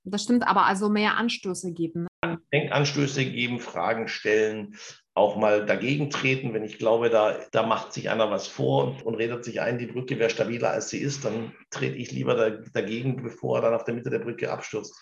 Das 0.03 0.25
stimmt, 0.25 0.45
aber 0.45 0.67
also 0.67 0.89
mehr 0.89 1.17
Anstöße 1.19 1.73
geben. 1.73 2.09
Ne? 2.25 2.39
Denkanstöße 2.53 3.25
geben, 3.27 3.61
Fragen 3.61 4.09
stellen, 4.09 4.77
auch 5.15 5.37
mal 5.37 5.65
dagegen 5.65 6.11
treten, 6.11 6.55
wenn 6.55 6.65
ich 6.65 6.79
glaube, 6.79 7.09
da, 7.09 7.39
da 7.53 7.65
macht 7.65 7.93
sich 7.93 8.11
einer 8.11 8.31
was 8.31 8.49
vor 8.49 8.85
und, 8.85 9.03
und 9.03 9.15
redet 9.15 9.45
sich 9.45 9.61
ein, 9.61 9.79
die 9.79 9.87
Brücke 9.87 10.19
wäre 10.19 10.31
stabiler 10.31 10.71
als 10.71 10.89
sie 10.89 10.99
ist, 10.99 11.25
dann 11.25 11.53
trete 11.71 11.97
ich 11.97 12.11
lieber 12.11 12.35
da, 12.35 12.51
dagegen, 12.51 13.23
bevor 13.23 13.59
er 13.59 13.63
dann 13.63 13.75
auf 13.75 13.85
der 13.85 13.95
Mitte 13.95 14.11
der 14.11 14.19
Brücke 14.19 14.51
abstürzt. 14.51 15.01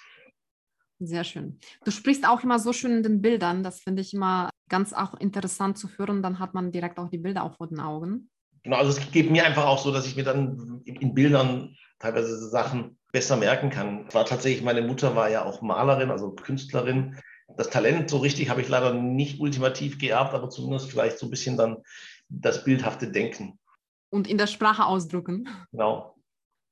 Sehr 0.98 1.25
schön. 1.25 1.59
Du 1.85 1.90
sprichst 1.90 2.29
auch 2.29 2.44
immer 2.44 2.59
so 2.59 2.72
schön 2.72 2.92
in 2.92 3.03
den 3.03 3.22
Bildern. 3.22 3.64
Das 3.64 3.81
finde 3.81 4.03
ich 4.03 4.14
immer 4.14 4.51
ganz 4.68 4.92
auch 4.92 5.14
interessant 5.14 5.77
zu 5.77 5.88
hören. 5.96 6.22
Dann 6.22 6.38
hat 6.38 6.55
man 6.55 6.70
direkt 6.70 6.98
auch 6.98 7.09
die 7.09 7.18
Bilder 7.18 7.42
auch 7.42 7.57
vor 7.57 7.66
den 7.66 7.81
Augen. 7.81 8.31
Genau, 8.62 8.77
also 8.77 8.96
es 8.96 9.11
geht 9.11 9.31
mir 9.31 9.44
einfach 9.44 9.66
auch 9.66 9.79
so, 9.79 9.92
dass 9.92 10.07
ich 10.07 10.14
mir 10.14 10.22
dann 10.22 10.81
in 10.85 11.14
Bildern 11.14 11.75
teilweise 11.98 12.48
Sachen 12.48 12.98
besser 13.12 13.37
merken 13.37 13.70
kann. 13.70 14.12
War 14.12 14.25
tatsächlich, 14.25 14.62
meine 14.62 14.83
Mutter 14.83 15.16
war 15.16 15.29
ja 15.29 15.44
auch 15.44 15.62
Malerin, 15.62 16.11
also 16.11 16.31
Künstlerin. 16.33 17.16
Das 17.56 17.70
Talent 17.70 18.10
so 18.10 18.18
richtig 18.18 18.48
habe 18.48 18.60
ich 18.60 18.68
leider 18.68 18.94
nicht 18.94 19.40
ultimativ 19.40 19.98
geerbt, 19.98 20.34
aber 20.34 20.50
zumindest 20.50 20.90
vielleicht 20.90 21.18
so 21.18 21.26
ein 21.26 21.30
bisschen 21.30 21.56
dann 21.56 21.78
das 22.28 22.64
bildhafte 22.64 23.10
Denken. 23.10 23.58
Und 24.10 24.28
in 24.28 24.38
der 24.38 24.46
Sprache 24.46 24.84
ausdrücken. 24.84 25.48
Genau. 25.70 26.16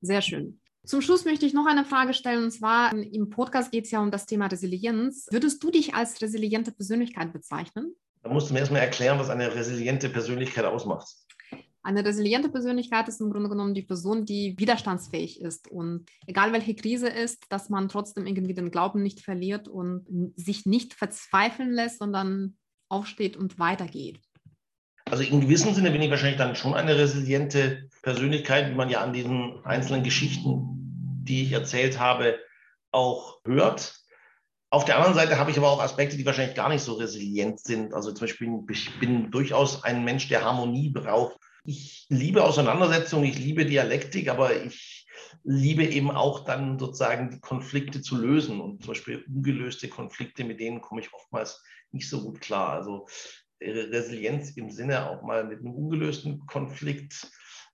Sehr 0.01 0.23
schön. 0.23 0.61
Zum 0.85 1.03
Schluss 1.03 1.25
möchte 1.25 1.45
ich 1.45 1.53
noch 1.53 1.67
eine 1.67 1.85
Frage 1.85 2.15
stellen, 2.15 2.45
und 2.45 2.51
zwar 2.51 2.95
im 2.95 3.29
Podcast 3.29 3.71
geht 3.71 3.85
es 3.85 3.91
ja 3.91 4.01
um 4.01 4.11
das 4.11 4.25
Thema 4.25 4.47
Resilienz. 4.47 5.27
Würdest 5.31 5.63
du 5.63 5.71
dich 5.71 5.95
als 5.95 6.21
resiliente 6.23 6.73
Persönlichkeit 6.73 7.33
bezeichnen? 7.33 7.95
Da 8.23 8.31
musst 8.31 8.49
du 8.49 8.55
mir 8.55 8.61
erstmal 8.61 8.81
erklären, 8.81 9.19
was 9.19 9.31
eine 9.31 9.55
resiliente 9.55 10.09
Persönlichkeit 10.09 10.65
ausmacht. 10.65 11.09
Eine 11.83 12.05
resiliente 12.05 12.51
Persönlichkeit 12.51 13.09
ist 13.09 13.21
im 13.21 13.31
Grunde 13.31 13.49
genommen 13.49 13.75
die 13.75 13.83
Person, 13.83 14.27
die 14.27 14.55
widerstandsfähig 14.59 15.41
ist 15.41 15.71
und 15.71 16.07
egal 16.27 16.53
welche 16.53 16.75
Krise 16.75 17.09
ist, 17.09 17.47
dass 17.49 17.71
man 17.71 17.89
trotzdem 17.89 18.27
irgendwie 18.27 18.53
den 18.53 18.71
Glauben 18.71 19.03
nicht 19.03 19.21
verliert 19.21 19.67
und 19.67 20.07
sich 20.37 20.67
nicht 20.67 20.93
verzweifeln 20.93 21.73
lässt, 21.73 21.99
sondern 21.99 22.59
aufsteht 22.91 23.37
und 23.37 23.59
weitergeht. 23.59 24.21
Also 25.07 25.23
in 25.23 25.41
gewissem 25.41 25.75
Sinne 25.75 25.91
bin 25.91 26.03
ich 26.03 26.11
wahrscheinlich 26.11 26.39
dann 26.39 26.55
schon 26.55 26.75
eine 26.75 26.97
resiliente 26.97 27.89
Persönlichkeit, 28.03 28.71
wie 28.71 28.77
man 28.77 28.91
ja 28.91 29.01
an 29.01 29.15
diesen 29.15 29.65
einzelnen 29.65 30.05
Geschichten, 30.05 31.23
die 31.25 31.45
ich 31.45 31.53
erzählt 31.53 31.99
habe, 31.99 32.39
auch 32.93 33.41
hört. 33.45 33.97
Auf 34.69 34.85
der 34.85 34.97
anderen 34.97 35.15
Seite 35.15 35.39
habe 35.39 35.51
ich 35.51 35.59
aber 35.59 35.71
auch 35.71 35.83
Aspekte, 35.83 36.17
die 36.17 36.27
wahrscheinlich 36.27 36.55
gar 36.55 36.69
nicht 36.69 36.83
so 36.83 36.95
resilient 36.95 37.59
sind. 37.59 37.95
Also 37.95 38.13
zum 38.13 38.27
Beispiel, 38.27 38.61
ich 38.71 39.01
bin 39.01 39.31
durchaus 39.31 39.83
ein 39.83 40.05
Mensch, 40.05 40.29
der 40.29 40.45
Harmonie 40.45 40.91
braucht. 40.91 41.39
Ich 41.71 42.07
liebe 42.09 42.43
Auseinandersetzungen, 42.43 43.27
ich 43.27 43.39
liebe 43.39 43.65
Dialektik, 43.65 44.29
aber 44.29 44.61
ich 44.65 45.07
liebe 45.45 45.85
eben 45.85 46.11
auch 46.11 46.45
dann 46.45 46.81
sozusagen 46.81 47.31
die 47.31 47.39
Konflikte 47.39 48.03
zu 48.03 48.17
lösen. 48.17 48.61
Und 48.61 48.83
zum 48.83 48.89
Beispiel 48.89 49.25
ungelöste 49.29 49.87
Konflikte, 49.87 50.43
mit 50.43 50.59
denen 50.59 50.81
komme 50.81 51.01
ich 51.01 51.15
oftmals 51.15 51.63
nicht 51.93 52.09
so 52.09 52.23
gut 52.23 52.41
klar. 52.41 52.71
Also 52.71 53.07
Resilienz 53.61 54.57
im 54.57 54.73
Sinne 54.73 55.09
auch 55.09 55.23
mal 55.23 55.45
mit 55.45 55.61
einem 55.61 55.73
ungelösten 55.73 56.45
Konflikt 56.47 57.29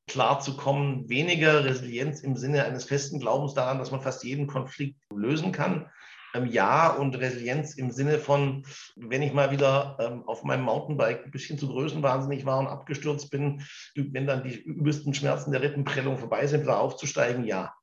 klarzukommen, 0.06 1.08
weniger 1.08 1.64
Resilienz 1.64 2.20
im 2.20 2.36
Sinne 2.36 2.64
eines 2.64 2.84
festen 2.84 3.18
Glaubens 3.18 3.54
daran, 3.54 3.78
dass 3.78 3.92
man 3.92 4.02
fast 4.02 4.24
jeden 4.24 4.46
Konflikt 4.46 5.00
lösen 5.10 5.52
kann. 5.52 5.90
Ähm, 6.34 6.46
ja, 6.46 6.90
und 6.92 7.14
Resilienz 7.16 7.74
im 7.74 7.90
Sinne 7.90 8.18
von, 8.18 8.64
wenn 8.96 9.22
ich 9.22 9.32
mal 9.32 9.50
wieder 9.50 9.96
ähm, 10.00 10.24
auf 10.26 10.44
meinem 10.44 10.64
Mountainbike 10.64 11.24
ein 11.24 11.30
bisschen 11.30 11.58
zu 11.58 11.68
größenwahnsinnig 11.68 12.44
war 12.44 12.58
und 12.58 12.66
abgestürzt 12.66 13.30
bin, 13.30 13.62
wenn 13.94 14.26
dann 14.26 14.44
die 14.44 14.54
übelsten 14.54 15.14
Schmerzen 15.14 15.52
der 15.52 15.62
Rippenprellung 15.62 16.18
vorbei 16.18 16.46
sind, 16.46 16.62
wieder 16.62 16.80
aufzusteigen, 16.80 17.44
ja. 17.44 17.74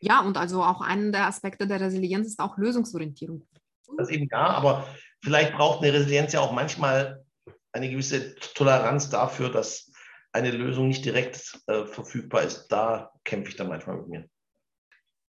Ja, 0.00 0.20
und 0.20 0.36
also 0.36 0.62
auch 0.62 0.80
einer 0.80 1.12
der 1.12 1.26
Aspekte 1.26 1.66
der 1.66 1.80
Resilienz 1.80 2.26
ist 2.26 2.40
auch 2.40 2.58
Lösungsorientierung. 2.58 3.46
Das 3.96 4.08
eben 4.08 4.28
ja, 4.30 4.46
aber 4.48 4.88
vielleicht 5.22 5.54
braucht 5.54 5.82
eine 5.82 5.92
Resilienz 5.92 6.32
ja 6.32 6.40
auch 6.40 6.52
manchmal 6.52 7.24
eine 7.72 7.90
gewisse 7.90 8.34
Toleranz 8.36 9.10
dafür, 9.10 9.50
dass 9.50 9.92
eine 10.32 10.50
Lösung 10.50 10.88
nicht 10.88 11.04
direkt 11.04 11.60
äh, 11.66 11.84
verfügbar 11.84 12.42
ist. 12.42 12.68
Da 12.68 13.12
kämpfe 13.24 13.50
ich 13.50 13.56
dann 13.56 13.68
manchmal 13.68 13.96
mit 13.98 14.08
mir. 14.08 14.28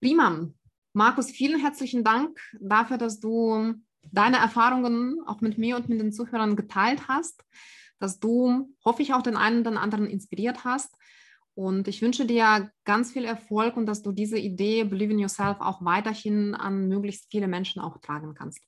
Prima. 0.00 0.48
Markus, 0.96 1.30
vielen 1.30 1.60
herzlichen 1.60 2.04
Dank 2.04 2.40
dafür, 2.58 2.96
dass 2.96 3.20
du 3.20 3.74
deine 4.12 4.38
Erfahrungen 4.38 5.18
auch 5.26 5.42
mit 5.42 5.58
mir 5.58 5.76
und 5.76 5.90
mit 5.90 6.00
den 6.00 6.10
Zuhörern 6.10 6.56
geteilt 6.56 7.06
hast, 7.06 7.44
dass 7.98 8.18
du, 8.18 8.74
hoffe 8.82 9.02
ich, 9.02 9.12
auch 9.12 9.20
den 9.20 9.36
einen 9.36 9.60
oder 9.60 9.78
anderen 9.78 10.06
inspiriert 10.06 10.64
hast. 10.64 10.96
Und 11.52 11.86
ich 11.86 12.00
wünsche 12.00 12.24
dir 12.24 12.70
ganz 12.86 13.12
viel 13.12 13.26
Erfolg 13.26 13.76
und 13.76 13.84
dass 13.84 14.00
du 14.00 14.10
diese 14.10 14.38
Idee 14.38 14.84
Believe 14.84 15.12
in 15.12 15.18
Yourself 15.18 15.60
auch 15.60 15.84
weiterhin 15.84 16.54
an 16.54 16.88
möglichst 16.88 17.26
viele 17.30 17.46
Menschen 17.46 17.82
auch 17.82 17.98
tragen 17.98 18.32
kannst. 18.32 18.62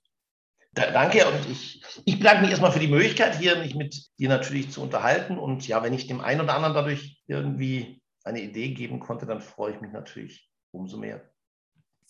Da, 0.72 0.90
danke 0.90 1.26
und 1.26 1.50
ich, 1.50 1.82
ich 2.04 2.18
bedanke 2.18 2.42
mich 2.42 2.50
erstmal 2.50 2.72
für 2.72 2.78
die 2.78 2.88
Möglichkeit, 2.88 3.38
hier 3.38 3.56
mich 3.56 3.74
mit 3.74 3.96
dir 4.18 4.28
natürlich 4.28 4.70
zu 4.70 4.82
unterhalten. 4.82 5.38
Und 5.38 5.66
ja, 5.66 5.82
wenn 5.82 5.94
ich 5.94 6.08
dem 6.08 6.20
einen 6.20 6.42
oder 6.42 6.56
anderen 6.56 6.74
dadurch 6.74 7.22
irgendwie 7.26 8.02
eine 8.22 8.42
Idee 8.42 8.74
geben 8.74 9.00
konnte, 9.00 9.24
dann 9.24 9.40
freue 9.40 9.72
ich 9.72 9.80
mich 9.80 9.92
natürlich 9.92 10.50
umso 10.72 10.98
mehr. 10.98 11.26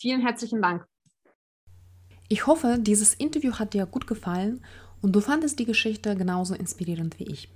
Vielen 0.00 0.20
herzlichen 0.20 0.62
Dank. 0.62 0.86
Ich 2.28 2.46
hoffe, 2.46 2.78
dieses 2.78 3.14
Interview 3.14 3.54
hat 3.54 3.74
dir 3.74 3.84
gut 3.84 4.06
gefallen 4.06 4.62
und 5.02 5.12
du 5.12 5.20
fandest 5.20 5.58
die 5.58 5.64
Geschichte 5.64 6.14
genauso 6.14 6.54
inspirierend 6.54 7.18
wie 7.18 7.24
ich. 7.24 7.48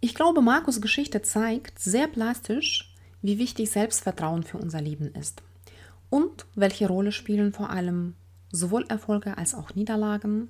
Ich 0.00 0.14
glaube, 0.14 0.40
Markus 0.40 0.80
Geschichte 0.80 1.20
zeigt 1.20 1.78
sehr 1.78 2.08
plastisch, 2.08 2.94
wie 3.20 3.38
wichtig 3.38 3.70
Selbstvertrauen 3.70 4.42
für 4.42 4.56
unser 4.56 4.80
Leben 4.80 5.12
ist 5.14 5.42
und 6.08 6.46
welche 6.54 6.88
Rolle 6.88 7.12
spielen 7.12 7.52
vor 7.52 7.68
allem 7.68 8.14
sowohl 8.50 8.86
Erfolge 8.88 9.36
als 9.36 9.54
auch 9.54 9.74
Niederlagen, 9.74 10.48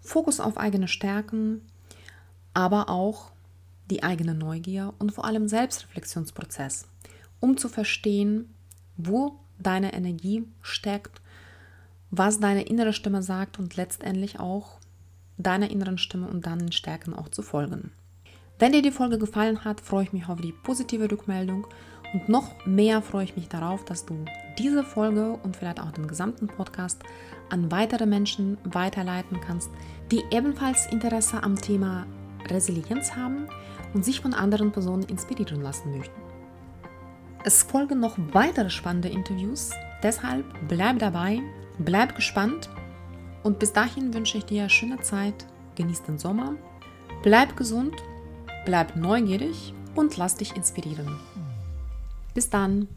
Fokus 0.00 0.40
auf 0.40 0.58
eigene 0.58 0.88
Stärken, 0.88 1.62
aber 2.52 2.90
auch 2.90 3.32
die 3.90 4.02
eigene 4.02 4.34
Neugier 4.34 4.92
und 4.98 5.12
vor 5.12 5.24
allem 5.24 5.48
Selbstreflexionsprozess, 5.48 6.86
um 7.40 7.56
zu 7.56 7.70
verstehen, 7.70 8.54
wo 8.98 9.38
deine 9.58 9.92
Energie 9.92 10.44
steckt, 10.62 11.20
was 12.10 12.40
deine 12.40 12.62
innere 12.62 12.92
Stimme 12.92 13.22
sagt 13.22 13.58
und 13.58 13.76
letztendlich 13.76 14.38
auch 14.40 14.78
deiner 15.38 15.70
inneren 15.70 15.98
Stimme 15.98 16.28
und 16.28 16.46
deinen 16.46 16.72
Stärken 16.72 17.14
auch 17.14 17.28
zu 17.28 17.42
folgen. 17.42 17.92
Wenn 18.58 18.72
dir 18.72 18.82
die 18.82 18.90
Folge 18.90 19.18
gefallen 19.18 19.64
hat, 19.64 19.80
freue 19.80 20.04
ich 20.04 20.12
mich 20.12 20.28
auf 20.28 20.40
die 20.40 20.52
positive 20.52 21.10
Rückmeldung 21.10 21.66
und 22.14 22.28
noch 22.28 22.64
mehr 22.64 23.02
freue 23.02 23.24
ich 23.24 23.36
mich 23.36 23.48
darauf, 23.48 23.84
dass 23.84 24.06
du 24.06 24.24
diese 24.58 24.82
Folge 24.82 25.32
und 25.42 25.56
vielleicht 25.56 25.80
auch 25.80 25.90
den 25.90 26.08
gesamten 26.08 26.46
Podcast 26.46 27.02
an 27.50 27.70
weitere 27.70 28.06
Menschen 28.06 28.56
weiterleiten 28.64 29.40
kannst, 29.40 29.70
die 30.10 30.22
ebenfalls 30.30 30.86
Interesse 30.90 31.42
am 31.42 31.60
Thema 31.60 32.06
Resilienz 32.48 33.14
haben 33.14 33.48
und 33.92 34.04
sich 34.04 34.20
von 34.20 34.32
anderen 34.32 34.72
Personen 34.72 35.02
inspirieren 35.02 35.60
lassen 35.60 35.96
möchten. 35.96 36.25
Es 37.46 37.62
folgen 37.62 38.00
noch 38.00 38.18
weitere 38.32 38.70
spannende 38.70 39.08
Interviews, 39.08 39.70
deshalb 40.02 40.44
bleib 40.66 40.98
dabei, 40.98 41.40
bleib 41.78 42.16
gespannt 42.16 42.68
und 43.44 43.60
bis 43.60 43.72
dahin 43.72 44.12
wünsche 44.12 44.38
ich 44.38 44.46
dir 44.46 44.68
schöne 44.68 45.00
Zeit, 45.00 45.46
genieß 45.76 46.02
den 46.02 46.18
Sommer, 46.18 46.56
bleib 47.22 47.56
gesund, 47.56 47.94
bleib 48.64 48.96
neugierig 48.96 49.72
und 49.94 50.16
lass 50.16 50.34
dich 50.34 50.56
inspirieren. 50.56 51.20
Bis 52.34 52.50
dann! 52.50 52.88